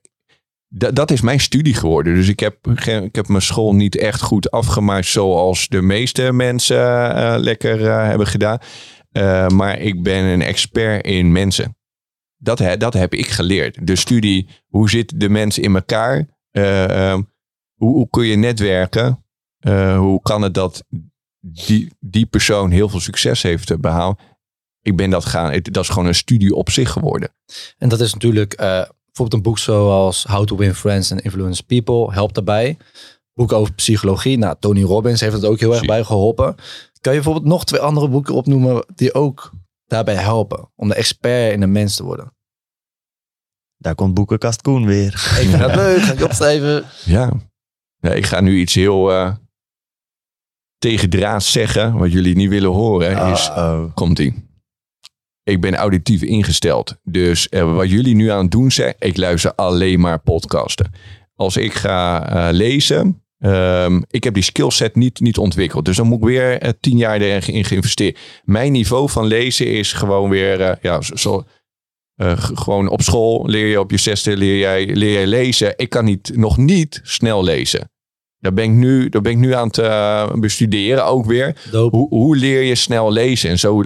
[0.73, 2.15] dat, is mijn studie geworden.
[2.15, 2.67] Dus ik heb,
[3.03, 8.07] ik heb mijn school niet echt goed afgemaakt zoals de meeste mensen uh, lekker uh,
[8.07, 8.57] hebben gedaan.
[9.11, 11.75] Eh, maar ik ben een expert in mensen.
[12.37, 13.87] Dat, dat heb ik geleerd.
[13.87, 16.27] De studie, hoe zitten de mensen in elkaar?
[16.51, 17.21] Eh, ehm,
[17.75, 19.25] hoe, hoe kun je netwerken?
[19.61, 20.85] Eh, hoe kan het dat
[21.39, 24.21] die, die persoon heel veel succes heeft eh, behaald?
[24.81, 27.35] Ik ben dat gaan, dat is gewoon een studie op zich geworden.
[27.77, 31.63] En dat is natuurlijk eh, bijvoorbeeld een boek zoals How to Win Friends and Influence
[31.63, 32.77] People helpt daarbij.
[33.33, 34.37] Boeken over psychologie.
[34.37, 36.55] Nou, Tony Robbins heeft het ook heel erg bij geholpen.
[37.01, 39.51] Kan je bijvoorbeeld nog twee andere boeken opnoemen die ook
[39.85, 42.33] daarbij helpen om de expert in de mens te worden?
[43.77, 45.13] Daar komt boekenkast Koen weer.
[45.13, 46.85] Ik vind dat leuk, ga ik opschrijven.
[47.05, 47.31] Ja.
[47.99, 49.31] ja ik ga nu iets heel eh
[50.77, 53.31] tegendraads zeggen, wat jullie niet willen horen.
[53.31, 53.93] Is, Uh-oh.
[53.93, 54.49] komt ie.
[55.43, 56.95] Ik ben auditief ingesteld.
[57.03, 60.91] Dus eh, wat jullie nu aan het doen zijn, ik luister alleen maar podcasten.
[61.35, 65.85] Als ik ga eh, lezen, ehm, ik heb die skillset niet, niet ontwikkeld.
[65.85, 68.19] Dus dan moet ik weer eh, tien jaar erin geïnvesteerd.
[68.43, 71.43] Mijn niveau van lezen is gewoon weer, ja, zo,
[72.53, 75.73] gewoon op school leer je op je zesde leer jij, leer jij lezen.
[75.77, 77.91] Ik kan niet, nog niet snel lezen.
[78.39, 79.69] Daar ben ik nu, daar ben ik nu aan
[80.31, 81.55] het bestuderen ook weer.
[81.71, 81.97] Dope.
[81.97, 83.49] Hoe, hoe leer je snel lezen?
[83.49, 83.83] En zo,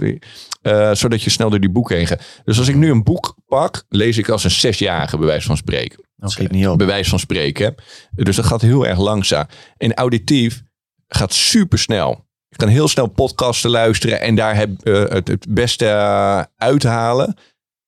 [0.66, 2.22] eh, zodat je snel door die boeken heen gaat.
[2.44, 5.56] Dus als ik nu een boek pak, lees ik als een zesjarige, bij wijze van
[5.56, 6.04] spreken.
[6.18, 6.78] Schiet niet op.
[6.78, 7.74] Bij wijze van spreken.
[8.14, 9.46] Dus dat gaat heel erg langzaam.
[9.76, 10.62] En auditief
[11.08, 12.24] gaat super snel.
[12.48, 17.36] Je kan heel snel podcasten luisteren en daar heb, eh, het, het beste eh, uithalen.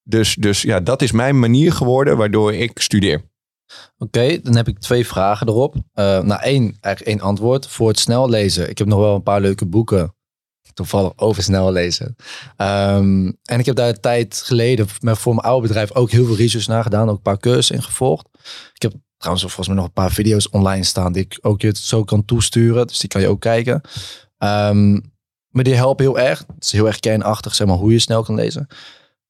[0.03, 3.23] Dus, dus ja, dat is mijn manier geworden waardoor ik studeer.
[3.99, 5.75] Oké, dan heb ik twee vragen erop.
[5.93, 7.69] Eh nou, één, eigenlijk één antwoord.
[7.69, 8.71] Voor het snel lezen.
[8.71, 10.17] Ik heb nog wel een paar leuke boeken.
[10.79, 12.17] Toevallig over snel lezen.
[12.57, 16.37] Ehm, en ik heb daar een tijd geleden voor mijn oude bedrijf ook heel veel
[16.37, 17.09] research naar gedaan.
[17.09, 18.29] Ook een paar cursussen in gevolgd.
[18.75, 21.73] Ik heb trouwens volgens mij nog een paar video's online staan die ik ook je
[21.77, 22.87] zo kan toesturen.
[22.87, 23.81] Dus die kan je ook kijken.
[24.39, 24.93] Ehm,
[25.49, 26.39] maar die helpen heel erg.
[26.39, 28.67] Het is heel erg kernachtig, zeg maar, hoe je snel kan lezen.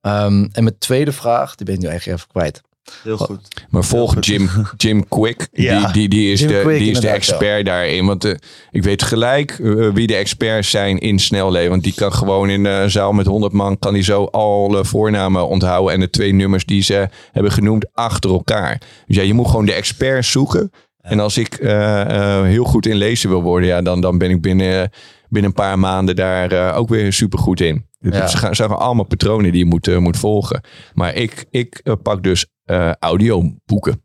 [0.01, 2.61] Ehm, en mijn tweede vraag, die ben ik nu eigenlijk even kwijt.
[3.03, 3.49] Heel goed.
[3.71, 5.49] Maar volg Jim, Jim Quick.
[5.59, 5.79] Ja.
[5.79, 8.07] Die, die, die is, Jim de, Quick, die is de expert daarin.
[8.07, 8.35] Want eh,
[8.71, 11.71] ik weet gelijk eh, wie de experts zijn in snelleven.
[11.71, 13.79] Want die kan gewoon in een zaal met 100 man...
[13.79, 15.95] kan die zo alle voornamen onthouden...
[15.95, 18.81] en de twee nummers die ze hebben genoemd achter elkaar.
[19.07, 20.71] Dus ja, je moet gewoon de experts zoeken.
[21.09, 23.69] En als ik eh, eh, heel goed in lezen wil worden...
[23.69, 24.91] Ja, dan, dan ben ik binnen,
[25.29, 27.87] binnen een paar maanden daar eh, ook weer super goed in.
[27.99, 28.47] Dus Ja.
[28.49, 30.61] Het zijn allemaal patronen die je moet, eh, moet volgen.
[30.95, 34.03] Maar ik, ik eh, pak dus eh, audioboeken.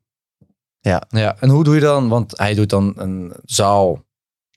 [0.80, 2.08] Ja, en hoe doe je dan?
[2.10, 4.04] Want hij doet dan een zaal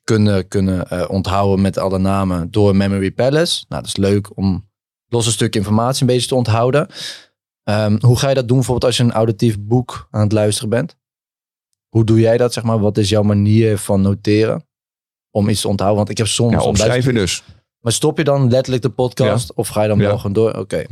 [0.04, 3.64] kunnen, kunnen eh, onthouden met alle namen door Memory Palace.
[3.68, 4.68] Nou, dat is leuk om
[5.08, 6.88] losse stuk informatie een beetje te onthouden.
[7.62, 10.70] Ehm, hoe ga je dat doen bijvoorbeeld als je een auditief boek aan het luisteren
[10.70, 10.96] bent?
[11.88, 12.78] Hoe doe jij dat, zeg maar?
[12.78, 14.66] Wat is jouw manier van noteren?
[15.30, 15.98] Om iets te onthouden?
[15.98, 16.52] Want ik heb soms...
[16.52, 17.55] Ja, opschrijven luister- dus.
[17.86, 19.54] Maar stop je dan letterlijk de podcast?
[19.54, 20.06] Of ga je dan Ja.
[20.06, 20.52] wel gewoon door?
[20.58, 20.84] Oké,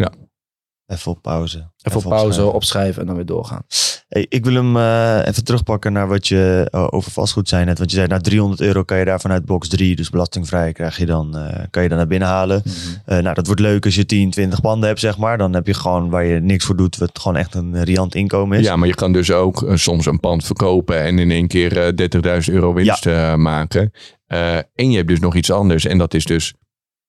[0.87, 1.71] Even op pauze.
[1.83, 2.53] even op pauze, opschrijven.
[2.55, 3.63] opschrijven en dan weer doorgaan.
[4.09, 7.79] Hey, ik wil hem eh, even terugpakken naar wat je eh, over vastgoed zei net.
[7.79, 10.97] Want je zei, nou 300 euro kan je daar vanuit box 3, dus belastingvrij, krijg
[10.99, 12.63] je dan, eh, kan je dan naar binnen halen.
[13.05, 15.39] Eh, nou, dat wordt leuk als je 10, 20 panden hebt, zeg maar.
[15.39, 18.59] Dan heb je gewoon waar je niks voor doet, wat gewoon echt een riant inkomen
[18.59, 18.65] is.
[18.65, 21.93] Ja, maar je kan dus ook soms een pand verkopen en in één keer eh
[21.95, 23.91] 30.000 euro winst eh, maken.
[24.27, 25.87] Eh, en je hebt dus nog iets anders.
[25.87, 26.55] En dat is dus,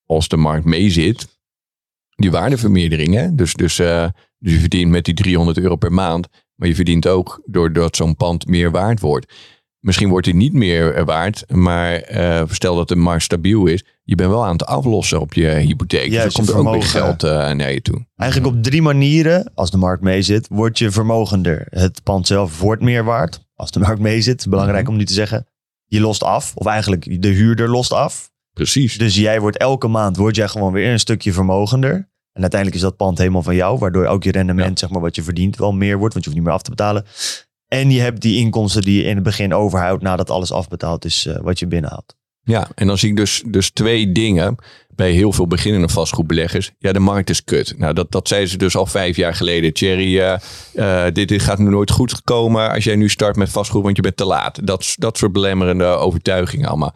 [0.06, 1.28] als de markt meezit,
[2.16, 3.14] die waardevermeerdering.
[3.14, 3.36] Hè?
[3.36, 4.08] Dus, dus, eh,
[4.40, 6.28] dus je verdient met die 300 euro per maand.
[6.56, 9.34] Maar je verdient ook doordat zo'n pand meer waard wordt.
[9.80, 13.84] Misschien wordt hij niet meer eh, waard, maar eh, stel dat de markt stabiel is.
[14.04, 16.04] Je bent wel aan het aflossen op je hypotheek.
[16.04, 18.06] dus Juist, er komt er ook weer geld naar je toe.
[18.16, 21.68] Eigenlijk op drie manieren, als de markt meezit, word je vermogender.
[21.70, 24.46] Het pand zelf wordt meer waard, als de markt meezit.
[24.50, 24.92] Belangrijk Mhm.
[24.92, 25.48] om niet te zeggen.
[25.86, 28.32] Je lost af, of eigenlijk de huurder lost af.
[28.56, 28.98] Precies.
[28.98, 31.94] Dus jij wordt elke maand word jij gewoon weer een stukje vermogender.
[32.34, 35.16] En uiteindelijk is dat pand helemaal van jou, waardoor ook je rendement, zeg maar, wat
[35.16, 37.06] je verdient, wel meer wordt, want je hoeft niet meer af te betalen.
[37.68, 41.26] En je hebt die inkomsten die je in het begin overhoudt nadat alles afbetaald is,
[41.26, 42.16] eh, wat je binnenhaalt.
[42.44, 44.56] Ja, en dan zie ik dus, dus twee dingen
[44.96, 46.72] bij heel veel beginnende vastgoedbeleggers.
[46.80, 47.78] Ja, de markt is kut.
[47.78, 49.74] Nou, dat, dat zeiden ze dus al vijf jaar geleden.
[49.74, 53.50] Thierry, eh, eh, dit, dit gaat nu nooit goed komen als jij nu start met
[53.50, 54.68] vastgoed, want je bent te laat.
[54.68, 56.96] Dat, dat soort belemmerende overtuigingen allemaal.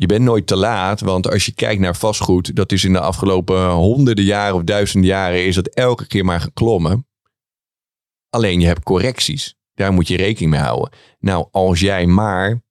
[0.00, 3.00] Je bent nooit te laat, want als je kijkt naar vastgoed, dat is in de
[3.00, 7.06] afgelopen honderden jaren of duizenden jaren, is dat elke keer maar geklommen.
[8.30, 9.54] Alleen je hebt correcties.
[9.74, 10.92] Daar moet je rekening mee houden.
[11.18, 12.62] Nou, als jij maar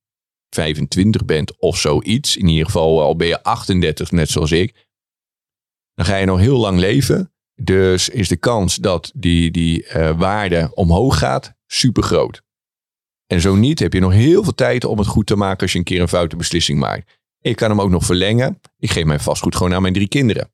[0.48, 4.86] 25 bent of zoiets, in ieder geval al ben je 38, net zoals ik,
[5.94, 7.32] dan ga je nog heel lang leven.
[7.54, 12.42] Dus is de kans dat die, die eh, waarde omhoog gaat super groot.
[13.28, 15.72] En zo niet, heb je nog heel veel tijd om het goed te maken als
[15.72, 17.18] je een keer een foute beslissing maakt.
[17.40, 18.60] Ik kan hem ook nog verlengen.
[18.78, 20.52] Ik geef mijn vastgoed gewoon aan mijn drie kinderen.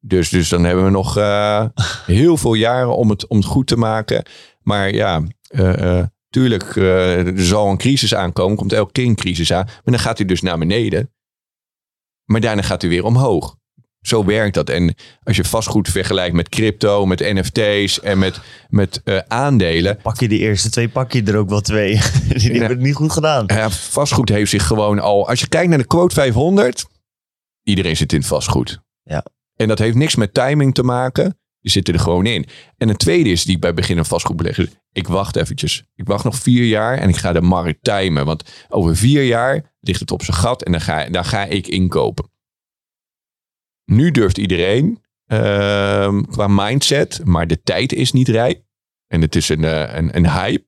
[0.00, 1.66] Dus, dus dan hebben we nog uh,
[2.06, 4.24] heel veel jaren om het, om het goed te maken.
[4.62, 8.56] Maar ja, uh, tuurlijk, er zal een crisis aankomen.
[8.56, 9.64] Komt elke keer een crisis aan.
[9.64, 11.12] Maar dan gaat hij dus naar beneden.
[12.24, 13.56] Maar daarna gaat hij weer omhoog.
[14.06, 14.70] Zo werkt dat.
[14.70, 19.98] En als je vastgoed vergelijkt met crypto, met NFT's en met, met uh, aandelen.
[20.02, 21.92] Pak je de eerste twee, pak je er ook wel twee.
[22.28, 23.44] Die hebben het niet goed gedaan.
[23.46, 25.28] Ja, vastgoed heeft zich gewoon al.
[25.28, 26.86] Als je kijkt naar de quote 500,
[27.62, 28.80] iedereen zit in vastgoed.
[29.02, 29.24] Ja.
[29.56, 31.38] En dat heeft niks met timing te maken.
[31.60, 32.46] Die zitten er gewoon in.
[32.76, 34.70] En een tweede is die ik bij beginnen vastgoed beleggen.
[34.92, 35.84] Ik wacht eventjes.
[35.94, 38.24] Ik wacht nog vier jaar en ik ga de markt timen.
[38.24, 41.66] Want over vier jaar ligt het op zijn gat en dan ga, dan ga ik
[41.66, 42.34] inkopen.
[43.86, 48.64] Nu durft iedereen uh, qua mindset, maar de tijd is niet rijp.
[49.06, 50.66] En het is een, uh, een, een hype.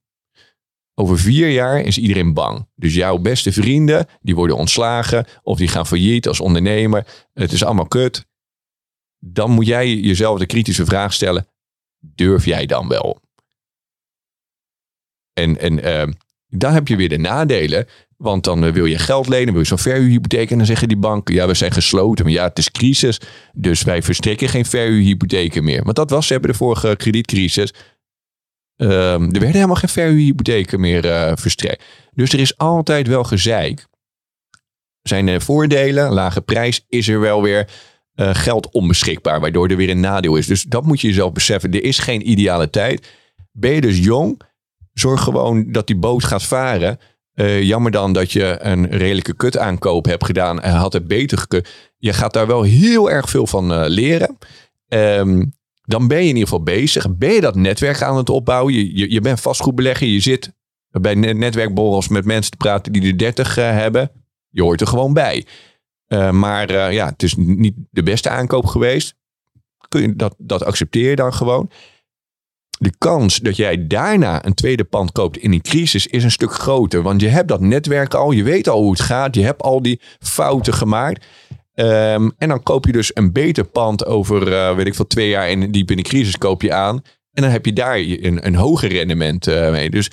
[0.94, 2.68] Over vier jaar is iedereen bang.
[2.74, 7.26] Dus jouw beste vrienden, die worden ontslagen of die gaan failliet als ondernemer.
[7.32, 8.26] Het is allemaal kut.
[9.18, 11.46] Dan moet jij jezelf de kritische vraag stellen.
[11.98, 13.20] Durf jij dan wel?
[15.32, 15.78] En, en
[16.08, 16.14] uh,
[16.46, 17.86] dan heb je weer de nadelen.
[18.18, 20.50] Want dan eh, wil je geld lenen, wil je zo'n verhuurhypotheek.
[20.50, 22.24] En dan zeggen die banken, ja, we zijn gesloten.
[22.24, 23.20] Maar ja, het is crisis.
[23.52, 25.82] Dus wij verstrekken geen verhuurhypotheken meer.
[25.82, 27.74] Want dat was, ze hebben de vorige kredietcrisis.
[28.76, 31.84] Um, er werden helemaal geen verhuurhypotheken meer uh, verstrekt.
[32.12, 33.86] Dus er is altijd wel gezeik.
[35.02, 37.68] Zijn er voordelen, lage prijs, is er wel weer
[38.14, 39.40] geld onbeschikbaar.
[39.40, 40.46] Waardoor er weer een nadeel is.
[40.46, 41.72] Dus dat moet je jezelf beseffen.
[41.72, 43.08] Er is geen ideale tijd.
[43.52, 44.40] Ben je dus jong,
[44.92, 46.98] zorg gewoon dat die boot gaat varen.
[47.38, 51.68] Uh, jammer dan dat je een redelijke kutaankoop hebt gedaan en had het beter gekund.
[51.96, 54.38] Je gaat daar wel heel erg veel van uh, leren.
[54.88, 55.52] Um,
[55.82, 57.16] dan ben je in ieder geval bezig.
[57.16, 58.74] Ben je dat netwerk aan het opbouwen?
[58.74, 60.06] Je, je, je bent vastgoedbelegger.
[60.06, 60.52] Je zit
[60.90, 64.10] bij netwerkborrels met mensen te praten die de 30 uh, hebben.
[64.50, 65.46] Je hoort er gewoon bij.
[66.32, 69.14] maar ja, het is niet de beste aankoop geweest.
[69.88, 71.70] Kun je dat, dat accepteer je dan gewoon
[72.78, 76.52] de kans dat jij daarna een tweede pand koopt in een crisis is een stuk
[76.52, 77.02] groter.
[77.02, 79.82] Want je hebt dat netwerk al, je weet al hoe het gaat, je hebt al
[79.82, 81.26] die fouten gemaakt.
[81.74, 85.28] Um, en dan koop je dus een beter pand over, uh, weet ik veel, twee
[85.28, 87.02] jaar en diep in de crisis koop je aan.
[87.32, 89.90] En dan heb je daar een, een hoger rendement uh, mee.
[89.90, 90.10] Dus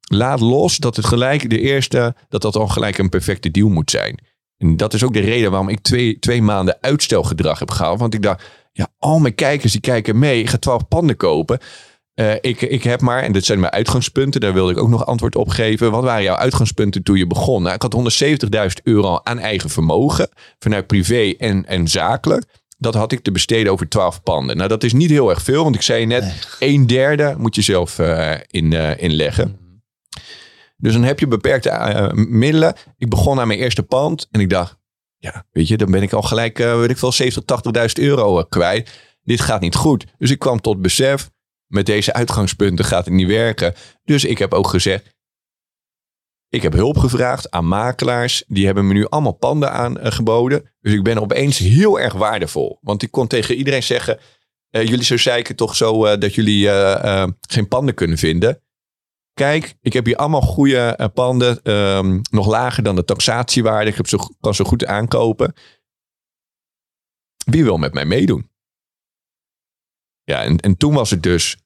[0.00, 3.90] laat los dat het gelijk de eerste, dat dat al gelijk een perfecte deal moet
[3.90, 4.18] zijn.
[4.56, 7.98] En dat is ook de reden waarom ik twee, twee maanden uitstelgedrag heb gehaald.
[7.98, 8.44] Want ik dacht,
[8.80, 10.40] ja, al mijn kijkers die kijken mee.
[10.40, 11.58] Ik ga twaalf panden kopen.
[12.14, 15.06] Uh, ik, ik heb maar, en dit zijn mijn uitgangspunten, daar wilde ik ook nog
[15.06, 15.90] antwoord op geven.
[15.90, 17.62] Wat waren jouw uitgangspunten toen je begon?
[17.62, 18.20] Nou, ik had
[18.76, 20.28] 170.000 euro aan eigen vermogen,
[20.58, 22.44] vanuit privé en, en zakelijk.
[22.78, 24.56] Dat had ik te besteden over 12 panden.
[24.56, 26.22] Nou, dat is niet heel erg veel, want ik zei net,
[26.60, 26.74] nee.
[26.74, 29.58] een derde moet je zelf uh, in, uh, inleggen.
[30.76, 32.74] Dus dan heb je beperkte middelen.
[32.98, 34.79] Ik begon aan mijn eerste pand en ik dacht,
[35.20, 37.44] ja, weet je, dan ben ik al gelijk, uh, weet ik veel, 70,
[37.98, 39.16] 80.000 euro uh, kwijt.
[39.22, 40.06] Dit gaat niet goed.
[40.18, 41.30] Dus ik kwam tot besef,
[41.66, 43.74] met deze uitgangspunten gaat het niet werken.
[44.04, 45.18] Dus ik heb ook gezegd,
[46.48, 48.44] ik heb hulp gevraagd aan makelaars.
[48.46, 50.70] Die hebben me nu allemaal panden aangeboden.
[50.80, 52.78] Dus ik ben opeens heel erg waardevol.
[52.80, 54.18] Want ik kon tegen iedereen zeggen,
[54.70, 56.68] jullie zo zeiken toch zo dat jullie
[57.40, 58.62] geen panden kunnen vinden.
[59.34, 61.72] Kijk, ik heb hier allemaal goede uh, panden.
[61.72, 63.90] Um, nog lager dan de taxatiewaarde.
[63.90, 65.54] Ik heb zo, kan zo goed aankopen.
[67.44, 68.50] Wie wil met mij meedoen?
[70.24, 71.56] Ja, en, en toen was het dus.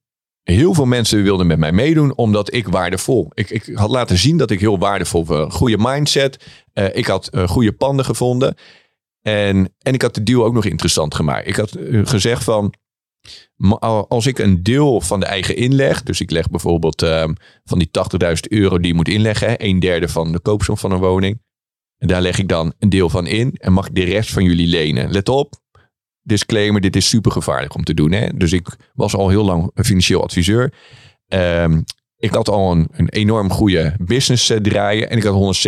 [0.43, 3.31] Heel veel mensen wilden met mij meedoen omdat ik waardevol.
[3.35, 5.55] Ik, ik had laten zien dat ik heel waardevol was.
[5.55, 6.47] Goede mindset.
[6.75, 8.57] Uh, ik had goede panden gevonden.
[9.23, 11.47] En, en ik had de deal ook nog interessant gemaakt.
[11.47, 12.75] Ik had gezegd van
[14.09, 17.89] als ik een deel van de eigen inleg, dus ik leg bijvoorbeeld um, van die
[18.25, 21.43] 80.000 euro die je moet inleggen, hè, een derde van de koopsom van een woning.
[21.99, 24.45] En daar leg ik dan een deel van in en mag ik de rest van
[24.45, 25.11] jullie lenen.
[25.11, 25.55] Let op,
[26.23, 28.13] disclaimer, dit is super gevaarlijk om te doen.
[28.13, 28.29] Hè?
[28.37, 30.73] Dus ik was al heel lang een financieel adviseur.
[31.29, 31.85] Um,
[32.17, 35.65] ik had al een, een enorm goede business uh, draaien en ik had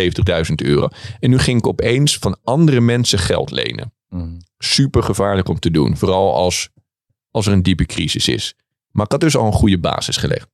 [0.49, 0.89] 170.000 euro.
[1.21, 3.93] En nu ging ik opeens van andere mensen geld lenen.
[4.09, 4.37] Mm.
[4.59, 5.97] Super gevaarlijk om te doen.
[5.97, 6.71] Vooral als
[7.37, 8.55] als er een diepe crisis is.
[8.91, 10.49] Maar ik had dus al een goede basis gelegd.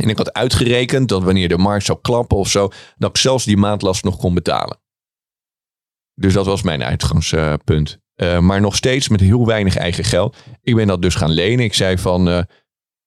[0.00, 3.44] En ik had uitgerekend dat wanneer de markt zou klappen of zo, dat ik zelfs
[3.44, 4.80] die maandlast nog kon betalen.
[6.14, 7.98] Dus dat was mijn uitgangspunt.
[8.16, 10.36] Uh, maar nog steeds met heel weinig eigen geld.
[10.62, 11.64] Ik ben dat dus gaan lenen.
[11.64, 12.42] Ik zei van, uh,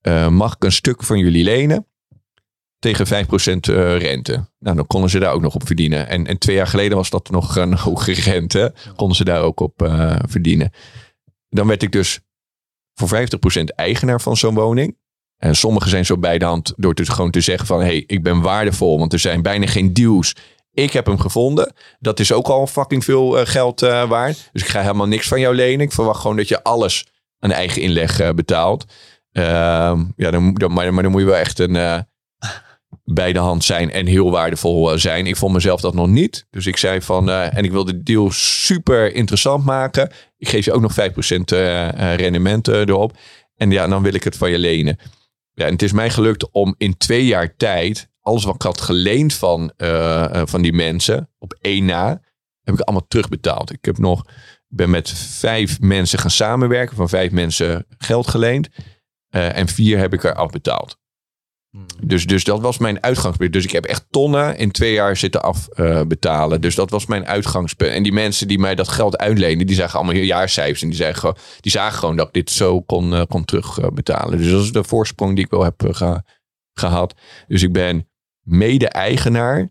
[0.02, 1.85] uh, mag ik een stuk van jullie lenen?
[2.80, 3.60] Tegen 5%
[3.98, 4.49] rente.
[4.60, 6.07] Nou, dan konden ze daar ook nog op verdienen.
[6.07, 8.73] En, en twee jaar geleden was dat nog een hoge rente.
[8.95, 9.73] Konden ze daar ook op
[10.27, 10.72] verdienen.
[11.49, 12.22] Dan werd ik dus
[12.94, 13.10] voor
[13.60, 14.98] 50% eigenaar van zo'n woning.
[15.38, 17.80] En sommigen zijn zo bij de hand door te, gewoon te zeggen van...
[17.80, 20.36] hé, hey, ik ben waardevol, want er zijn bijna geen deals.
[20.74, 21.74] Ik heb hem gevonden.
[22.00, 24.50] Dat is ook al fucking veel eh, geld eh, waard.
[24.52, 25.86] Dus ik ga helemaal niks van jou lenen.
[25.86, 27.06] Ik verwacht gewoon dat je alles
[27.40, 28.86] aan eigen inleg eh, betaalt.
[29.32, 32.06] Ehm, ja, dan, dan, maar, maar dan moet je wel echt een
[33.04, 35.28] bij de hand zijn en heel waardevol eh, zijn.
[35.28, 36.46] Ik vond mezelf dat nog niet.
[36.50, 40.12] Dus ik zei van, eh, en ik wil de deal super interessant maken.
[40.38, 43.18] Ik geef je ook nog 5% eh, rendement erop.
[43.56, 44.98] En ja, dan wil ik het van je lenen.
[45.54, 48.82] Ja, en het is mij gelukt om in twee jaar tijd alles wat ik had
[48.82, 49.72] geleend van,
[50.46, 52.22] van die mensen op één na,
[52.64, 53.72] heb ik allemaal terugbetaald.
[53.72, 54.26] Ik heb nog,
[54.68, 58.70] ben met vijf mensen gaan samenwerken, van vijf mensen geld geleend.
[59.30, 61.01] En vier heb ik er afbetaald.
[62.03, 63.53] Dus, dus dat was mijn uitgangspunt.
[63.53, 66.61] Dus ik heb echt tonnen in twee jaar zitten afbetalen.
[66.61, 67.91] dus dat was mijn uitgangspunt.
[67.91, 70.81] En die mensen die mij dat geld uitleenden, die zagen allemaal jaarcijfers.
[70.81, 74.38] En die, zagen, die zagen gewoon dat ik dit zo kon, eh, kon terugbetalen.
[74.38, 76.23] dus dat is de voorsprong die ik wel heb eh, ge-
[76.73, 77.14] gehad.
[77.48, 78.10] Dus ik ben
[78.41, 79.69] mede-eigenaar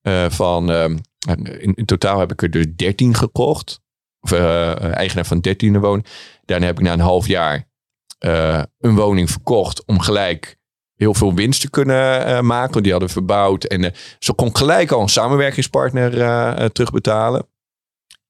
[0.00, 0.70] eh, van...
[0.70, 0.96] ehm,
[1.58, 3.80] in, in totaal heb ik er dus 13 gekocht.
[4.20, 6.06] Of eigenaar van 13 woning.
[6.44, 7.70] Daarna heb ik na een half jaar
[8.78, 10.60] een woning verkocht om gelijk
[11.02, 12.82] heel veel winst te kunnen eh, maken.
[12.82, 13.64] Die hadden verbouwd.
[13.64, 17.46] En eh, zo kon gelijk al een samenwerkingspartner eh, terugbetalen.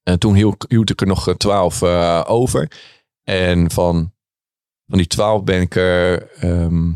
[0.03, 1.83] En toen hield, hield ik er nog twaalf
[2.27, 2.71] over.
[3.23, 4.13] En van,
[4.87, 6.91] van die twaalf ben ik er ehm,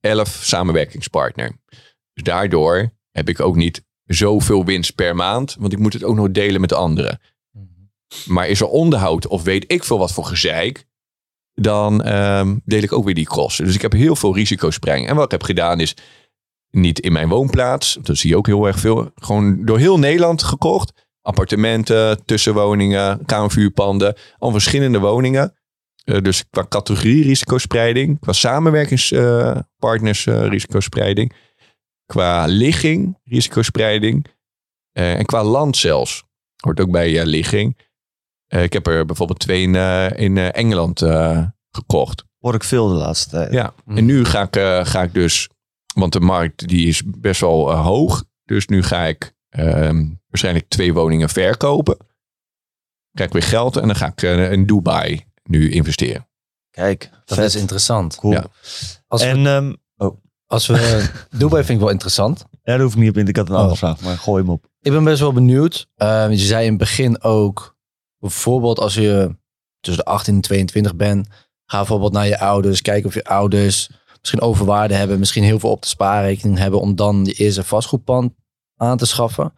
[0.00, 1.52] elf samenwerkingspartner.
[2.12, 5.56] Dus daardoor heb ik ook niet zoveel winst per maand.
[5.58, 7.20] Want ik moet het ook nog delen met anderen.
[8.26, 10.86] Maar is er onderhoud of weet ik veel wat voor gezeik
[11.54, 13.64] dan ehm, deel ik ook weer die kosten.
[13.64, 15.08] Dus ik heb heel veel risicospreiding.
[15.08, 15.94] En wat ik heb gedaan is
[16.70, 20.42] niet in mijn woonplaats, dat zie je ook heel erg veel, gewoon door heel Nederland
[20.42, 21.08] gekocht.
[21.22, 25.54] Appartementen, tussenwoningen, kamervuurpanden, al verschillende woningen.
[26.04, 31.32] Eh, dus qua categorie risicospreiding, qua samenwerkingspartners eh, risicospreiding,
[32.06, 34.26] qua ligging risicospreiding
[34.92, 36.24] eh, en qua land zelfs.
[36.56, 37.78] Hoort ook bij eh, ligging.
[38.50, 42.24] Eh, ik heb er bijvoorbeeld twee in, eh, in eh, Engeland eh, gekocht.
[42.38, 43.52] Hoor ik veel de laatste tijd.
[43.52, 43.96] Ja, Mhm.
[43.98, 45.48] en nu ga ik, ga ik dus,
[45.94, 48.24] want de markt die is best wel hoog.
[48.44, 51.96] Dus nu ga ik ehm, waarschijnlijk twee woningen verkopen.
[53.12, 54.22] Krijg ik weer geld en dan ga ik
[54.52, 56.28] in Dubai nu investeren.
[56.70, 57.46] Kijk, Dat vet.
[57.46, 58.16] is interessant.
[58.16, 58.32] Cool.
[58.32, 58.44] Ja.
[59.06, 59.72] Als we, En ehm,
[60.46, 61.08] als we
[61.38, 62.38] Dubai vind ik wel interessant.
[62.50, 63.28] ja, daar hoef ik niet op in.
[63.28, 63.60] Ik had een Oh.
[63.60, 64.64] andere vraag, maar gooi hem op.
[64.80, 65.88] Ik ben best wel benieuwd.
[65.94, 67.76] Eh, je zei in het begin ook,
[68.20, 69.36] bijvoorbeeld als je
[69.80, 71.28] tussen de 18 en 22 bent,
[71.64, 73.90] ga bijvoorbeeld naar je ouders, kijken of je ouders
[74.20, 78.32] misschien overwaarde hebben, misschien heel veel op de spaarrekening hebben om dan je eerste vastgoedpand
[78.76, 79.52] aan te schaffen.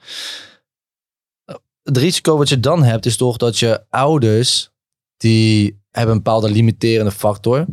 [1.82, 4.70] Het risico wat je dan hebt is toch dat je ouders,
[5.16, 7.66] die hebben een bepaalde limiterende factor.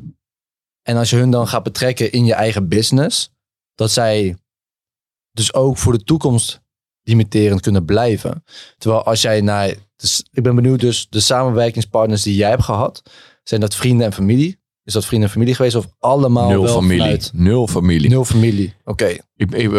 [0.82, 3.32] En als je hun dan gaat betrekken in je eigen business,
[3.76, 4.38] dat zij
[5.32, 6.62] dus ook voor de toekomst
[7.02, 8.44] limiterend kunnen blijven.
[8.78, 13.02] Terwijl als jij naar, dus ik ben benieuwd dus, de samenwerkingspartners die jij hebt gehad,
[13.44, 14.58] zijn dat vrienden en familie?
[14.84, 17.00] Is dat vrienden en familie geweest of allemaal Nul wel familie.
[17.02, 18.10] vanuit Nul familie.
[18.10, 18.74] nul familie?
[18.84, 19.18] Oké,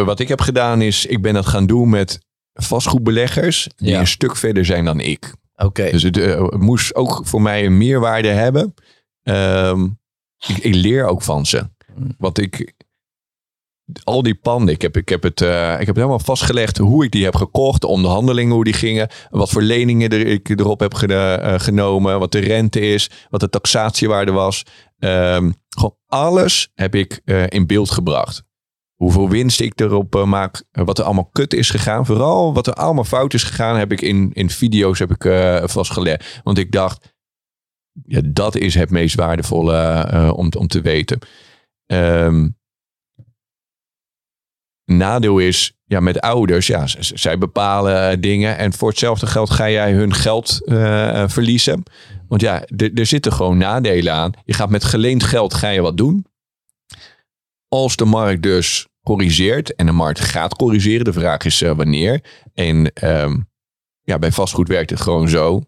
[0.04, 2.18] wat ik heb gedaan is, ik ben dat gaan doen met
[2.54, 4.00] vastgoedbeleggers die Ja.
[4.00, 5.34] een stuk verder zijn dan ik.
[5.56, 5.90] oké.
[5.90, 8.74] Dus het, eh, moest ook voor mij een meerwaarde hebben.
[9.22, 9.84] Ehm,
[10.46, 11.68] ik, ik leer ook van ze.
[12.18, 12.72] Want ik,
[14.04, 17.04] al die panden, ik heb, ik, heb het, eh, ik heb het helemaal vastgelegd hoe
[17.04, 20.80] ik die heb gekocht, de onderhandelingen, hoe die gingen, wat voor leningen er, ik erop
[20.80, 24.64] heb eh, genomen, wat de rente is, wat de taxatiewaarde was.
[24.98, 28.42] Ehm, gewoon alles heb ik eh, in beeld gebracht.
[28.94, 32.06] Hoeveel winst ik erop maak, wat er allemaal kut is gegaan.
[32.06, 35.32] Vooral wat er allemaal fout is gegaan, heb ik in, in video's heb ik,
[35.70, 36.40] vastgelegd.
[36.44, 37.14] Want ik dacht,
[38.06, 41.18] ja, dat is het meest waardevolle om, om te weten.
[41.86, 42.48] Ehm,
[44.96, 48.58] nadeel is, ja, met ouders, ja, zij bepalen eh, dingen.
[48.58, 51.82] En voor hetzelfde geld ga jij hun geld eh, eh, verliezen.
[52.28, 54.32] Want ja, er- zitten gewoon nadelen aan.
[54.44, 56.26] Je gaat met geleend geld ga je wat doen.
[57.68, 62.24] Als de markt dus corrigeert, en de markt gaat corrigeren, de vraag is wanneer.
[62.54, 63.38] En ehm,
[64.02, 65.62] ja, bij vastgoed werkt het gewoon zo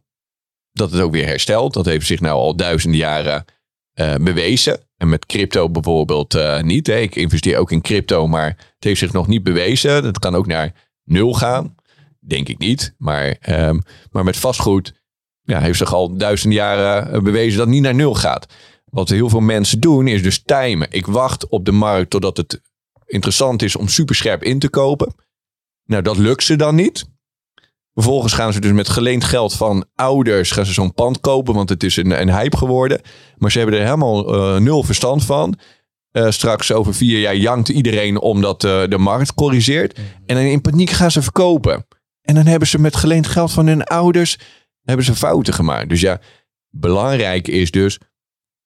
[0.72, 1.74] dat het ook weer herstelt.
[1.74, 3.44] Dat heeft zich nou al duizenden jaren
[3.93, 4.81] eh, bewezen.
[4.97, 6.86] En met crypto bijvoorbeeld eh, niet.
[6.86, 6.97] Hè.
[6.97, 10.02] Ik investeer ook in crypto, maar het heeft zich nog niet bewezen.
[10.02, 10.73] Dat kan ook naar
[11.05, 11.74] nul gaan.
[12.20, 12.94] Denk ik niet.
[12.98, 13.78] Maar, ehm,
[14.10, 15.02] maar met vastgoed
[15.43, 18.47] ja, heeft zich al duizenden jaren eh, bewezen dat het niet naar nul gaat.
[18.85, 20.90] Wat heel veel mensen doen is dus timen.
[20.90, 22.60] Ik wacht op de markt totdat het
[23.06, 25.14] interessant is om superscherp in te kopen.
[25.85, 27.05] Nou, dat lukt ze dan niet.
[27.94, 31.69] Vervolgens gaan ze dus met geleend geld van ouders gaan ze zo'n pand kopen, want
[31.69, 33.01] het is een, een hype geworden.
[33.36, 35.59] Maar ze hebben er helemaal eh, nul verstand van.
[36.10, 39.98] Eh, straks over vier jaar jankt iedereen omdat eh, de markt corrigeert.
[40.27, 41.86] En dan in paniek gaan ze verkopen.
[42.23, 44.39] En dan hebben ze met geleend geld van hun ouders
[44.82, 45.89] hebben ze fouten gemaakt.
[45.89, 46.20] Dus ja,
[46.70, 47.98] belangrijk is dus,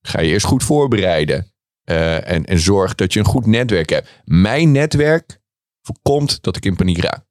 [0.01, 1.51] ga je eerst goed voorbereiden.
[1.85, 4.09] En, en zorg dat je een goed netwerk hebt.
[4.24, 5.40] Mijn netwerk
[5.82, 7.24] voorkomt dat ik in paniek raak.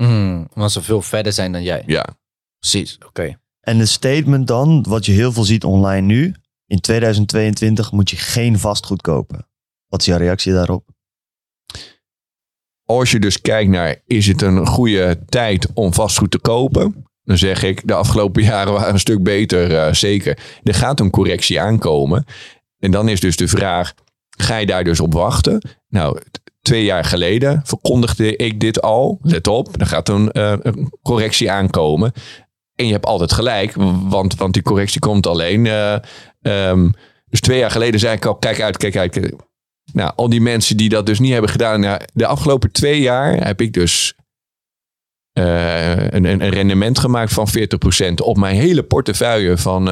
[0.00, 1.82] Mm, omdat ze veel verder zijn dan jij.
[1.86, 2.06] Ja.
[2.58, 3.38] Precies, oké.
[3.60, 6.34] En een statement dan, wat je heel veel ziet online nu.
[6.66, 9.48] In 2022 moet je geen vastgoed kopen.
[9.88, 10.88] Wat is jouw reactie daarop?
[12.84, 17.04] Als je dus kijkt naar, is het een goede tijd om vastgoed te kopen?
[17.22, 20.38] Dan zeg ik, de afgelopen jaren waren een stuk beter, eh, zeker.
[20.62, 22.24] Er gaat een correctie aankomen.
[22.78, 23.94] En dan is dus de vraag,
[24.28, 25.68] ga je daar dus op wachten?
[25.88, 26.20] Nou,
[26.62, 29.18] twee jaar geleden verkondigde ik dit al.
[29.22, 32.12] Let op, er gaat een, eh, een correctie aankomen.
[32.74, 33.74] En je hebt altijd gelijk,
[34.08, 35.66] want, want die correctie komt alleen.
[35.66, 35.96] eh,
[36.40, 36.90] ehm,
[37.26, 39.32] dus twee jaar geleden zei ik al, kijk uit, kijk uit.
[39.92, 41.80] Nou, al die mensen die dat dus niet hebben gedaan.
[41.80, 44.14] Nou, de afgelopen twee jaar heb ik dus
[45.32, 47.48] eh, een, een, rendement gemaakt van
[48.10, 49.86] 40% op mijn hele portefeuille van,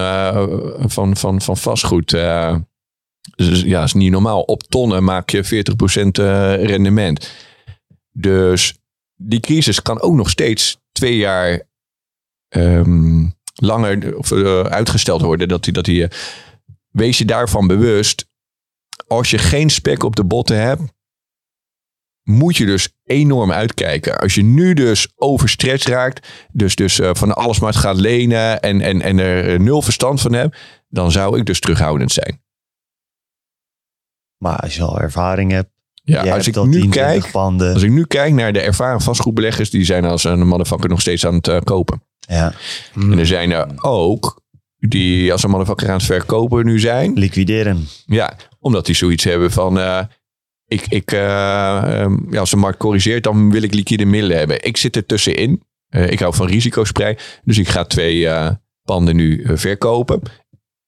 [0.89, 2.17] van, van, van vastgoed.
[3.37, 4.43] Dus ja, is niet normaal.
[4.43, 7.31] Op tonnen maak je 40% eh, rendement.
[8.13, 8.79] Dus
[9.17, 11.63] die crisis kan ook nog steeds twee jaar
[12.49, 15.49] ehm, langer of, eh, uitgesteld worden.
[15.49, 16.19] Dat die, dat die, eh,
[16.91, 18.27] wees je daarvan bewust.
[19.07, 20.83] Als je geen spek op de botten hebt,
[22.23, 24.19] moet je dus enorm uitkijken.
[24.19, 29.01] Als je nu dus overstretched raakt, dus, dus van alles maar gaat lenen en, en,
[29.01, 30.57] en er nul verstand van hebt,
[30.89, 32.41] dan zou ik dus terughoudend zijn.
[34.39, 37.73] Maar als je al ervaring hebt, Ja, jij als ik nu 10, kijk, 20 panden.
[37.75, 41.27] als ik nu kijk naar de ervaren vastgoedbeleggers, die zijn als een motherfucker nog steeds
[41.27, 42.03] aan het eh, kopen.
[42.21, 42.53] Ja,
[42.95, 44.43] En er zijn er ook
[44.79, 47.13] die als een motherfucker aan het verkopen nu zijn.
[47.13, 47.87] liquideren.
[48.07, 49.79] Ja, omdat die zoiets hebben van.
[49.79, 50.01] eh,
[50.67, 54.65] ik, ik, eh, ehm, ja, als de markt corrigeert, dan wil ik liquide middelen hebben.
[54.65, 55.63] Ik zit er tussenin.
[55.91, 57.17] Ik hou van risicosprei.
[57.45, 58.29] Dus ik ga twee
[58.83, 60.21] panden nu verkopen.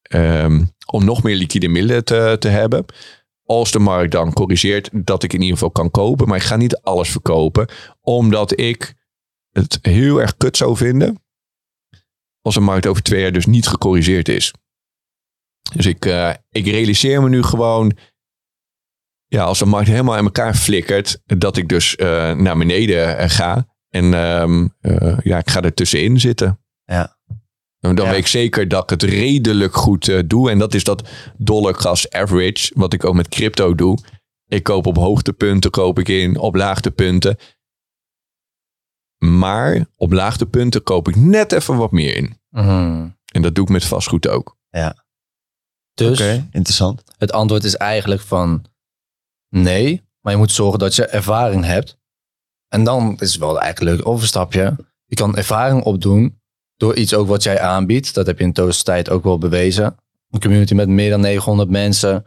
[0.03, 2.85] Ehm, om nog meer liquide middelen te, te hebben.
[3.51, 6.29] Als de markt dan corrigeert, dat ik in ieder geval kan kopen.
[6.29, 7.69] Maar ik ga niet alles verkopen.
[8.01, 8.95] Omdat ik
[9.51, 11.23] het heel erg kut zou vinden.
[12.43, 14.55] Als de markt over twee jaar dus niet gecorrigeerd is.
[15.75, 17.97] Dus ik, eh, ik realiseer me nu gewoon.
[19.27, 21.21] Ja, als de markt helemaal in elkaar flikkert.
[21.25, 23.67] Dat ik dus eh, naar beneden eh, ga.
[23.89, 26.61] En ehm, eh, ja, ik ga er tussenin zitten.
[26.85, 27.19] Ja.
[27.81, 28.11] En dan Ja.
[28.11, 30.51] weet ik zeker dat ik het redelijk goed eh, doe.
[30.51, 32.73] En dat is dat dollargas average.
[32.75, 33.99] Wat ik ook met crypto doe.
[34.47, 36.39] Ik koop op hoogtepunten, koop ik in.
[36.39, 37.37] Op laagtepunten.
[39.19, 42.39] Maar op laagtepunten koop ik net even wat meer in.
[42.51, 43.09] Mhm.
[43.33, 44.59] En dat doe ik met vastgoed ook.
[45.95, 47.03] Dus Oké, interessant.
[47.19, 48.65] het antwoord is eigenlijk van
[49.49, 51.99] nee, maar je moet zorgen dat je ervaring hebt.
[52.69, 54.77] En dan is het wel eigenlijk een leuk overstapje.
[55.07, 56.40] Je kan ervaring opdoen
[56.81, 58.15] door iets ook wat jij aanbiedt.
[58.15, 59.97] Dat heb je in de tijd ook wel bewezen.
[60.31, 62.25] Een community met meer dan 900 mensen.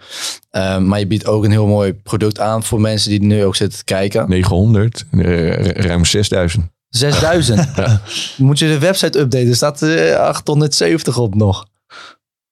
[0.50, 3.56] Ehm, maar je biedt ook een heel mooi product aan voor mensen die nu ook
[3.56, 4.30] zitten te kijken.
[4.30, 6.66] 900, eh, ruim 6000.
[6.90, 7.68] 6000.
[8.38, 9.48] Moet je de website updaten?
[9.48, 11.66] Er staat eh, 870 op nog.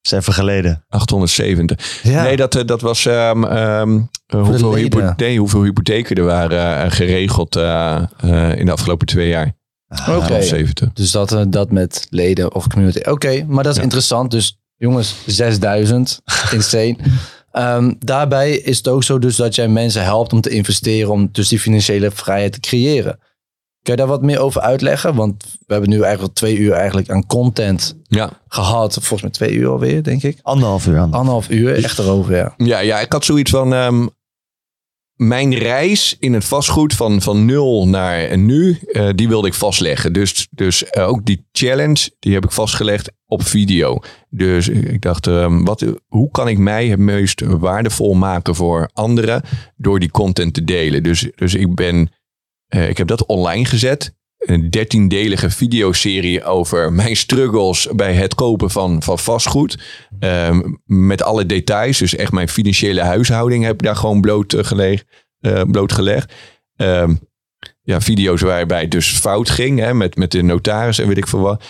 [0.01, 0.85] Dat is even geleden.
[0.89, 1.99] 870.
[2.03, 2.23] Ja.
[2.23, 4.99] Nee, dat, eh, dat was ehm, ehm, eh, hoeveel, leden.
[4.99, 9.53] hypo- nee, hoeveel hypotheken er waren eh, geregeld eh, eh, in de afgelopen twee jaar.
[9.93, 10.15] Ah, Oké.
[10.33, 10.93] 870.
[10.93, 13.09] Dus dat, eh, dat met leden of community.
[13.09, 13.83] Oké, maar dat is Ja.
[13.83, 14.31] interessant.
[14.31, 16.21] Dus jongens, 6000.
[16.53, 16.95] Insane.
[17.51, 21.11] Ehm, daarbij is het ook zo dus dat jij mensen helpt om te investeren.
[21.11, 23.19] Om dus die financiële vrijheid te creëren.
[23.81, 25.15] Kun je daar wat meer over uitleggen?
[25.15, 28.29] Want we hebben nu eigenlijk twee uur eigenlijk aan content Ja.
[28.47, 28.93] gehad.
[28.93, 30.39] Volgens mij twee uur alweer, denk ik.
[30.41, 31.13] Anderhalf uur aan.
[31.13, 32.53] Anderhalf uur, echt erover, ja.
[32.57, 33.73] Ja, ja, ik had zoiets van.
[33.73, 34.07] ehm,
[35.21, 40.13] mijn reis in het vastgoed van, van nul naar nu, eh, die wilde ik vastleggen.
[40.13, 43.99] Dus, dus eh, ook die challenge, die heb ik vastgelegd op video.
[44.29, 49.43] Dus ik dacht, ehm, wat, hoe kan ik mij het meest waardevol maken voor anderen
[49.75, 51.03] door die content te delen?
[51.03, 52.11] Dus, dus ik ben,
[52.67, 54.13] eh, ik heb dat online gezet.
[54.41, 59.77] Een dertiendelige videoserie over mijn struggles bij het kopen van, van vastgoed.
[60.19, 61.97] Ehm, met alle details.
[61.97, 65.05] Dus echt mijn financiële huishouding heb ik daar gewoon blootgelegd.
[65.39, 66.23] eh.
[66.75, 67.15] Ehm,
[67.81, 69.79] ja, video's waarbij het dus fout ging.
[69.79, 71.63] Hè, met, met de notaris en weet ik veel wat.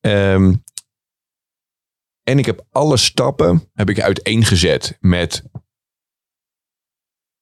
[0.00, 0.54] Ehm,
[2.22, 5.44] en ik heb alle stappen heb ik uiteengezet met...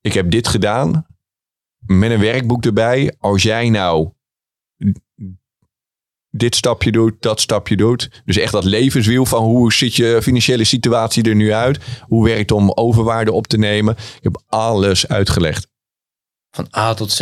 [0.01, 1.07] Ik heb dit gedaan.
[1.87, 3.15] Met een werkboek erbij.
[3.19, 4.11] Als jij nou
[6.37, 8.23] dit stapje doet, dat stapje doet.
[8.25, 11.81] Dus echt dat levenswiel van hoe ziet je financiële situatie er nu uit?
[12.01, 13.95] Hoe werkt het om overwaarde op te nemen?
[13.97, 15.69] Ik heb alles uitgelegd.
[16.51, 17.21] Van A tot Z.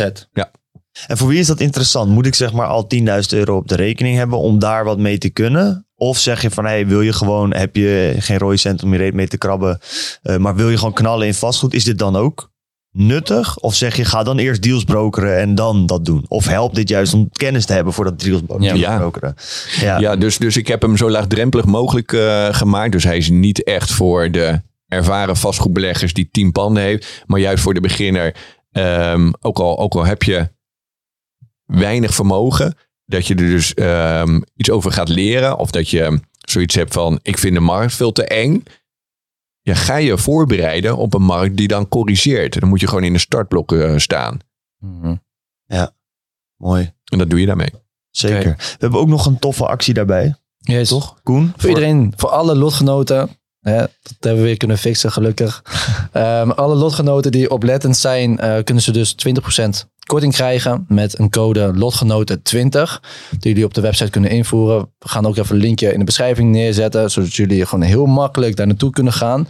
[1.07, 2.09] En voor wie is dat interessant?
[2.09, 5.17] Moet ik zeg maar al 10.000 euro op de rekening hebben om daar wat mee
[5.17, 5.87] te kunnen?
[5.95, 8.97] Of zeg je van, hey, wil je gewoon, heb je geen rode cent om je
[8.97, 9.79] reet mee te krabben,
[10.21, 11.73] eh, maar wil je gewoon knallen in vastgoed?
[11.73, 12.51] Is dit dan ook
[12.93, 13.57] nuttig?
[13.59, 16.25] Of zeg je, ga dan eerst deals brokeren en dan dat doen?
[16.27, 18.97] Of helpt dit juist om kennis te hebben voor dat deals, deals Ja.
[18.97, 19.35] brokeren?
[19.79, 19.99] Ja.
[19.99, 22.91] Ja, dus, dus ik heb hem zo laagdrempelig mogelijk eh, gemaakt.
[22.91, 27.23] Dus hij is niet echt voor de ervaren vastgoedbeleggers die tien panden heeft.
[27.25, 28.35] Maar juist voor de beginner.
[28.71, 30.49] ehm, ook, al, ook al heb je
[31.65, 32.77] weinig vermogen.
[33.05, 35.57] Dat je er dus ehm, iets over gaat leren.
[35.57, 38.63] Of dat je zoiets hebt van ik vind de markt veel te eng.
[39.65, 42.59] Ja, ga je voorbereiden op een markt die dan corrigeert.
[42.59, 44.39] Dan moet je gewoon in de startblokken eh, staan.
[44.77, 45.15] Mhm.
[46.57, 46.93] Mooi.
[47.11, 47.69] En dat doe je daarmee.
[48.09, 48.55] Zeker.
[48.57, 50.35] We hebben ook nog een toffe actie daarbij.
[50.57, 50.89] Yes.
[50.89, 51.53] Toch, Koen?
[51.57, 53.29] Voor iedereen, voor alle lotgenoten.
[53.59, 55.61] Hè, dat hebben we weer kunnen fixen, gelukkig.
[56.11, 61.29] Ehm, alle lotgenoten die oplettend zijn, eh, kunnen ze dus 20% korting krijgen met een
[61.29, 62.99] code lotgenoten20.
[63.39, 64.79] Die jullie op de website kunnen invoeren.
[64.99, 68.55] We gaan ook even een linkje in de beschrijving neerzetten, zodat jullie gewoon heel makkelijk
[68.55, 69.47] daar naartoe kunnen gaan.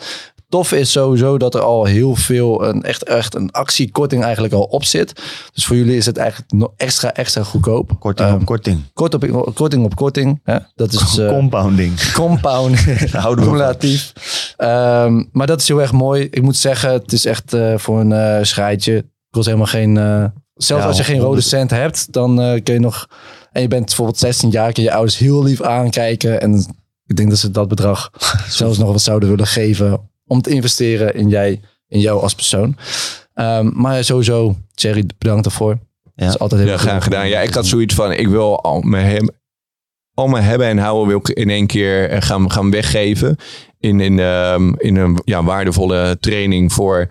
[0.50, 4.64] Tof is sowieso dat er al heel veel, een, echt, echt een actiekorting eigenlijk al
[4.64, 5.22] op zit.
[5.54, 7.92] Dus voor jullie is het eigenlijk nog extra, extra goedkoop.
[8.00, 8.82] Korting Ehm, op korting.
[8.94, 10.40] Kort op, korting op korting.
[10.44, 10.58] Hè?
[10.76, 12.12] Dat is eh, Compounding.
[12.12, 12.80] compound.
[13.12, 13.46] houden.
[13.46, 14.14] Cumulatief.
[14.58, 16.28] Ehm, maar dat is heel erg mooi.
[16.32, 18.96] Ik moet zeggen, het is echt eh, voor een eh schrijtje.
[18.98, 19.98] Ik was helemaal geen...
[20.54, 23.08] zelfs Ja, als je geen rode cent hebt, dan eh, kun je nog...
[23.52, 26.42] En je bent bijvoorbeeld 16 jaar, kun je je ouders heel lief aankijken.
[26.42, 26.66] En
[27.06, 28.12] ik denk dat ze dat bedrag
[28.48, 32.78] zelfs nog wat zouden willen geven om te investeren in, jij, in jou als persoon.
[33.34, 35.78] Ehm, maar sowieso, Thierry, bedankt daarvoor.
[36.16, 36.26] Ja.
[36.26, 37.28] Dat is altijd heel Ja, graag gedaan.
[37.28, 39.30] Ja, ik had zoiets van, ik wil al mijn, hem,
[40.14, 43.38] al mijn hebben en houden wil ik in één keer gaan, gaan weggeven.
[43.80, 47.08] In, in, ehm, in een ja, waardevolle training voor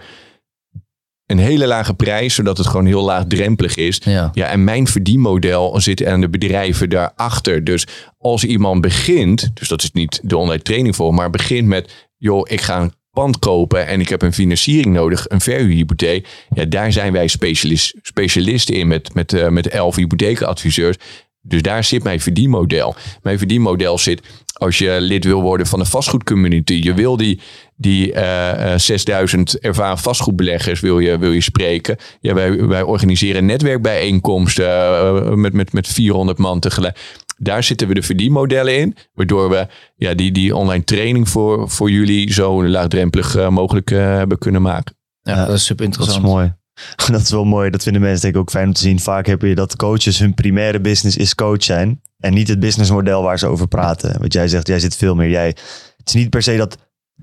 [1.32, 4.00] een hele lage prijs, zodat het gewoon heel laagdrempelig is.
[4.04, 4.30] Ja.
[4.32, 7.64] Ja, en mijn verdienmodel zit aan de bedrijven daarachter.
[7.64, 7.86] Dus
[8.18, 12.46] als iemand begint, dus dat is niet de online training voor, maar begint met, joh,
[12.50, 16.28] ik ga een pand kopen en ik heb een financiering nodig, een verhuurhypotheek.
[16.54, 20.96] Ja, daar zijn wij specialist, specialisten in met, met, eh, met elf hypotheekadviseurs.
[21.42, 22.94] Dus daar zit mijn verdienmodel.
[23.22, 26.80] Mijn verdienmodel zit als je lid wil worden van de vastgoedcommunity.
[26.82, 27.40] Je wil die,
[27.76, 31.96] die eh, eh, 6000 ervaren vastgoedbeleggers wil je, wil je spreken.
[32.20, 36.98] Ja, wij, wij organiseren netwerkbijeenkomsten eh, met, met, met 400 man tegelijk.
[37.42, 38.96] Daar zitten we de verdienmodellen in.
[39.14, 39.66] Waardoor we
[39.96, 44.62] ja, die, die online training voor, voor jullie zo laagdrempelig eh, mogelijk eh, hebben kunnen
[44.62, 44.96] maken.
[45.22, 46.34] Ja, Ja, dat is super Dat is interessant.
[46.34, 46.54] mooi.
[47.12, 47.70] Dat is wel mooi.
[47.70, 49.00] Dat vinden mensen denk ik ook fijn om te zien.
[49.00, 52.00] Vaak heb je dat coaches hun primaire business is coach zijn.
[52.18, 54.20] En niet het businessmodel waar ze over praten.
[54.20, 55.30] Wat jij zegt, jij zit veel meer.
[55.30, 55.46] Jij,
[55.96, 56.76] het is niet per se dat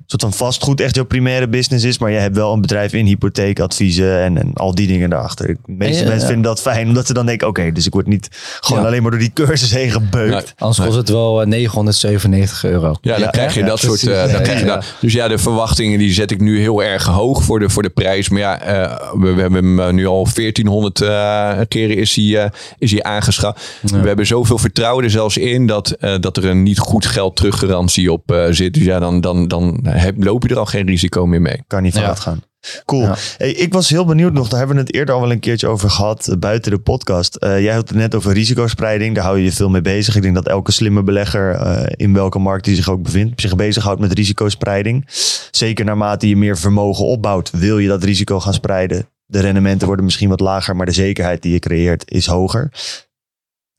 [0.05, 1.97] soort van vastgoed echt jouw primaire business is.
[1.99, 5.47] Maar jij hebt wel een bedrijf in hypotheekadviezen en, en al die dingen daarachter.
[5.47, 6.33] De meeste Ja, mensen ja.
[6.33, 6.87] vinden dat fijn.
[6.87, 8.29] Omdat ze dan denken, oké, dus ik word niet
[8.59, 8.87] gewoon Ja.
[8.87, 10.31] alleen maar door die cursus heen gebeukt.
[10.33, 10.43] Nee.
[10.57, 12.95] Anders kost het wel eh, 997 euro.
[13.01, 14.07] Ja, dan Ja, krijg je ja, dat soort.
[14.07, 14.85] eh, dan krijg je ja, dat.
[15.01, 17.89] Dus ja, de verwachtingen die zet ik nu heel erg hoog voor de, voor de
[17.89, 18.29] prijs.
[18.29, 22.43] Maar ja, eh, we, we hebben hem eh, nu al 1400 eh, keren is hij,
[22.43, 23.77] eh, is hij aangeschaft.
[23.81, 27.35] We hebben zoveel vertrouwen er zelfs in dat, eh, dat er een niet goed geld
[27.35, 28.73] teruggarantie op eh, zit.
[28.73, 31.63] Dus ja, dan, dan, dan heb, loop je er al geen risico meer mee.
[31.67, 32.01] Kan niet Ja.
[32.01, 32.41] fout gaan.
[32.85, 33.01] Cool.
[33.01, 33.15] Ja.
[33.37, 35.67] Hey, ik was heel benieuwd nog, daar hebben we het eerder al wel een keertje
[35.67, 37.35] over gehad, eh, buiten de podcast.
[37.35, 40.15] Eh, jij had het net over risicospreiding, daar hou je je veel mee bezig.
[40.15, 43.55] Ik denk dat elke slimme belegger, eh, in welke markt die zich ook bevindt, zich
[43.55, 45.03] bezighoudt met risicospreiding.
[45.51, 49.09] Zeker naarmate je meer vermogen opbouwt, wil je dat risico gaan spreiden.
[49.25, 52.71] De rendementen worden misschien wat lager, maar de zekerheid die je creëert is hoger.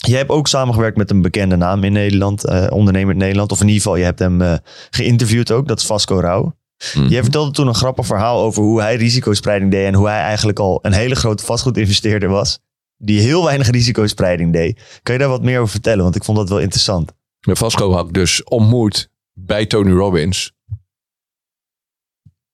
[0.06, 3.52] Jij hebt ook samengewerkt met een bekende naam in Nederland, eh, ondernemer in Nederland.
[3.52, 4.54] Of in ieder geval, je hebt hem eh,
[4.90, 5.68] geïnterviewd ook.
[5.68, 6.56] Dat is Vasco Rauw.
[6.94, 7.06] Mhm.
[7.06, 9.86] Jij vertelde toen een grappig verhaal over hoe hij risicospreiding deed.
[9.86, 12.58] En hoe hij eigenlijk al een hele grote vastgoedinvesteerder was.
[12.96, 15.00] Die heel weinig risicospreiding deed.
[15.02, 16.02] Kan je daar wat meer over vertellen?
[16.02, 17.12] Want ik vond dat wel interessant.
[17.46, 20.52] Met Vasco had dus ontmoet bij Tony Robbins.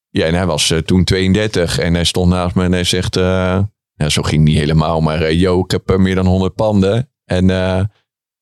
[0.09, 3.15] Ja, en hij was eh, toen 32 en hij stond naast me en hij zegt...
[3.15, 7.09] ja, zo ging het niet helemaal, maar yo, ik heb meer dan 100 panden.
[7.27, 7.49] En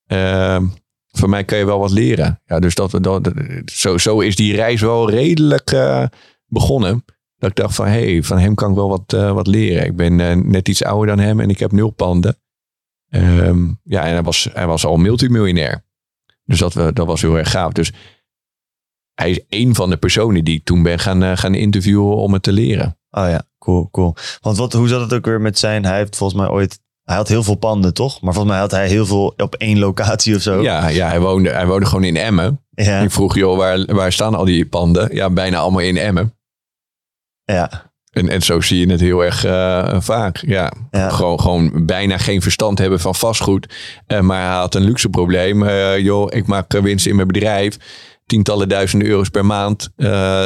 [0.05, 0.61] eh,
[1.07, 2.41] van mij kan je wel wat leren.
[2.45, 3.31] Ja, dus dat, dat,
[3.65, 6.05] zo, zo is die reis wel redelijk eh,
[6.45, 7.05] begonnen.
[7.37, 9.85] Dat ik dacht van, hé, hey, van hem kan ik wel wat, eh, wat leren.
[9.85, 10.15] Ik ben
[10.49, 12.37] net iets ouder dan hem en ik heb nul panden.
[13.09, 15.83] Ehm, ja, en hij was, hij was al multimiljonair.
[16.43, 17.71] Dus dat, dat was heel erg gaaf.
[17.71, 17.91] Dus
[19.13, 22.43] hij is een van de personen die ik toen ben gaan, gaan interviewen om het
[22.43, 22.97] te leren.
[23.09, 24.15] Oh ja, cool, cool.
[24.41, 25.85] Want wat, hoe zat het ook weer met zijn...
[25.85, 28.21] Hij heeft volgens mij ooit Hij had heel veel panden, toch?
[28.21, 30.61] Maar volgens mij had hij heel veel op één locatie of zo.
[30.61, 32.65] Ja, ja hij, woonde, hij woonde gewoon in Emmen.
[32.69, 32.99] Ja.
[32.99, 35.15] Ik vroeg, joh, waar, waar staan al die panden?
[35.15, 36.33] Ja, bijna allemaal in Emmen.
[37.43, 37.93] ja.
[38.15, 40.37] En, en zo zie je het heel erg eh, vaak.
[40.37, 40.71] Ja.
[40.91, 41.09] Ja.
[41.09, 43.73] Gewoon, gewoon bijna geen verstand hebben van vastgoed.
[44.07, 45.63] Eh, maar hij had een luxe probleem.
[45.63, 47.77] Eh, joh, ik maak winst in mijn bedrijf.
[48.25, 49.89] Tientallen duizenden euro's per maand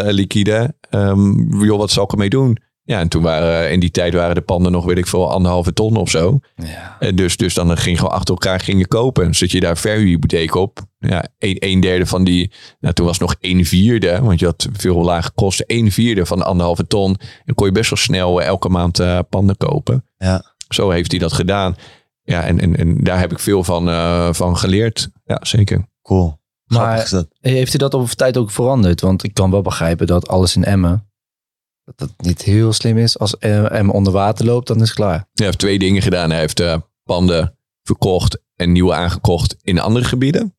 [0.05, 0.75] liquide.
[0.89, 2.57] Ehm, joh, wat zal ik ermee doen?
[2.89, 5.73] Ja, en toen waren in die tijd waren de panden nog, weet ik veel, anderhalve
[5.73, 6.39] ton of zo.
[6.55, 6.97] Ja.
[6.99, 9.23] Eh, dus, dus dan ging je gewoon achter elkaar ging je kopen.
[9.23, 10.79] Dan zit je daar verhuurhypotheek op.
[10.99, 14.45] Ja, een, een derde van die, nou toen was het nog een vierde, want je
[14.45, 15.65] had veel lage kosten.
[15.67, 17.17] Een vierde van de anderhalve ton.
[17.45, 20.05] En kon je best wel snel eh, elke maand eh, panden kopen.
[20.17, 20.43] Ja.
[20.69, 21.75] Zo heeft hij dat gedaan.
[22.23, 25.09] Ja, en, en, en daar heb ik veel van, eh, van geleerd.
[25.25, 25.85] Ja, zeker.
[26.01, 26.37] Cool.
[26.65, 27.25] Maar-.
[27.39, 29.01] Heeft u dat over tijd ook veranderd?
[29.01, 31.08] Want ik kan wel begrijpen dat alles in Emmen,
[31.95, 33.19] dat dat niet heel slim is.
[33.19, 35.27] Als eh, Emmen onder water loopt, dan is het klaar.
[35.33, 36.29] Hij heeft twee dingen gedaan.
[36.29, 40.55] Hij heeft eh, panden verkocht en nieuwe aangekocht in andere gebieden.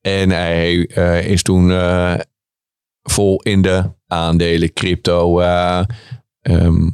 [0.00, 1.70] En hij eh, is toen
[3.02, 6.90] vol in de aandelen, crypto, ehm,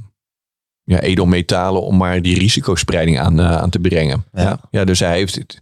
[0.84, 4.24] ja, edelmetalen, om maar die risicospreiding aan, aan te brengen.
[4.32, 4.42] Ja.
[4.42, 4.60] Ja.
[4.70, 4.84] Ja.
[4.84, 5.60] dus hij heeft het,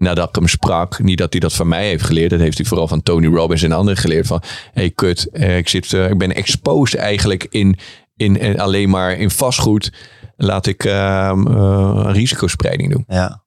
[0.00, 2.66] nadat ik hem sprak, niet dat hij dat van mij heeft geleerd, dat heeft hij
[2.66, 4.26] vooral van Tony Robbins en anderen geleerd.
[4.26, 7.78] Van, hey kut, eh, ik, zit, eh, ik ben exposed eigenlijk in,
[8.16, 9.92] in, in alleen maar in vastgoed.
[10.36, 13.04] Laat ik eh, risicospreiding doen.
[13.08, 13.42] Ja,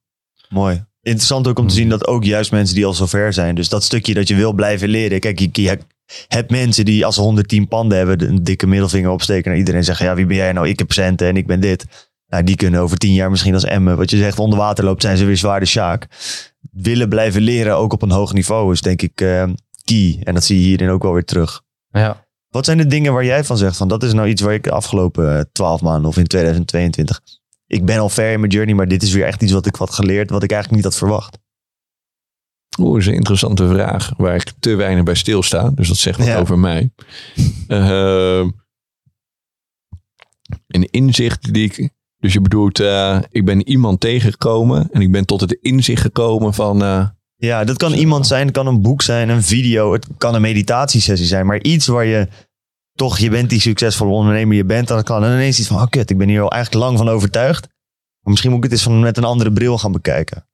[0.48, 0.84] mooi.
[1.02, 3.54] Interessant ook om te zien dat ook juist mensen die al zo ver zijn.
[3.54, 5.20] Dus dat stukje dat je wil blijven leren.
[5.20, 5.78] Kijk, je, je
[6.28, 9.86] hebt mensen die als ze 110 panden hebben, een dikke middelvinger opsteken naar iedereen en
[9.86, 10.68] zeggen: Ja, wie ben jij nou?
[10.68, 12.03] Ik heb centen en ik ben dit.
[12.26, 15.02] Nou, die kunnen over tien jaar misschien als Emmen, wat je zegt, onder water loopt,
[15.02, 16.06] zijn ze weer zwaar de Sjaak.
[16.70, 19.44] Willen blijven leren, ook op een hoog niveau, is denk ik eh,
[19.84, 20.20] key.
[20.22, 21.62] En dat zie je hierin ook wel weer terug.
[21.90, 22.26] Ja.
[22.48, 24.62] Wat zijn de dingen waar jij van zegt van dat is nou iets waar ik
[24.62, 27.20] de afgelopen twaalf maanden of in 2022
[27.66, 29.74] ik ben al ver in mijn journey, maar dit is weer echt iets wat ik
[29.74, 31.38] had geleerd wat ik eigenlijk niet had verwacht.
[32.78, 35.70] Oeh, dat is een interessante vraag waar ik te weinig bij stilsta.
[35.70, 36.38] Dus dat zegt wat Ja.
[36.38, 36.90] over mij.
[37.68, 38.50] Ehm,
[40.66, 41.90] een inzicht die ik...
[42.24, 46.54] Dus je bedoelt, eh, ik ben iemand tegengekomen en ik ben tot het inzicht gekomen
[46.54, 46.82] van...
[46.82, 47.06] eh,
[47.36, 50.40] Ja, dat kan iemand zijn, het kan een boek zijn, een video, het kan een
[50.40, 52.28] meditatiesessie zijn, maar iets waar je
[52.94, 55.86] toch, je bent die succesvolle ondernemer, je bent, dan kan dan ineens iets van, oh
[55.88, 57.62] kut, ik ben hier al eigenlijk lang van overtuigd.
[58.20, 60.46] Maar misschien moet ik het eens van met een andere bril gaan bekijken.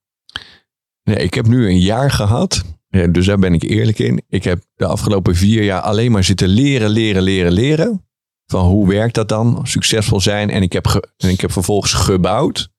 [1.03, 2.63] Nee, ik heb nu een jaar gehad.
[2.89, 4.23] Ja, dus daar ben ik eerlijk in.
[4.29, 8.10] Ik heb de afgelopen vier jaar alleen maar zitten leren, leren, leren, leren.
[8.51, 9.61] Van hoe werkt dat dan?
[9.67, 10.51] Succesvol zijn.
[10.51, 12.71] En ik heb, ge- en ik heb vervolgens gebouwd.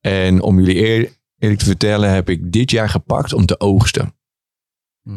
[0.00, 4.14] En om jullie eer- eerlijk te vertellen, heb ik dit jaar gepakt om te oogsten.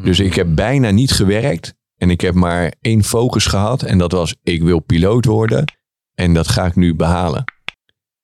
[0.04, 1.76] Dus ik heb bijna niet gewerkt.
[1.96, 3.84] En ik heb maar één focus gehad.
[3.84, 5.66] En dat was, ik wil piloot worden.
[6.14, 7.44] En dat ga ik nu behalen.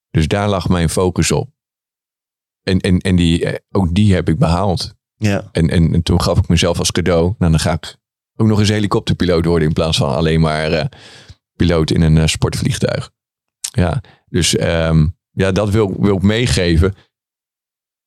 [0.10, 1.50] Dus daar lag mijn focus op.
[2.62, 4.96] En, en, en die, eh, ook die heb ik behaald.
[5.16, 7.36] Ja, En, en, en toen gaf ik mezelf als cadeau.
[7.38, 7.96] Nou, dan ga ik
[8.44, 9.68] ook nog eens helikopterpiloot worden.
[9.68, 10.86] In plaats van alleen maar eh,
[11.56, 13.11] piloot in een eh, sportvliegtuig.
[13.60, 16.95] Ja, dus ehm, ja, dat wil, wil ik meegeven.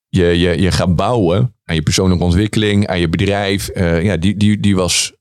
[0.08, 3.68] Je, je, je gaat bouwen aan je persoonlijke ontwikkeling, aan je bedrijf.
[3.68, 5.12] Eh, ja, die, die, die was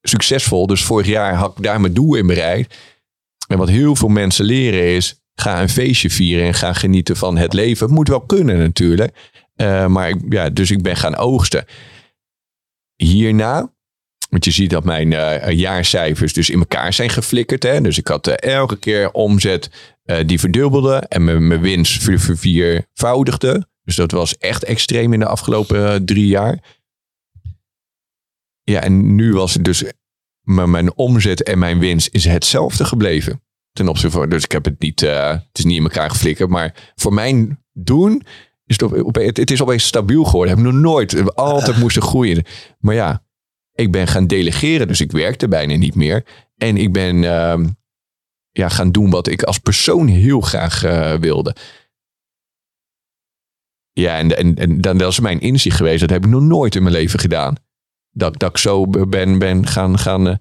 [0.00, 0.66] succesvol.
[0.66, 2.76] Dus vorig jaar had ik daar mijn doel in bereikt.
[3.46, 7.36] En wat heel veel mensen leren is, ga een feestje vieren en ga genieten van
[7.36, 7.90] het leven.
[7.90, 9.30] Moet wel kunnen natuurlijk.
[9.88, 11.64] Maar ja, dus ik ben gaan oogsten.
[12.96, 13.72] Hierna,
[14.32, 17.62] want je ziet dat mijn eh, jaarcijfers dus in elkaar zijn geflikkerd.
[17.62, 17.80] Hè?
[17.80, 19.70] Dus ik had eh, elke keer omzet
[20.02, 23.68] eh, die verdubbelde en mijn, winst ver- verviervoudigde.
[23.84, 26.58] Dus dat was echt extreem in de afgelopen drie jaar.
[28.62, 29.84] Ja, en nu was het dus,
[30.42, 33.42] mijn omzet en mijn winst is hetzelfde gebleven.
[33.72, 36.50] Ten opzichte van, dus ik heb het niet, het is niet in elkaar geflikkerd.
[36.50, 38.22] Maar voor mijn doen
[38.66, 38.76] is
[39.12, 40.56] het, is opeens stabiel geworden.
[40.56, 42.44] Heb ik nog nooit, altijd moesten groeien.
[42.78, 43.22] Maar ja,
[43.74, 46.24] ik ben gaan delegeren, dus ik werkte bijna niet meer.
[46.56, 47.66] En ik ben ehm,
[48.50, 51.56] ja, gaan doen wat ik als persoon heel graag eh, wilde.
[53.92, 56.00] Ja, en, en, en dan, dat is mijn inzicht geweest.
[56.00, 57.56] Dat heb ik nog nooit in mijn leven gedaan.
[58.10, 60.36] Dat, dat ik zo ben, ben gaan, gaan eh,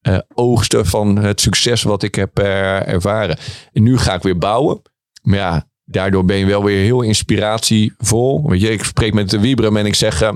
[0.00, 3.38] eh, oogsten van het succes wat ik heb ervaren.
[3.72, 4.82] En nu ga ik weer bouwen.
[5.22, 8.48] Maar ja, daardoor ben je wel weer heel inspiratievol.
[8.48, 10.32] Weet je, ik spreek met de Wiebram en ik zeg...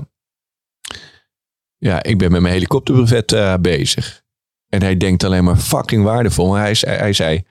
[1.77, 4.21] ja, ik ben met mijn helikopterbrevet eh, bezig.
[4.67, 6.49] En hij denkt alleen maar fucking waardevol.
[6.49, 7.43] Maar hij, zei- hij zei,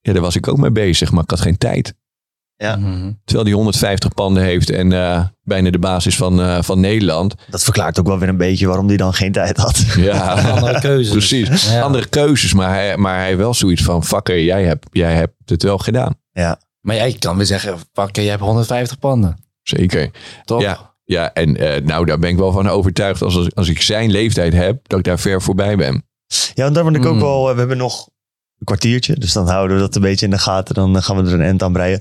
[0.00, 1.94] ja, daar was ik ook mee bezig, maar ik had geen tijd.
[2.56, 2.76] Ja.
[2.76, 3.12] Mhm.
[3.24, 7.34] Terwijl hij 150 panden heeft en eh, bijna de basis van, eh, van Nederland.
[7.50, 9.78] dat verklaart ook wel weer een beetje waarom die dan geen tijd had.
[9.96, 11.12] Ja, Andere keuzes.
[11.12, 11.70] precies.
[11.72, 11.80] Ja.
[11.80, 15.62] Andere keuzes, maar hij, maar hij wel zoiets van, fucker, jij hebt, jij hebt het
[15.62, 16.14] wel gedaan.
[16.32, 16.60] Ja.
[16.80, 19.36] Maar jij kan weer zeggen, fuck, je hebt 150 panden.
[19.62, 20.10] Zeker.
[20.44, 20.60] Toch?
[20.62, 23.22] Ja, ja en eh, nou, daar ben ik wel van overtuigd.
[23.22, 26.04] Als, als, als ik zijn leeftijd heb, dat ik daar ver voorbij ben.
[26.54, 27.20] Ja, en daar word ik ook Mm.
[27.20, 27.52] wel...
[27.52, 28.08] We hebben nog
[28.58, 30.74] een kwartiertje, dus dan houden we dat een beetje in de gaten.
[30.74, 32.00] Dan eh, gaan we er een end aan breien.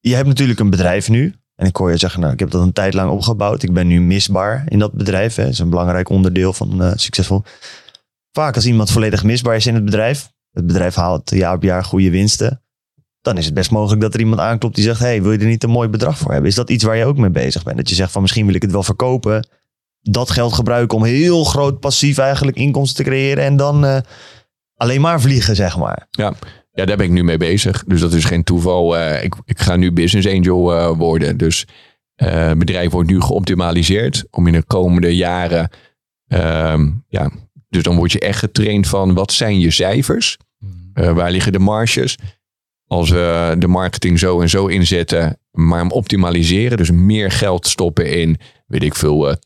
[0.00, 1.34] Je hebt natuurlijk een bedrijf nu.
[1.54, 3.62] En ik hoor je zeggen, nou, ik heb dat een tijd lang opgebouwd.
[3.62, 5.34] Ik ben nu misbaar in dat bedrijf.
[5.34, 5.42] Hè.
[5.42, 7.42] Dat is een belangrijk onderdeel van eh, succesvol.
[8.32, 10.30] Vaak als iemand volledig misbaar is in het bedrijf.
[10.52, 12.62] Het bedrijf haalt jaar op jaar goede winsten.
[13.22, 15.00] Dan is het best mogelijk dat er iemand aanklopt die zegt...
[15.00, 16.50] hey, wil je er niet een mooi bedrag voor hebben?
[16.50, 17.76] Is dat iets waar je ook mee bezig bent?
[17.76, 19.48] Dat je zegt van misschien wil ik het wel verkopen.
[20.00, 23.44] Dat geld gebruiken om heel groot passief eigenlijk inkomsten te creëren.
[23.44, 23.98] En dan eh,
[24.76, 26.06] alleen maar vliegen, zeg maar.
[26.72, 27.84] Ja, daar ben ik nu mee bezig.
[27.86, 28.96] Dus dat is geen toeval.
[28.96, 31.36] Eh, ik, ik ga nu business angel eh, worden.
[31.36, 31.66] Dus
[32.14, 35.70] eh, het bedrijf wordt nu geoptimaliseerd om in de komende jaren.
[36.26, 37.30] ehm, ja,
[37.68, 40.38] dus dan word je echt getraind van wat zijn je cijfers?
[40.94, 42.18] Eh, waar liggen de marges?
[42.92, 46.76] Als we de marketing zo en zo inzetten, maar hem optimaliseren.
[46.76, 49.36] Dus meer geld stoppen in, weet ik veel, eh,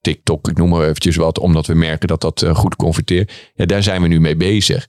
[0.00, 1.38] TikTok, ik noem maar eventjes wat.
[1.38, 3.50] Omdat we merken dat dat eh, goed converteert.
[3.54, 4.88] Ja, daar zijn we nu mee bezig.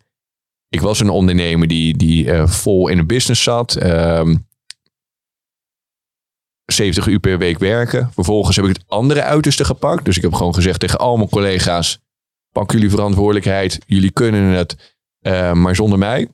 [0.69, 3.75] Ik was een ondernemer die, die eh, vol in een business zat.
[3.75, 4.35] ehm
[6.65, 8.11] 70 uur per week werken.
[8.13, 10.05] Vervolgens heb ik het andere uiterste gepakt.
[10.05, 11.99] Dus ik heb gewoon gezegd tegen al mijn collega's:
[12.51, 13.79] pak jullie verantwoordelijkheid.
[13.85, 14.95] Jullie kunnen het,
[15.53, 16.27] maar zonder mij.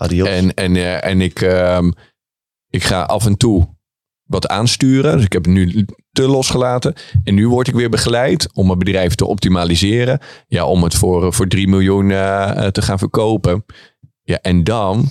[0.00, 0.28] Adios.
[0.28, 1.90] En, en, eh, en ik, ehm,
[2.68, 3.78] ik ga af en toe
[4.24, 5.16] wat aansturen.
[5.16, 6.94] Dus ik heb het nu te losgelaten.
[7.24, 10.20] En nu word ik weer begeleid om mijn bedrijf te optimaliseren.
[10.46, 13.64] Ja, om het voor, voor 3 miljoen eh, te gaan verkopen.
[14.22, 15.10] Ja, en dan,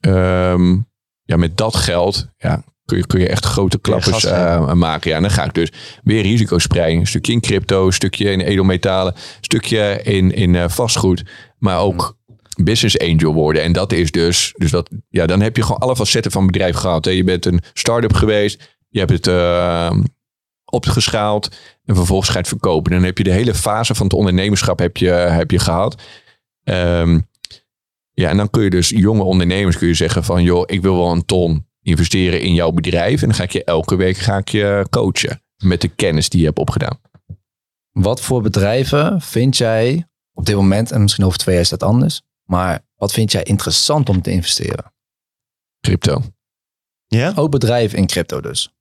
[0.00, 0.78] ehm,
[1.22, 5.10] ja, met dat geld, ja, kun je, kun je echt grote klappers eh, maken.
[5.10, 7.00] Ja, en dan ga ik dus weer risico spreiden.
[7.00, 11.22] Een stukje in crypto, een stukje in edelmetalen, een stukje in, in eh, vastgoed.
[11.58, 12.18] Maar ook
[12.62, 13.62] business angel worden.
[13.62, 16.76] En dat is dus, dus dat, ja, dan heb je gewoon alle facetten van bedrijf
[16.76, 17.04] gehad.
[17.04, 17.10] Hè.
[17.10, 19.96] Je bent een start-up geweest, je hebt het eh,
[20.64, 22.92] opgeschaald en vervolgens ga je het verkopen.
[22.92, 26.02] Dan heb je de hele fase van het ondernemerschap heb je, heb je gehad.
[26.64, 27.18] Ehm,
[28.12, 30.96] ja, en dan kun je dus jonge ondernemers kun je zeggen van, joh, ik wil
[30.96, 33.20] wel een ton investeren in jouw bedrijf.
[33.20, 36.40] En dan ga ik je elke week ga ik je coachen met de kennis die
[36.40, 37.00] je hebt opgedaan.
[37.90, 41.82] Wat voor bedrijven vind jij op dit moment, en misschien over twee jaar is dat
[41.82, 44.92] anders, maar wat vind jij interessant om te investeren?
[45.80, 46.22] Crypto.
[47.06, 47.32] Ja?
[47.36, 48.74] Ook bedrijven in crypto dus.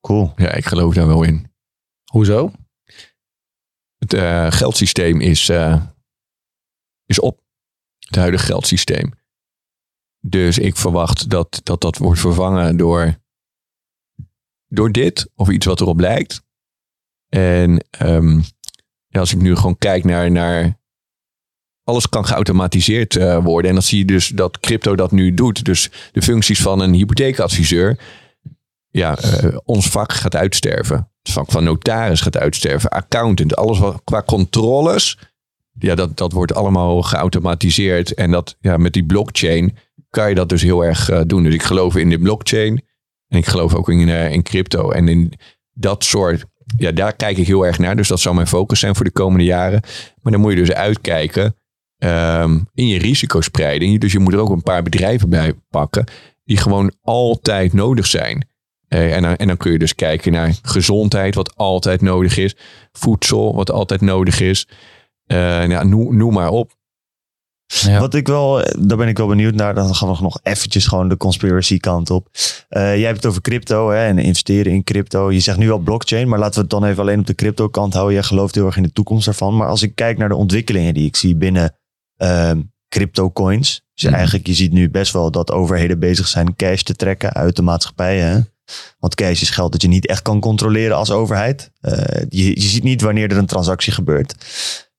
[0.00, 0.32] Cool.
[0.36, 1.52] Ja, ik geloof daar wel in.
[2.04, 2.52] Hoezo?
[3.98, 5.86] Het eh, geldsysteem is, eh,
[7.06, 7.40] is op.
[7.98, 9.12] Het huidige geldsysteem.
[10.20, 13.20] Dus ik verwacht dat dat, dat wordt vervangen door,
[14.66, 16.42] door dit of iets wat erop lijkt.
[17.28, 18.38] En ehm,
[19.06, 20.79] ja, als ik nu gewoon kijk naar, naar
[21.90, 23.68] alles kan geautomatiseerd eh, worden.
[23.68, 25.64] En dan zie je dus dat crypto dat nu doet.
[25.64, 27.98] Dus de functies van een hypotheekadviseur.
[28.90, 31.10] Ja, eh, ons vak gaat uitsterven.
[31.22, 32.90] Het vak van notaris gaat uitsterven.
[32.90, 35.18] Accountant, alles wat qua controles.
[35.78, 38.14] Ja, dat, dat wordt allemaal geautomatiseerd.
[38.14, 39.76] En dat, ja, met die blockchain
[40.10, 41.42] kan je dat dus heel erg eh, doen.
[41.42, 42.82] Dus ik geloof in de blockchain.
[43.28, 44.90] En ik geloof ook in, in crypto.
[44.90, 45.32] En in
[45.72, 46.44] dat soort,
[46.76, 47.96] ja, daar kijk ik heel erg naar.
[47.96, 49.82] Dus dat zal mijn focus zijn voor de komende jaren.
[50.22, 51.54] Maar dan moet je dus uitkijken
[52.00, 54.00] ehm, in je risicospreiding.
[54.00, 56.04] Dus je moet er ook een paar bedrijven bij pakken
[56.44, 58.48] die gewoon altijd nodig zijn.
[58.88, 62.56] Eh, en, dan, en dan kun je dus kijken naar gezondheid, wat altijd nodig is.
[62.92, 64.68] Voedsel, wat altijd nodig is.
[65.26, 66.78] Eh, ja, noem, noem maar op.
[67.66, 68.00] Ja.
[68.00, 69.74] Wat ik wel, daar ben ik wel benieuwd naar.
[69.74, 72.28] Dan gaan we nog eventjes gewoon de conspiracy kant op.
[72.68, 75.32] Eh, jij hebt het over crypto hè, en investeren in crypto.
[75.32, 77.68] Je zegt nu wel blockchain, maar laten we het dan even alleen op de crypto
[77.68, 78.14] kant houden.
[78.14, 79.56] Jij gelooft heel erg in de toekomst daarvan.
[79.56, 81.74] Maar als ik kijk naar de ontwikkelingen die ik zie binnen
[82.20, 83.82] ehm crypto coins.
[83.94, 84.14] Dus Mhm.
[84.14, 87.62] eigenlijk, je ziet nu best wel dat overheden bezig zijn cash te trekken uit de
[87.62, 88.18] maatschappij.
[88.18, 88.40] Hè?
[88.98, 91.70] Want cash is geld dat je niet echt kan controleren als overheid.
[91.80, 94.34] Eh, je, je ziet niet wanneer er een transactie gebeurt.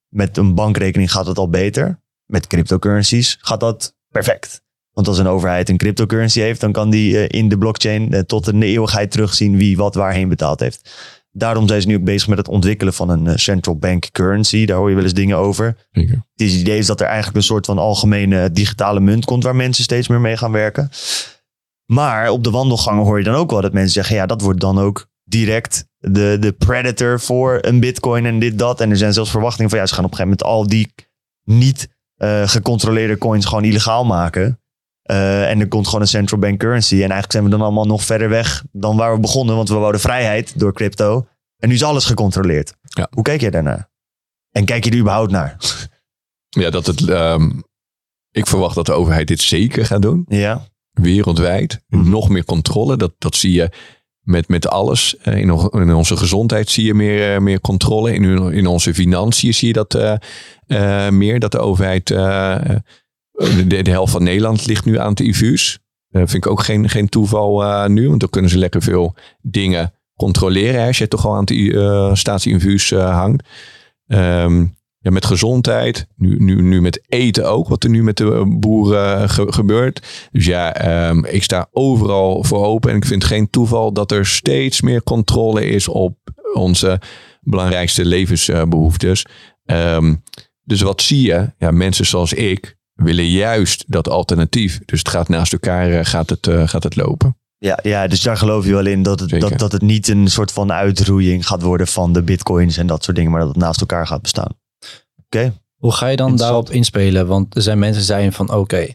[0.07, 2.01] Met een bankrekening gaat het al beter.
[2.25, 4.61] Met cryptocurrencies gaat dat perfect.
[4.91, 8.19] Want als een overheid een cryptocurrency heeft, dan kan die eh, in de blockchain eh,
[8.19, 10.89] tot de eeuwigheid terugzien wie wat waarheen betaald heeft.
[11.31, 14.65] Daarom zijn ze nu ook bezig met het ontwikkelen van een eh, central bank currency.
[14.65, 15.87] Daar hoor je wel eens dingen over.
[15.91, 16.25] Zeker.
[16.35, 19.83] Het idee is dat er eigenlijk een soort van algemene digitale munt komt waar mensen
[19.83, 20.89] steeds meer mee gaan werken.
[21.85, 24.59] Maar op de wandelgangen hoor je dan ook wel dat mensen zeggen, ja, dat wordt
[24.59, 28.81] dan ook direct de, de predator voor een bitcoin en dit, dat.
[28.81, 30.93] En er zijn zelfs verwachtingen van, ja, ze gaan op een gegeven moment al die
[31.43, 34.60] niet eh, gecontroleerde coins gewoon illegaal maken.
[35.11, 36.93] Eh, en er komt gewoon een central bank currency.
[36.93, 39.75] En eigenlijk zijn we dan allemaal nog verder weg dan waar we begonnen, want we
[39.75, 41.27] wouden vrijheid door crypto.
[41.57, 42.73] En nu is alles gecontroleerd.
[42.81, 43.07] Ja.
[43.11, 43.89] Hoe kijk jij daarnaar?
[44.51, 45.55] En kijk je er überhaupt naar?
[46.49, 47.09] Ja, dat het.
[47.09, 47.51] ehm,
[48.31, 50.25] ik verwacht dat de overheid dit zeker gaat doen.
[50.27, 50.65] Ja.
[50.91, 51.81] wereldwijd.
[51.87, 52.09] Mhm.
[52.09, 52.97] Nog meer controle.
[52.97, 53.69] Dat, dat zie je
[54.21, 55.17] met, met alles.
[55.17, 58.13] Eh, in, in onze gezondheid zie je meer, eh, meer controle.
[58.13, 60.19] In, in onze financiën zie je dat
[61.11, 61.39] meer.
[61.39, 62.09] Dat de overheid...
[63.33, 65.79] eh, eh, de, de helft van Nederland ligt nu aan de IVU's.
[66.09, 68.07] Dat vind ik ook geen, geen toeval eh, nu.
[68.07, 70.81] Want dan kunnen ze lekker veel dingen controleren.
[70.81, 73.47] Hè, als je toch al aan de uh, staatsinfuus eh, hangt.
[74.07, 74.65] Ehm,
[75.03, 76.07] ja, met gezondheid.
[76.15, 77.67] Nu, nu, nu met eten ook.
[77.67, 80.27] Wat er nu met de boeren ge- gebeurt.
[80.31, 82.89] Dus ja, ehm, ik sta overal voor open.
[82.89, 86.17] En ik vind geen toeval dat er steeds meer controle is op
[86.53, 87.01] onze
[87.41, 89.25] belangrijkste levensbehoeftes.
[89.65, 90.15] Ehm,
[90.63, 91.51] dus wat zie je?
[91.57, 94.79] Ja, mensen zoals ik willen juist dat alternatief.
[94.85, 97.35] Dus het gaat naast elkaar eh, gaat het, eh, gaat het lopen.
[97.57, 99.49] Ja, ja, dus daar geloof je wel in dat het, Zeker.
[99.49, 103.03] dat, dat het niet een soort van uitroeiing gaat worden van de bitcoins en dat
[103.03, 104.53] soort dingen, maar dat het naast elkaar gaat bestaan.
[105.25, 107.27] Oké, Hoe ga je dan daarop inspelen?
[107.27, 108.87] Want er zijn mensen die zijn van oké,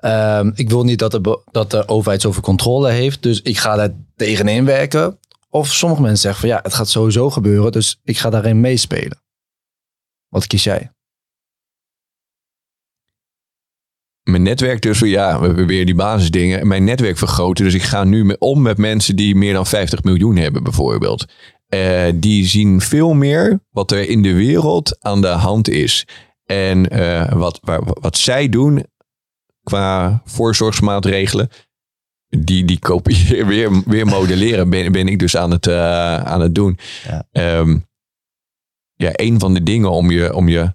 [0.00, 3.76] ehm, ik wil niet dat de, dat de overheid zoveel controle heeft, dus ik ga
[3.76, 5.18] daar tegenin werken.
[5.50, 9.22] Of sommige mensen zeggen van ja, het gaat sowieso gebeuren, dus ik ga daarin meespelen.
[10.28, 10.90] Wat kies jij?
[14.30, 16.66] Mijn netwerk dus, ja, we hebben weer die basisdingen.
[16.66, 17.64] Mijn netwerk vergroten.
[17.64, 21.24] Dus ik ga nu om met mensen die meer dan 50 miljoen hebben bijvoorbeeld.
[21.66, 26.06] Eh, die zien veel meer wat er in de wereld aan de hand is.
[26.44, 28.84] En eh, wat, waar, wat zij doen
[29.62, 31.48] qua voorzorgsmaatregelen.
[32.28, 36.54] Die, die kopiëren, weer, weer modelleren ben, ben ik dus aan het, eh, aan het
[36.54, 36.78] doen.
[37.04, 37.26] Ja.
[37.32, 37.78] Ehm,
[38.94, 40.74] ja, een van de dingen om je, om je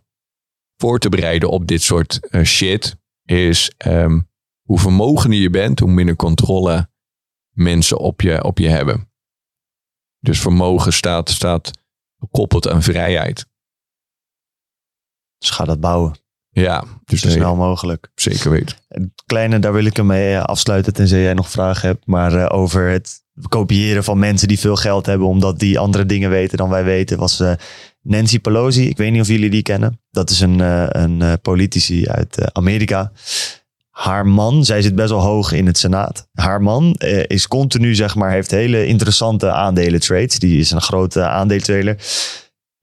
[0.78, 4.20] voor te bereiden op dit soort shit is ehm,
[4.62, 6.90] hoe vermogender je bent, hoe minder controle
[7.52, 9.12] mensen op je, op je hebben.
[10.20, 11.72] Dus vermogen staat, staat
[12.20, 13.46] gekoppeld aan vrijheid.
[15.38, 16.16] dus ga dat bouwen,
[16.50, 18.12] Ja, dus zo nee, snel mogelijk.
[18.16, 18.78] zeker weten.
[18.88, 22.34] Het Kleine, daar wil ik hem mee eh, afsluiten, tenzij jij nog vragen hebt, maar
[22.34, 26.58] eh, over het kopiëren van mensen die veel geld hebben, omdat die andere dingen weten
[26.58, 27.54] dan wij weten, was eh,
[28.02, 28.90] Nancy Pelosi.
[28.90, 30.00] Ik weet niet of jullie die kennen.
[30.12, 33.12] Dat is een, eh, een eh, politici uit eh, Amerika.
[33.90, 36.28] Haar man, zij zit best wel hoog in het Senaat.
[36.34, 36.96] Haar man
[37.28, 40.40] is continu, zeg maar, heeft hele interessante aandelen trades.
[40.40, 41.98] Die is een grote aandeeltrader.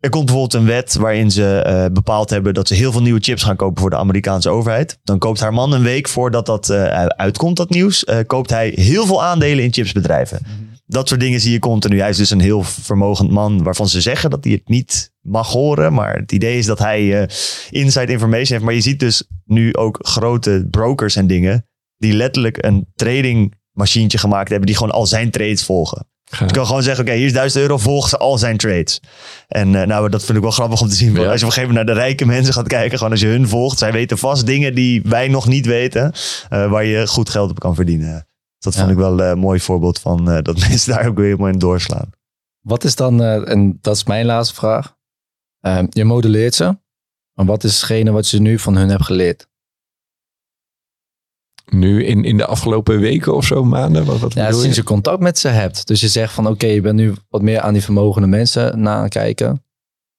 [0.00, 3.42] Er komt bijvoorbeeld een wet waarin ze bepaald hebben dat ze heel veel nieuwe chips
[3.42, 4.98] gaan kopen voor de Amerikaanse overheid.
[5.04, 6.70] Dan koopt haar man een week voordat dat
[7.16, 10.67] uitkomt, dat nieuws, koopt hij heel veel aandelen in chipsbedrijven.
[10.90, 12.00] Dat soort dingen zie je continu.
[12.00, 15.52] Hij is dus een heel vermogend man waarvan ze zeggen dat hij het niet mag
[15.52, 15.92] horen.
[15.92, 17.28] Maar het idee is dat hij eh,
[17.70, 18.64] inside information heeft.
[18.64, 21.66] Maar je ziet dus nu ook grote brokers en dingen
[21.96, 26.06] die letterlijk een trading machientje gemaakt hebben die gewoon al zijn trades volgen.
[26.38, 29.00] Je kan gewoon zeggen, oké, hier is 1000 euro, volg ze al zijn trades.
[29.48, 31.14] En eh, nou, dat vind ik wel grappig om te zien.
[31.14, 31.18] Ja.
[31.18, 33.26] Als je op een gegeven moment naar de rijke mensen gaat kijken, gewoon als je
[33.26, 36.12] hun volgt, zij weten vast dingen die wij nog niet weten,
[36.48, 38.26] eh, waar je goed geld op kan verdienen.
[38.58, 41.24] Dat vond ik wel eh, een mooi voorbeeld van eh, dat mensen daar ook weer
[41.24, 42.10] helemaal in doorslaan.
[42.60, 44.96] Wat is dan, eh, en dat is mijn laatste vraag.
[45.60, 46.78] Ehm, je modelleert ze,
[47.32, 49.48] maar wat is hetgene wat je nu van hun hebt geleerd?
[51.70, 54.04] Nu in, in de afgelopen weken of zo, maanden?
[54.04, 54.80] Wat, wat Ja, sinds je?
[54.80, 55.86] je contact met ze hebt.
[55.86, 58.94] Dus je zegt van oké, je bent nu wat meer aan die vermogende mensen na
[58.94, 59.64] aan kijken.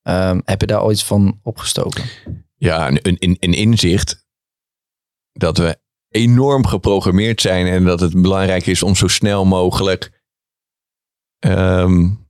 [0.02, 2.04] Ehm, heb je daar al iets van opgestoken?
[2.56, 4.28] Ja, een, een, een inzicht
[5.32, 5.80] dat we
[6.10, 10.18] enorm geprogrammeerd zijn en dat het belangrijk is om zo snel mogelijk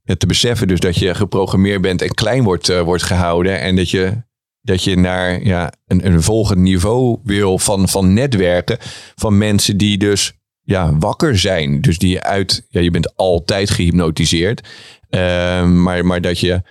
[0.02, 0.68] het te beseffen.
[0.68, 4.22] Dus dat je geprogrammeerd bent en klein wordt, eh, wordt gehouden en dat je,
[4.60, 8.76] dat je naar ja, een, een volgend niveau wil van, van netwerken
[9.14, 11.80] van mensen die dus ja, wakker zijn.
[11.80, 14.68] Dus die uit, ja, je bent altijd gehypnotiseerd,
[15.10, 16.62] Ehm, maar, maar dat je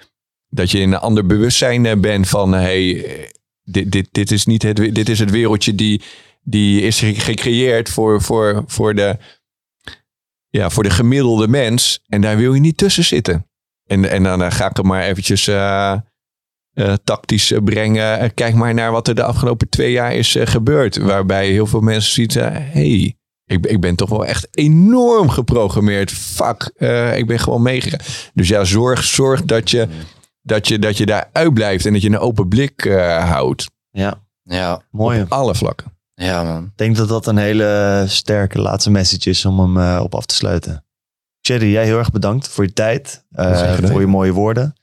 [0.50, 3.06] dat je in een ander bewustzijn eh, bent van hey,
[3.64, 6.02] dit, dit, dit, is niet het, dit is het wereldje die,
[6.50, 9.18] die is ge- gecreëerd voor, voor, voor, de,
[10.50, 12.04] ja, voor de gemiddelde mens.
[12.08, 13.48] En daar wil je niet tussen zitten.
[13.86, 15.92] En, en dan ga ik het maar eventjes eh,
[16.74, 18.34] eh, tactisch eh, brengen.
[18.34, 20.98] Kijk maar naar wat er de afgelopen twee jaar is gebeurd.
[20.98, 26.12] Waarbij heel veel mensen zien, hey, ik, ben- ik ben toch wel echt enorm geprogrammeerd.
[26.12, 26.64] Fuck,
[27.16, 28.00] ik ben gewoon meegegaan.
[28.34, 29.88] Dus ja, zorg, zorg dat je
[30.42, 32.84] dat je, dat je daar uitblijft en dat je een open blik
[33.20, 33.66] houdt.
[33.92, 35.22] Ja, Ja, mooi.
[35.22, 35.98] Op alle vlakken.
[36.26, 36.64] Ja man.
[36.64, 40.26] Ik denk dat dat een hele sterke laatste message is om hem eh, op af
[40.26, 40.84] te sluiten.
[41.42, 43.92] Cherry, jij heel erg bedankt voor je tijd, eh, gedaan.
[43.92, 44.74] voor je mooie woorden.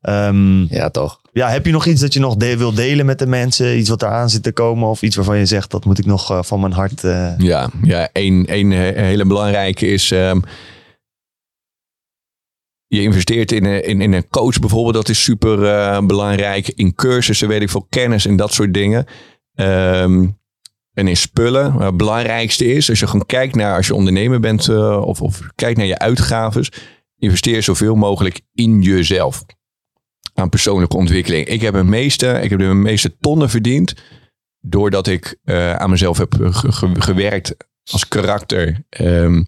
[0.00, 1.20] Ehm, Ja, toch.
[1.32, 3.78] ja, heb je nog iets dat je nog de- wil delen met de mensen?
[3.78, 6.30] Iets wat eraan zit te komen of iets waarvan je zegt dat moet ik nog
[6.30, 7.04] eh, van mijn hart...
[7.04, 10.10] eh, Ja, ja één, één he- hele belangrijke is...
[10.10, 10.40] ehm,
[12.86, 14.94] je investeert in een, in, in een coach bijvoorbeeld.
[14.94, 16.68] Dat is super eh, belangrijk.
[16.68, 19.06] In cursussen, weet ik veel, kennis en dat soort dingen.
[19.54, 20.26] Ehm,
[20.92, 21.74] en in spullen.
[21.74, 25.20] Maar het belangrijkste is, als je gewoon kijkt naar, als je ondernemer bent uh, of,
[25.20, 26.70] of kijkt naar je uitgaves,
[27.18, 29.44] investeer zoveel mogelijk in jezelf.
[30.34, 31.46] Aan persoonlijke ontwikkeling.
[31.46, 33.94] Ik heb, het meeste, ik heb de meeste tonnen verdiend
[34.60, 37.56] doordat ik uh, aan mezelf heb ge gewerkt
[37.90, 38.84] als karakter.
[39.00, 39.46] Um,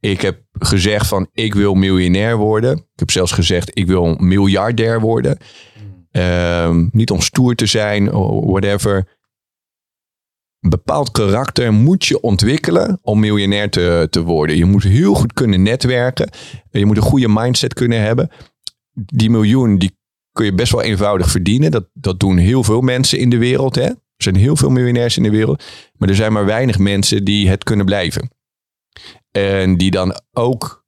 [0.00, 2.76] ik heb gezegd van ik wil miljonair worden.
[2.76, 5.38] Ik heb zelfs gezegd ik wil miljardair worden.
[6.10, 8.10] Um, niet om stoer te zijn
[8.50, 9.18] whatever.
[10.68, 14.56] Bepaald karakter moet je ontwikkelen om miljonair te, te worden.
[14.56, 16.30] Je moet heel goed kunnen netwerken.
[16.70, 18.30] Je moet een goede mindset kunnen hebben.
[18.92, 19.98] Die miljoen die
[20.32, 21.70] kun je best wel eenvoudig verdienen.
[21.70, 23.74] Dat, dat doen heel veel mensen in de wereld.
[23.74, 23.84] Hè?
[23.84, 25.64] Er zijn heel veel miljonairs in de wereld.
[25.96, 28.30] Maar er zijn maar weinig mensen die het kunnen blijven.
[29.30, 30.83] En die dan ook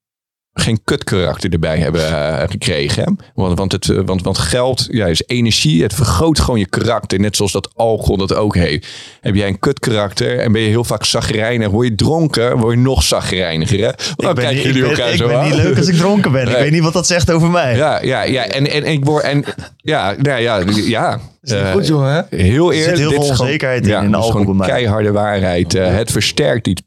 [0.58, 3.02] geen kutkarakter erbij hebben uh, gekregen.
[3.02, 3.10] Hè?
[3.34, 5.82] Want, want, het, want, want geld ja, is energie.
[5.82, 7.20] Het vergroot gewoon je karakter.
[7.20, 8.86] Net zoals dat alcohol dat ook heeft.
[9.20, 11.68] Heb jij een kutkarakter en ben je heel vaak zagrijnig.
[11.68, 13.78] Word je dronken, word je nog zagrijniger.
[13.80, 13.90] Hè?
[14.16, 15.44] Dan kijken jullie elkaar ik zo ben aan.
[15.44, 16.48] niet leuk als ik dronken ben.
[16.48, 17.76] Ik weet niet wat dat zegt over mij.
[17.76, 18.42] Ja, ja, ja.
[18.46, 19.22] En, en, en ik word...
[19.22, 19.44] En,
[19.76, 21.20] ja, nou ja, ja.
[21.42, 22.36] Uh, Goed jongen, hè?
[22.36, 22.98] heel Er zit eerlijk.
[22.98, 24.66] heel dit veel is gewoon- onzekerheid in, ja, in de dit is alcohol gewoon bij
[24.66, 24.76] mij.
[24.76, 25.74] keiharde waarheid.
[25.74, 26.82] Uh, het versterkt iets.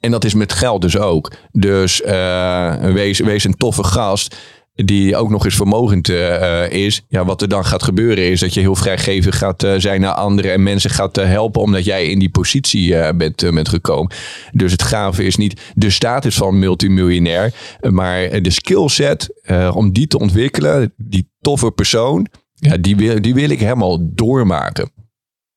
[0.00, 1.32] En dat is met geld dus ook.
[1.52, 4.36] Dus uh, wees, wees een toffe gast
[4.74, 7.02] die ook nog eens vermogend uh, is.
[7.08, 10.12] Ja, wat er dan gaat gebeuren is dat je heel vrijgevig gaat uh, zijn naar
[10.12, 13.68] anderen en mensen gaat uh, helpen omdat jij in die positie uh, bent, uh, bent
[13.68, 14.12] gekomen.
[14.52, 20.06] Dus het gave is niet de status van multimiljonair, maar de skillset uh, om die
[20.06, 24.92] te ontwikkelen, die toffe persoon, ja, die, wil, die wil ik helemaal doormaken.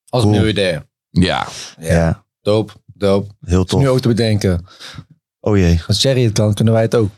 [0.10, 0.36] Als Cool.
[0.36, 0.86] miljardair.
[1.10, 1.48] Ja,
[1.80, 3.30] Ja, Doop, doop.
[3.46, 3.88] heel Is nu tof.
[3.88, 4.66] ook te bedenken.
[5.40, 7.10] Oh jee, Als Jerry het kan, kunnen wij het ook.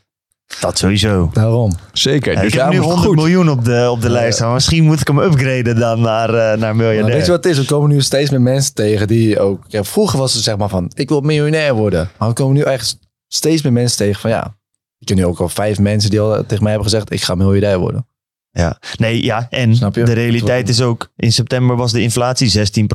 [0.62, 1.30] dat sowieso.
[1.34, 1.72] Daarom.
[1.94, 2.34] zeker.
[2.34, 3.16] Ja, dus ik heb nu daarom is het 100 goed.
[3.16, 4.54] miljoen op de, op de lijst staan.
[4.54, 7.16] Misschien moet ik hem upgraden dan naar, eh, naar Maar miljardair.
[7.16, 7.60] weet je wat het is?
[7.60, 9.64] We komen nu steeds meer mensen tegen die ook...
[9.68, 12.10] Ja, vroeger was het zeg maar van, ik wil miljonair worden.
[12.18, 14.58] Maar we komen nu echt steeds meer mensen tegen van, ja...
[15.00, 17.36] Ik ken nu ook al vijf mensen die al tegen mij hebben gezegd, ik ga
[17.36, 18.08] miljardair worden.
[18.52, 19.48] Ja, nee, ja.
[19.50, 20.04] En Snap je?
[20.04, 22.88] de realiteit is ook, in september was de inflatie 16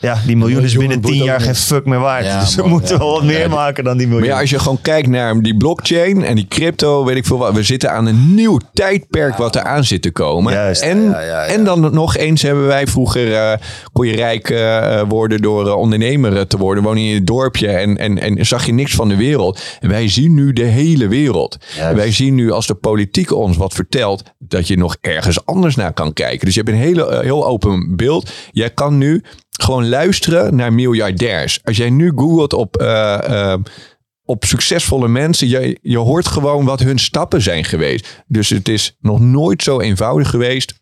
[0.00, 2.24] Ja, die miljoen is binnen boet 10 ook jaar geen fuck meer waard.
[2.24, 2.98] Ja, dus we man, moeten ja.
[2.98, 4.26] wel wat meer Ja, maken dan die miljoen.
[4.26, 7.38] Maar ja, als je gewoon kijkt naar die blockchain en die crypto, weet ik veel
[7.38, 7.54] wat.
[7.54, 10.52] We zitten aan een nieuw tijdperk wat er aan zit te komen.
[10.52, 10.82] Juist.
[10.82, 11.44] En, Ja, ja, ja.
[11.44, 13.58] en dan nog eens hebben wij vroeger, eh,
[13.92, 16.84] kon je rijk eh, worden door eh, ondernemer te worden.
[16.84, 19.60] Woon je in het dorpje en, en, en zag je niks van de wereld.
[19.80, 21.56] En wij zien nu de hele wereld.
[21.76, 21.96] Juist.
[21.96, 25.92] Wij zien nu als de politiek ons wat vertelt, dat je nog ergens anders naar
[25.92, 26.44] kan kijken.
[26.44, 28.30] Dus je hebt een hele, heel open beeld.
[28.50, 29.22] Jij kan nu
[29.62, 31.60] gewoon luisteren naar miljardairs.
[31.64, 33.60] Als jij nu googelt op, eh, eh,
[34.24, 38.24] op succesvolle mensen, je, je hoort gewoon wat hun stappen zijn geweest.
[38.26, 40.74] Dus het is nog nooit zo eenvoudig geweest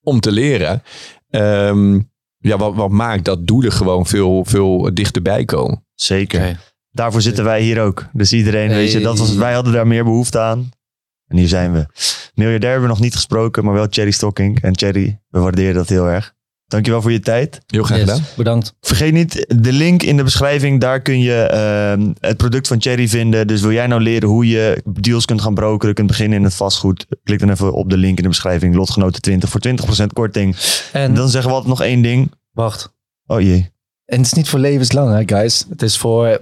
[0.00, 0.82] om te leren.
[1.30, 2.00] Ehm,
[2.38, 5.84] ja, wat, wat maakt dat doelen gewoon veel, veel dichterbij komen.
[5.94, 6.60] Zeker.
[6.90, 8.06] Daarvoor zitten wij hier ook.
[8.12, 8.76] Dus iedereen, Hey.
[8.76, 10.70] weet je, dat was, wij hadden daar meer behoefte aan.
[11.26, 11.86] En hier zijn we.
[12.34, 14.62] Miljardair hebben we nog niet gesproken, maar wel Cherry Stocking.
[14.62, 16.34] En Cherry, we waarderen dat heel erg.
[16.72, 17.60] Dankjewel voor je tijd.
[17.66, 18.24] Heel graag Yes, gedaan.
[18.36, 18.74] bedankt.
[18.80, 20.80] Vergeet niet de link in de beschrijving.
[20.80, 23.46] Daar kun je ehm, het product van Cherry vinden.
[23.46, 26.54] Dus wil jij nou leren hoe je deals kunt gaan brokeren, kunt beginnen in het
[26.54, 27.06] vastgoed.
[27.24, 28.74] Klik dan even op de link in de beschrijving.
[28.74, 29.60] Lotgenoten 20 voor
[30.02, 30.56] 20% korting.
[30.92, 32.30] En En dan zeggen we altijd nog één ding.
[32.52, 32.92] wacht.
[33.26, 33.70] Oh jee.
[34.04, 35.66] En het is niet voor levenslang, hè, guys.
[35.70, 36.40] Het is voor...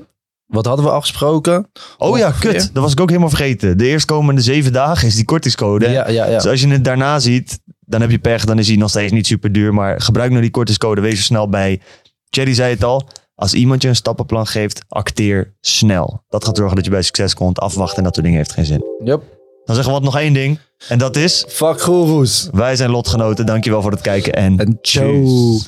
[0.51, 1.71] Wat hadden we afgesproken?
[1.99, 2.51] Oh ja, Ongeveer.
[2.53, 2.71] kut.
[2.75, 3.79] Dat was ik ook helemaal vergeten.
[3.79, 5.89] De eerstkomende zeven dagen is die kortingscode.
[5.91, 6.35] Ja, ja, ja.
[6.37, 8.45] Dus als je het daarna ziet, dan heb je pech.
[8.45, 9.75] Dan is hij nog steeds niet super duur.
[9.75, 11.01] Maar gebruik nou die kortingscode.
[11.01, 11.81] Wees er snel bij.
[12.31, 13.09] Cherry zei het al.
[13.35, 16.23] Als iemand je een stappenplan geeft, acteer snel.
[16.29, 17.59] Dat gaat zorgen dat je bij succes komt.
[17.61, 18.85] Afwachten en dat soort dingen heeft geen zin.
[19.05, 19.23] Yep.
[19.65, 20.59] Dan zeggen we wat nog één ding.
[20.89, 22.49] En dat is, Fuck goeroes.
[22.53, 23.47] wij zijn lotgenoten.
[23.47, 25.59] Dankjewel voor het kijken en En ciao.